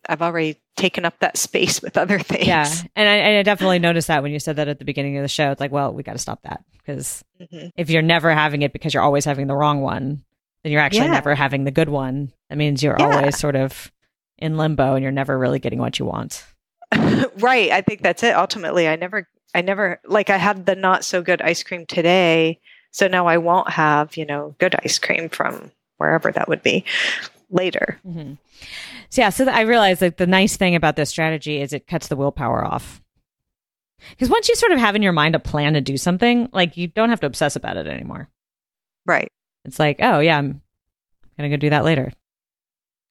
I've 0.08 0.22
already 0.22 0.60
taken 0.76 1.04
up 1.04 1.18
that 1.20 1.36
space 1.36 1.82
with 1.82 1.96
other 1.96 2.18
things. 2.20 2.46
Yeah. 2.46 2.70
And 2.96 3.08
I, 3.08 3.14
and 3.16 3.38
I 3.38 3.42
definitely 3.42 3.78
noticed 3.78 4.08
that 4.08 4.22
when 4.22 4.32
you 4.32 4.38
said 4.38 4.56
that 4.56 4.68
at 4.68 4.78
the 4.78 4.84
beginning 4.84 5.16
of 5.16 5.22
the 5.22 5.28
show. 5.28 5.50
It's 5.50 5.60
like, 5.60 5.72
well, 5.72 5.92
we 5.92 6.02
got 6.02 6.12
to 6.14 6.18
stop 6.18 6.42
that 6.42 6.62
because 6.78 7.24
Mhm. 7.40 7.72
if 7.76 7.90
you're 7.90 8.02
never 8.02 8.32
having 8.32 8.62
it 8.62 8.72
because 8.72 8.94
you're 8.94 9.02
always 9.02 9.24
having 9.24 9.48
the 9.48 9.56
wrong 9.56 9.80
one, 9.80 10.22
then 10.62 10.72
you're 10.72 10.80
actually 10.80 11.06
Yeah. 11.06 11.12
never 11.14 11.34
having 11.34 11.64
the 11.64 11.70
good 11.72 11.88
one. 11.88 12.32
That 12.48 12.56
means 12.58 12.82
you're 12.82 12.96
Yeah. 12.98 13.16
always 13.16 13.36
sort 13.38 13.56
of 13.56 13.90
in 14.38 14.56
limbo 14.56 14.94
and 14.94 15.02
you're 15.02 15.12
never 15.12 15.38
really 15.38 15.58
getting 15.58 15.78
what 15.78 15.98
you 15.98 16.04
want. 16.04 16.44
right. 17.38 17.70
I 17.70 17.82
think 17.82 18.02
that's 18.02 18.22
it. 18.22 18.34
Ultimately, 18.34 18.88
I 18.88 18.96
never, 18.96 19.28
I 19.54 19.60
never 19.60 20.00
like 20.04 20.30
I 20.30 20.36
had 20.36 20.66
the 20.66 20.74
not 20.74 21.04
so 21.04 21.22
good 21.22 21.42
ice 21.42 21.62
cream 21.62 21.86
today, 21.86 22.60
so 22.90 23.08
now 23.08 23.26
I 23.26 23.38
won't 23.38 23.70
have 23.70 24.16
you 24.16 24.24
know 24.24 24.54
good 24.58 24.74
ice 24.82 24.98
cream 24.98 25.28
from 25.28 25.70
wherever 25.98 26.32
that 26.32 26.48
would 26.48 26.62
be 26.62 26.84
later. 27.50 27.98
hmm 28.02 28.34
So 29.10 29.22
yeah, 29.22 29.30
so 29.30 29.46
I 29.46 29.62
realized 29.62 30.00
that 30.00 30.16
the 30.16 30.26
nice 30.26 30.56
thing 30.56 30.74
about 30.74 30.96
this 30.96 31.10
strategy 31.10 31.60
is 31.60 31.72
it 31.72 31.86
cuts 31.86 32.08
the 32.08 32.16
willpower 32.16 32.64
off. 32.64 33.02
Because 34.10 34.30
once 34.30 34.48
you 34.48 34.54
sort 34.54 34.72
of 34.72 34.78
have 34.78 34.94
in 34.94 35.02
your 35.02 35.12
mind 35.12 35.34
a 35.34 35.40
plan 35.40 35.72
to 35.74 35.80
do 35.80 35.96
something, 35.96 36.48
like 36.52 36.76
you 36.76 36.86
don't 36.86 37.10
have 37.10 37.20
to 37.20 37.26
obsess 37.26 37.56
about 37.56 37.76
it 37.76 37.86
anymore. 37.86 38.28
Right. 39.04 39.30
It's 39.64 39.78
like, 39.78 39.96
oh 40.00 40.20
yeah, 40.20 40.38
I'm 40.38 40.62
gonna 41.36 41.50
go 41.50 41.56
do 41.56 41.70
that 41.70 41.84
later. 41.84 42.12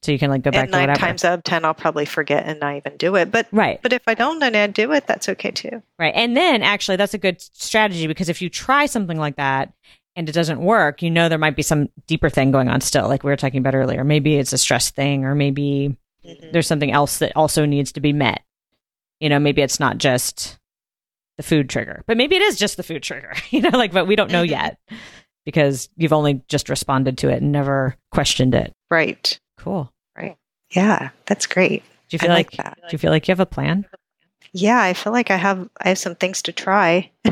So 0.03 0.11
you 0.11 0.19
can 0.19 0.29
like 0.29 0.43
go 0.43 0.51
back 0.51 0.63
and 0.63 0.71
nine 0.71 0.95
times 0.95 1.25
out 1.25 1.39
of 1.39 1.43
ten, 1.43 1.65
I'll 1.65 1.73
probably 1.73 2.05
forget 2.05 2.45
and 2.45 2.59
not 2.59 2.75
even 2.75 2.97
do 2.97 3.15
it. 3.15 3.31
But 3.31 3.47
right, 3.51 3.79
but 3.81 3.93
if 3.93 4.03
I 4.07 4.13
don't 4.13 4.41
and 4.43 4.55
I 4.55 4.67
do 4.67 4.91
it, 4.93 5.07
that's 5.07 5.27
okay 5.29 5.51
too. 5.51 5.81
right. 5.99 6.13
And 6.15 6.37
then 6.37 6.61
actually, 6.63 6.97
that's 6.97 7.13
a 7.15 7.17
good 7.17 7.41
strategy 7.41 8.07
because 8.07 8.29
if 8.29 8.41
you 8.41 8.49
try 8.49 8.85
something 8.85 9.17
like 9.17 9.37
that 9.37 9.73
and 10.15 10.29
it 10.29 10.31
doesn't 10.33 10.61
work, 10.61 11.01
you 11.01 11.09
know 11.11 11.29
there 11.29 11.37
might 11.39 11.55
be 11.55 11.61
some 11.63 11.89
deeper 12.05 12.29
thing 12.29 12.51
going 12.51 12.69
on 12.69 12.81
still, 12.81 13.07
like 13.07 13.23
we 13.23 13.31
were 13.31 13.35
talking 13.37 13.59
about 13.59 13.75
earlier. 13.75 14.03
Maybe 14.03 14.35
it's 14.35 14.53
a 14.53 14.57
stress 14.57 14.91
thing, 14.91 15.25
or 15.25 15.33
maybe 15.35 15.97
Mhm. 16.25 16.51
there's 16.51 16.67
something 16.67 16.91
else 16.91 17.19
that 17.19 17.31
also 17.35 17.65
needs 17.65 17.91
to 17.93 17.99
be 17.99 18.13
met. 18.13 18.43
You 19.19 19.29
know, 19.29 19.39
maybe 19.39 19.61
it's 19.61 19.79
not 19.79 19.97
just 19.97 20.59
the 21.37 21.43
food 21.43 21.69
trigger, 21.69 22.03
but 22.05 22.17
maybe 22.17 22.35
it 22.35 22.41
is 22.43 22.57
just 22.57 22.77
the 22.77 22.83
food 22.83 23.01
trigger, 23.03 23.33
you 23.49 23.61
know, 23.61 23.69
like, 23.69 23.91
but 23.93 24.05
we 24.07 24.15
don't 24.15 24.31
know 24.31 24.43
Mhm. 24.43 24.49
yet 24.49 24.77
because 25.45 25.89
you've 25.97 26.13
only 26.13 26.41
just 26.47 26.69
responded 26.69 27.17
to 27.19 27.29
it 27.29 27.41
and 27.41 27.51
never 27.51 27.95
questioned 28.11 28.53
it. 28.53 28.73
Right. 28.91 29.39
Cool. 29.57 29.91
Right. 30.17 30.37
Yeah, 30.71 31.09
that's 31.25 31.45
great. 31.45 31.83
Do 32.09 32.15
you 32.15 32.19
feel 32.19 32.31
I 32.31 32.35
like, 32.35 32.57
like 32.57 32.65
that. 32.65 32.77
do 32.81 32.87
you 32.91 32.97
feel 32.97 33.11
like 33.11 33.27
you 33.27 33.31
have 33.31 33.39
a 33.39 33.45
plan? 33.45 33.85
Yeah, 34.53 34.81
I 34.81 34.93
feel 34.93 35.11
like 35.13 35.29
I 35.29 35.37
have 35.37 35.69
I 35.81 35.89
have 35.89 35.97
some 35.97 36.15
things 36.15 36.41
to 36.43 36.51
try. 36.51 37.11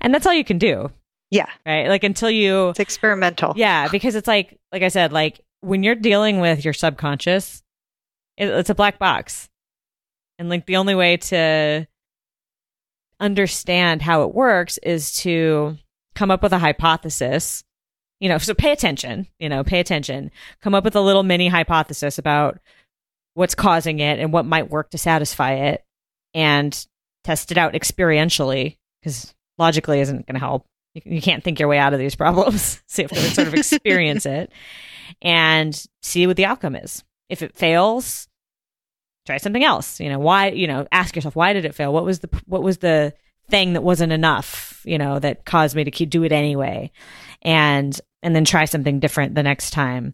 And 0.00 0.12
that's 0.12 0.26
all 0.26 0.34
you 0.34 0.44
can 0.44 0.58
do, 0.58 0.90
yeah, 1.30 1.46
right? 1.64 1.88
Like 1.88 2.04
until 2.04 2.30
you 2.30 2.70
it's 2.70 2.80
experimental. 2.80 3.54
Yeah, 3.56 3.88
because 3.88 4.14
it's 4.14 4.28
like 4.28 4.58
like 4.72 4.82
I 4.82 4.88
said, 4.88 5.12
like 5.12 5.40
when 5.60 5.82
you're 5.82 5.94
dealing 5.94 6.40
with 6.40 6.64
your 6.64 6.74
subconscious, 6.74 7.62
it, 8.36 8.48
it's 8.48 8.70
a 8.70 8.74
black 8.74 8.98
box. 8.98 9.48
And 10.38 10.50
like 10.50 10.66
the 10.66 10.76
only 10.76 10.94
way 10.94 11.16
to 11.16 11.86
understand 13.20 14.02
how 14.02 14.22
it 14.22 14.34
works 14.34 14.78
is 14.78 15.16
to 15.18 15.78
come 16.14 16.30
up 16.30 16.42
with 16.42 16.52
a 16.52 16.58
hypothesis. 16.58 17.64
You 18.20 18.28
know, 18.28 18.38
so 18.38 18.54
pay 18.54 18.72
attention, 18.72 19.26
you 19.38 19.48
know, 19.48 19.62
pay 19.62 19.78
attention. 19.78 20.30
Come 20.62 20.74
up 20.74 20.84
with 20.84 20.96
a 20.96 21.00
little 21.00 21.22
mini 21.22 21.48
hypothesis 21.48 22.18
about 22.18 22.58
what's 23.34 23.54
causing 23.54 23.98
it 23.98 24.18
and 24.18 24.32
what 24.32 24.46
might 24.46 24.70
work 24.70 24.90
to 24.90 24.98
satisfy 24.98 25.52
it 25.52 25.84
and 26.32 26.86
test 27.24 27.50
it 27.50 27.58
out 27.58 27.74
experientially 27.74 28.78
because 29.00 29.34
logically 29.58 30.00
isn't 30.00 30.26
going 30.26 30.34
to 30.34 30.40
help. 30.40 30.64
You, 30.94 31.02
you 31.04 31.20
can't 31.20 31.44
think 31.44 31.58
your 31.58 31.68
way 31.68 31.78
out 31.78 31.92
of 31.92 31.98
these 31.98 32.14
problems. 32.14 32.82
so 32.86 33.02
you 33.02 33.08
have 33.08 33.18
to 33.18 33.34
sort 33.34 33.48
of 33.48 33.54
experience 33.54 34.24
it 34.26 34.50
and 35.20 35.86
see 36.02 36.26
what 36.26 36.36
the 36.36 36.46
outcome 36.46 36.76
is. 36.76 37.04
If 37.28 37.42
it 37.42 37.54
fails, 37.56 38.28
try 39.26 39.36
something 39.38 39.64
else. 39.64 40.00
You 40.00 40.08
know, 40.08 40.18
why, 40.18 40.50
you 40.50 40.66
know, 40.66 40.86
ask 40.90 41.14
yourself, 41.14 41.36
why 41.36 41.52
did 41.52 41.64
it 41.64 41.74
fail? 41.74 41.92
What 41.92 42.04
was 42.04 42.20
the, 42.20 42.28
what 42.46 42.62
was 42.62 42.78
the 42.78 43.12
thing 43.50 43.74
that 43.74 43.82
wasn't 43.82 44.12
enough, 44.12 44.80
you 44.84 44.98
know, 44.98 45.18
that 45.18 45.44
caused 45.44 45.76
me 45.76 45.84
to 45.84 45.90
keep 45.90 46.10
do 46.10 46.24
it 46.24 46.32
anyway? 46.32 46.90
And, 47.46 47.98
and 48.22 48.36
then 48.36 48.44
try 48.44 48.66
something 48.66 49.00
different 49.00 49.34
the 49.34 49.42
next 49.42 49.70
time. 49.70 50.12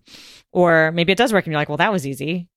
Or 0.52 0.92
maybe 0.92 1.12
it 1.12 1.18
does 1.18 1.32
work 1.32 1.46
and 1.46 1.52
you're 1.52 1.60
like, 1.60 1.68
well, 1.68 1.78
that 1.78 1.90
was 1.92 2.06
easy. 2.06 2.48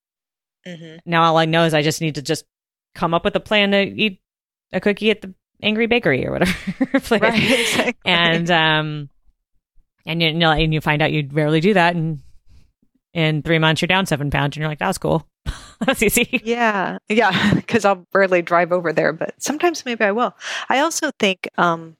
hmm 0.65 0.97
Now 1.05 1.23
all 1.23 1.37
I 1.37 1.45
know 1.45 1.63
is 1.63 1.73
I 1.73 1.81
just 1.81 2.01
need 2.01 2.15
to 2.15 2.21
just 2.21 2.45
come 2.93 3.13
up 3.13 3.23
with 3.25 3.35
a 3.35 3.39
plan 3.39 3.71
to 3.71 3.81
eat 3.81 4.21
a 4.73 4.79
cookie 4.79 5.11
at 5.11 5.21
the 5.21 5.33
Angry 5.61 5.87
Bakery 5.87 6.25
or 6.27 6.31
whatever. 6.31 6.99
place. 6.99 7.21
Right, 7.21 7.59
exactly. 7.59 7.93
And 8.05 8.51
um, 8.51 9.09
and 10.05 10.21
you, 10.21 10.27
you 10.29 10.33
know, 10.33 10.51
and 10.51 10.73
you 10.73 10.81
find 10.81 11.01
out 11.01 11.11
you 11.11 11.27
rarely 11.31 11.59
do 11.59 11.73
that, 11.73 11.95
and 11.95 12.19
in 13.13 13.41
three 13.41 13.59
months 13.59 13.81
you're 13.81 13.87
down 13.87 14.05
seven 14.05 14.29
pounds, 14.29 14.55
and 14.55 14.61
you're 14.61 14.69
like, 14.69 14.79
that 14.79 14.87
was 14.87 14.97
cool. 14.97 15.27
That's 15.85 16.03
easy. 16.03 16.41
Yeah, 16.43 16.97
yeah, 17.07 17.53
because 17.55 17.85
I'll 17.85 18.05
rarely 18.13 18.41
drive 18.41 18.71
over 18.71 18.91
there, 18.91 19.13
but 19.13 19.33
sometimes 19.41 19.85
maybe 19.85 20.03
I 20.03 20.11
will. 20.11 20.35
I 20.69 20.79
also 20.79 21.11
think 21.19 21.47
um, 21.57 21.95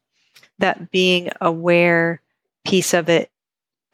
that 0.59 0.91
being 0.91 1.29
aware 1.41 2.21
piece 2.65 2.93
of 2.93 3.07
it 3.09 3.29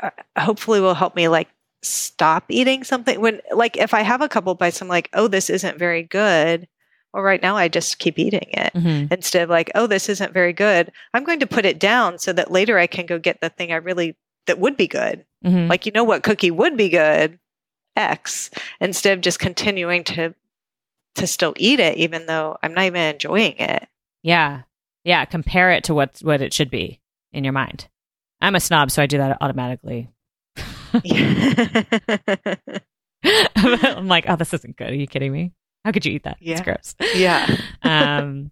uh, 0.01 0.09
hopefully 0.37 0.79
will 0.81 0.95
help 0.95 1.15
me 1.15 1.27
like 1.27 1.47
stop 1.83 2.45
eating 2.49 2.83
something 2.83 3.19
when 3.19 3.41
like 3.53 3.77
if 3.77 3.93
I 3.93 4.01
have 4.01 4.21
a 4.21 4.29
couple 4.29 4.53
bites, 4.55 4.81
I'm 4.81 4.87
like, 4.87 5.09
oh, 5.13 5.27
this 5.27 5.49
isn't 5.49 5.77
very 5.77 6.03
good. 6.03 6.67
Well, 7.13 7.23
right 7.23 7.41
now 7.41 7.57
I 7.57 7.67
just 7.67 7.99
keep 7.99 8.17
eating 8.17 8.47
it 8.53 8.71
Mm-hmm. 8.73 9.13
instead 9.13 9.43
of 9.43 9.49
like, 9.49 9.69
oh, 9.75 9.85
this 9.87 10.07
isn't 10.09 10.33
very 10.33 10.53
good. 10.53 10.91
I'm 11.13 11.23
going 11.25 11.39
to 11.41 11.47
put 11.47 11.65
it 11.65 11.79
down 11.79 12.17
so 12.19 12.31
that 12.33 12.51
later 12.51 12.77
I 12.79 12.87
can 12.87 13.05
go 13.05 13.19
get 13.19 13.41
the 13.41 13.49
thing 13.49 13.71
I 13.71 13.75
really 13.77 14.15
that 14.47 14.59
would 14.59 14.77
be 14.77 14.87
good. 14.87 15.25
Mm-hmm. 15.45 15.67
Like, 15.69 15.85
you 15.85 15.91
know 15.91 16.03
what 16.03 16.23
cookie 16.23 16.51
would 16.51 16.77
be 16.77 16.89
good? 16.89 17.37
X. 17.97 18.49
Instead 18.79 19.17
of 19.17 19.21
just 19.21 19.39
continuing 19.39 20.03
to 20.05 20.33
to 21.15 21.27
still 21.27 21.53
eat 21.57 21.79
it, 21.81 21.97
even 21.97 22.25
though 22.25 22.57
I'm 22.63 22.73
not 22.73 22.85
even 22.85 23.01
enjoying 23.01 23.57
it. 23.57 23.87
yeah, 24.23 24.61
yeah. 25.03 25.25
Compare 25.25 25.71
it 25.71 25.83
to 25.85 25.93
what 25.93 26.19
what 26.21 26.41
it 26.41 26.53
should 26.53 26.69
be 26.71 27.01
in 27.33 27.43
your 27.43 27.53
mind. 27.53 27.89
I'm 28.41 28.55
a 28.55 28.59
snob, 28.59 28.91
so 28.91 29.01
I 29.03 29.05
do 29.05 29.17
that 29.19 29.37
automatically. 29.41 30.09
I'm 33.23 34.07
like, 34.07 34.25
oh, 34.27 34.35
this 34.35 34.53
isn't 34.53 34.77
good. 34.77 34.89
Are 34.91 34.95
you 34.95 35.07
kidding 35.07 35.31
me? 35.31 35.51
How 35.85 35.91
could 35.91 36.05
you 36.05 36.13
eat 36.13 36.23
that? 36.23 36.37
It's 36.41 36.59
Yeah. 36.59 36.63
gross. 36.63 36.95
yeah. 37.15 37.55
um 37.83 38.51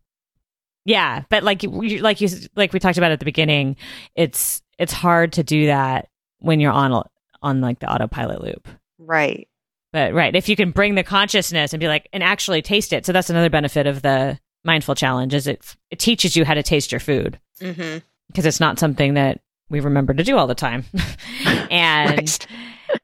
yeah 0.85 1.23
but 1.29 1.43
like 1.43 1.61
you 1.61 1.99
like 1.99 2.21
you 2.21 2.29
like 2.55 2.71
we 2.71 2.79
talked 2.79 2.97
about 2.97 3.11
at 3.11 3.19
the 3.19 3.25
beginning 3.25 3.75
it's 4.15 4.61
it's 4.79 4.93
hard 4.93 5.33
to 5.33 5.43
do 5.43 5.65
that 5.67 6.07
when 6.39 6.61
you're 6.61 6.71
on 6.71 7.03
on 7.43 7.59
like 7.61 7.79
the 7.79 7.93
autopilot 7.93 8.41
loop 8.41 8.67
Right. 8.97 9.47
but 9.91 10.13
right 10.13 10.33
if 10.33 10.47
you 10.47 10.55
can 10.55 10.71
bring 10.71 10.95
the 10.95 11.03
consciousness 11.03 11.73
and 11.73 11.81
be 11.81 11.87
like 11.89 12.07
and 12.13 12.23
actually 12.23 12.61
taste 12.61 12.93
it 12.93 13.05
so 13.05 13.11
that's 13.11 13.29
another 13.29 13.49
benefit 13.49 13.87
of 13.87 14.01
the 14.01 14.39
mindful 14.63 14.95
challenge 14.95 15.33
is 15.33 15.47
it 15.47 15.75
it 15.91 15.99
teaches 15.99 16.37
you 16.37 16.45
how 16.45 16.53
to 16.53 16.63
taste 16.63 16.93
your 16.93 16.99
food 17.01 17.39
hmm 17.61 17.97
because 18.27 18.45
it's 18.45 18.61
not 18.61 18.79
something 18.79 19.15
that 19.15 19.41
we 19.69 19.79
remember 19.79 20.13
to 20.13 20.23
do 20.23 20.37
all 20.37 20.47
the 20.47 20.55
time 20.55 20.85
and 21.71 22.17
Right. 22.19 22.47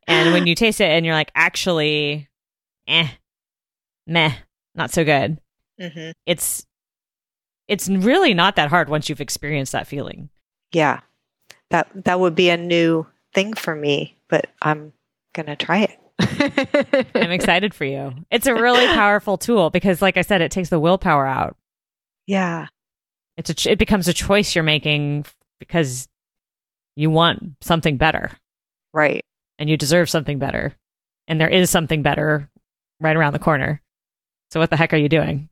and 0.07 0.33
when 0.33 0.47
you 0.47 0.55
taste 0.55 0.81
it 0.81 0.89
and 0.89 1.05
you're 1.05 1.15
like 1.15 1.31
actually 1.35 2.27
eh 2.87 3.07
meh 4.07 4.33
not 4.75 4.91
so 4.91 5.03
good 5.03 5.39
hmm 5.79 6.11
it's 6.25 6.65
it's 7.67 7.89
really 7.89 8.33
not 8.33 8.55
that 8.57 8.69
hard 8.69 8.89
once 8.89 9.09
you've 9.09 9.21
experienced 9.21 9.71
that 9.71 9.87
feeling. 9.87 10.29
Yeah. 10.71 10.99
That 11.71 11.87
that 12.05 12.19
would 12.19 12.35
be 12.35 12.49
a 12.51 12.57
new 12.57 13.07
thing 13.33 13.55
for 13.55 13.75
me, 13.75 14.15
but 14.29 14.45
I'm 14.61 14.93
gonna 15.33 15.55
try 15.55 15.87
it. 16.19 17.07
I'm 17.15 17.31
excited 17.31 17.73
for 17.73 17.85
you. 17.85 18.13
It's 18.29 18.45
a 18.45 18.53
really 18.53 18.85
powerful 18.93 19.37
tool 19.39 19.71
because 19.71 19.99
like 19.99 20.15
I 20.15 20.21
said 20.21 20.41
it 20.41 20.51
takes 20.51 20.69
the 20.69 20.79
willpower 20.79 21.25
out. 21.25 21.57
Yeah. 22.27 22.67
It's 23.35 23.49
a 23.49 23.55
ch- 23.55 23.65
it 23.67 23.79
becomes 23.79 24.07
a 24.07 24.13
choice 24.13 24.53
you're 24.53 24.63
making 24.63 25.25
because 25.59 26.07
you 26.95 27.09
want 27.09 27.55
something 27.61 27.97
better 27.97 28.31
Right. 28.93 29.23
and 29.59 29.69
you 29.69 29.77
deserve 29.77 30.09
something 30.09 30.39
better. 30.39 30.75
And 31.27 31.41
there 31.41 31.49
is 31.49 31.69
something 31.69 32.01
better 32.03 32.49
right 32.99 33.15
around 33.15 33.33
the 33.33 33.39
corner. 33.39 33.81
So 34.51 34.59
what 34.59 34.69
the 34.69 34.77
heck 34.77 34.93
are 34.93 34.97
you 34.97 35.09
doing? 35.09 35.49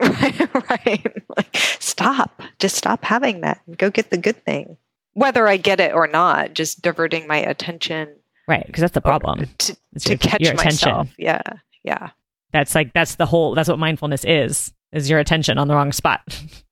Right. 0.00 0.54
right. 0.70 1.22
Like, 1.36 1.56
stop. 1.56 2.40
Just 2.58 2.76
stop 2.76 3.04
having 3.04 3.40
that 3.42 3.60
and 3.66 3.76
go 3.76 3.90
get 3.90 4.10
the 4.10 4.16
good 4.18 4.42
thing. 4.44 4.76
Whether 5.14 5.48
I 5.48 5.56
get 5.56 5.80
it 5.80 5.92
or 5.92 6.06
not, 6.06 6.54
just 6.54 6.82
diverting 6.82 7.26
my 7.26 7.38
attention 7.38 8.14
Right, 8.46 8.64
because 8.66 8.80
that's 8.80 8.94
the 8.94 9.00
problem. 9.02 9.46
to, 9.58 9.74
to 9.98 10.08
your, 10.08 10.16
catch 10.18 10.40
your 10.40 10.52
attention. 10.54 10.88
myself. 10.90 11.08
Yeah. 11.18 11.42
Yeah. 11.82 12.10
That's 12.52 12.74
like 12.74 12.92
that's 12.94 13.16
the 13.16 13.26
whole 13.26 13.54
that's 13.54 13.68
what 13.68 13.78
mindfulness 13.78 14.24
is. 14.24 14.72
Is 14.92 15.10
your 15.10 15.18
attention 15.18 15.58
on 15.58 15.68
the 15.68 15.74
wrong 15.74 15.92
spot. 15.92 16.20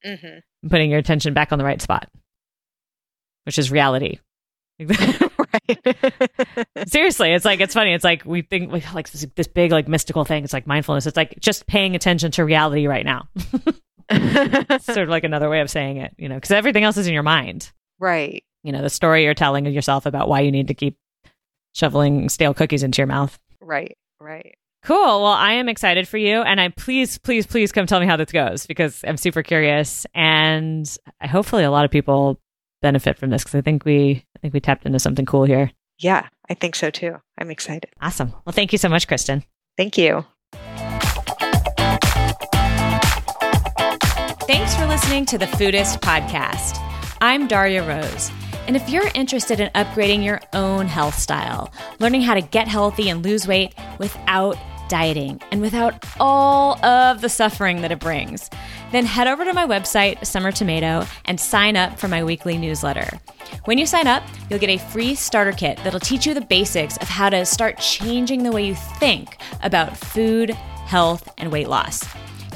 Mm-hmm. 0.07 0.39
putting 0.71 0.89
your 0.91 0.99
attention 1.01 1.35
back 1.35 1.53
on 1.53 1.59
the 1.59 1.64
right 1.64 1.83
spot, 1.83 2.09
which 3.47 3.59
is 3.59 3.70
reality. 3.70 4.18
right. 4.78 5.97
Seriously, 6.86 7.32
it's 7.32 7.44
like 7.44 7.61
it's 7.61 7.72
funny. 7.72 7.94
It's 7.94 8.05
like 8.05 8.24
we 8.26 8.42
think 8.42 8.70
we 8.70 8.82
like 8.92 9.09
this, 9.11 9.26
this 9.34 9.47
big 9.47 9.72
like 9.72 9.88
mystical 9.88 10.24
thing. 10.24 10.44
It's 10.44 10.53
like 10.53 10.66
mindfulness. 10.66 11.07
It's 11.07 11.16
like 11.16 11.38
just 11.40 11.66
paying 11.66 11.94
attention 11.97 12.30
to 12.32 12.44
reality 12.44 12.86
right 12.86 13.05
now. 13.05 13.28
It's 14.09 14.84
sort 14.84 14.99
of 14.99 15.09
like 15.09 15.24
another 15.24 15.49
way 15.51 15.61
of 15.61 15.68
saying 15.68 15.97
it, 15.97 16.14
you 16.16 16.28
know, 16.28 16.36
because 16.36 16.53
everything 16.53 16.84
else 16.84 16.97
is 16.97 17.09
in 17.09 17.14
your 17.14 17.24
mind. 17.24 17.72
right. 17.99 18.44
You 18.62 18.70
know, 18.70 18.80
the 18.82 18.88
story 18.90 19.24
you're 19.24 19.34
telling 19.34 19.66
yourself 19.66 20.07
about 20.07 20.28
why 20.28 20.40
you 20.40 20.53
need 20.53 20.68
to 20.68 20.74
keep 20.74 20.97
shoveling 21.74 22.28
stale 22.28 22.55
cookies 22.55 22.84
into 22.84 22.99
your 22.99 23.09
mouth. 23.09 23.36
Right. 23.61 23.97
Right. 24.20 24.57
Cool. 24.84 24.97
Well, 25.22 25.26
I 25.26 25.55
am 25.55 25.68
excited 25.68 26.07
for 26.07 26.18
you, 26.18 26.42
and 26.42 26.61
I 26.61 26.68
please, 26.68 27.18
please, 27.18 27.47
please 27.47 27.72
come 27.72 27.86
tell 27.86 27.99
me 27.99 28.07
how 28.07 28.16
this 28.16 28.30
goes 28.30 28.66
because 28.66 29.05
I'm 29.05 29.16
super 29.16 29.42
curious, 29.42 30.07
and 30.14 30.88
hopefully 31.20 31.64
a 31.64 31.70
lot 31.72 31.84
of 31.84 31.90
people 31.90 32.38
benefit 32.87 33.18
from 33.18 33.30
this 33.30 33.43
because 33.43 33.57
I 33.57 33.62
think 33.62 33.84
we, 33.84 34.24
I 34.37 34.39
think 34.39 34.55
we 34.55 34.61
tapped 34.61 34.87
into 34.87 35.01
something 35.01 35.26
cool 35.26 35.43
here. 35.43 35.72
Yeah, 35.99 36.28
I 36.49 36.55
think 36.55 36.76
so 36.76 36.89
too. 36.89 37.16
I'm 37.37 37.51
excited. 37.51 37.91
Awesome. 38.01 38.32
Well, 38.45 38.53
thank 38.53 38.70
you 38.70 38.78
so 38.78 38.89
much, 38.89 39.09
Kristen. 39.09 39.43
Thank 39.76 39.99
you. 39.99 40.24
Thanks 44.47 44.76
for 44.76 44.87
listening 44.87 45.26
to 45.26 45.37
the 45.37 45.47
Foodist 45.47 46.01
Podcast. 46.01 46.78
I'm 47.20 47.49
Darya 47.49 47.82
Rose. 47.82 48.30
And 48.68 48.76
if 48.76 48.89
you're 48.89 49.11
interested 49.14 49.59
in 49.59 49.68
upgrading 49.74 50.24
your 50.24 50.41
own 50.53 50.87
health 50.87 51.18
style, 51.18 51.72
learning 51.99 52.22
how 52.22 52.34
to 52.34 52.41
get 52.41 52.68
healthy 52.68 53.09
and 53.09 53.24
lose 53.24 53.49
weight 53.49 53.74
without 53.99 54.57
dieting 54.89 55.41
and 55.51 55.61
without 55.61 56.05
all 56.20 56.84
of 56.84 57.20
the 57.20 57.28
suffering 57.28 57.82
that 57.82 57.93
it 57.93 57.99
brings, 57.99 58.51
then 58.93 59.05
head 59.05 59.26
over 59.26 59.45
to 59.45 59.53
my 59.53 59.66
website, 59.66 60.24
Summer 60.24 60.53
Tomato, 60.53 61.07
and 61.24 61.39
sign 61.39 61.76
up 61.76 61.99
for 61.99 62.09
my 62.09 62.22
weekly 62.22 62.57
newsletter. 62.57 63.09
When 63.64 63.78
you 63.78 63.87
sign 63.87 64.07
up, 64.07 64.22
you'll 64.49 64.59
get 64.59 64.70
a 64.70 64.78
free 64.78 65.14
starter 65.14 65.53
kit 65.53 65.78
that'll 65.84 66.01
teach 66.01 66.26
you 66.26 66.34
the 66.34 66.41
basics 66.41 66.97
of 66.99 67.09
how 67.09 67.30
to 67.30 67.45
start 67.45 67.78
changing 67.78 68.43
the 68.43 68.53
way 68.53 68.66
you 68.66 68.74
think 68.74 69.39
about 69.62 69.97
food, 69.97 70.51
health, 70.51 71.28
and 71.39 71.51
weight 71.51 71.68
loss. 71.68 72.05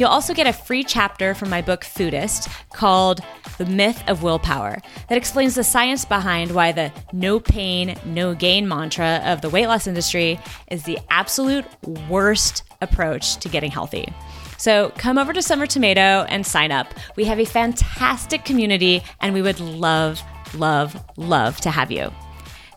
You'll 0.01 0.09
also 0.09 0.32
get 0.32 0.46
a 0.46 0.53
free 0.55 0.82
chapter 0.82 1.34
from 1.34 1.51
my 1.51 1.61
book 1.61 1.82
Foodist 1.82 2.51
called 2.70 3.20
The 3.59 3.66
Myth 3.66 4.03
of 4.09 4.22
Willpower 4.22 4.78
that 5.11 5.18
explains 5.18 5.55
the 5.55 5.62
science 5.62 6.07
behind 6.07 6.53
why 6.53 6.72
the 6.72 6.90
no 7.12 7.38
pain, 7.38 7.98
no 8.07 8.34
gain 8.34 8.66
mantra 8.66 9.20
of 9.26 9.42
the 9.42 9.51
weight 9.51 9.66
loss 9.66 9.86
industry 9.86 10.40
is 10.70 10.84
the 10.84 10.98
absolute 11.11 11.66
worst 12.09 12.62
approach 12.80 13.36
to 13.36 13.51
getting 13.51 13.70
healthy. 13.70 14.11
So 14.57 14.90
come 14.96 15.18
over 15.18 15.34
to 15.34 15.42
Summer 15.42 15.66
Tomato 15.66 16.24
and 16.30 16.46
sign 16.46 16.72
up. 16.72 16.94
We 17.16 17.26
have 17.26 17.38
a 17.38 17.44
fantastic 17.44 18.46
community 18.46 19.03
and 19.20 19.34
we 19.34 19.42
would 19.42 19.61
love, 19.61 20.22
love, 20.55 20.98
love 21.18 21.59
to 21.59 21.70
have 21.70 21.92
you. 21.92 22.11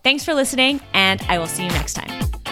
Thanks 0.03 0.25
for 0.25 0.33
listening, 0.33 0.81
and 0.93 1.21
I 1.29 1.37
will 1.37 1.47
see 1.47 1.63
you 1.63 1.69
next 1.69 1.93
time. 1.93 2.42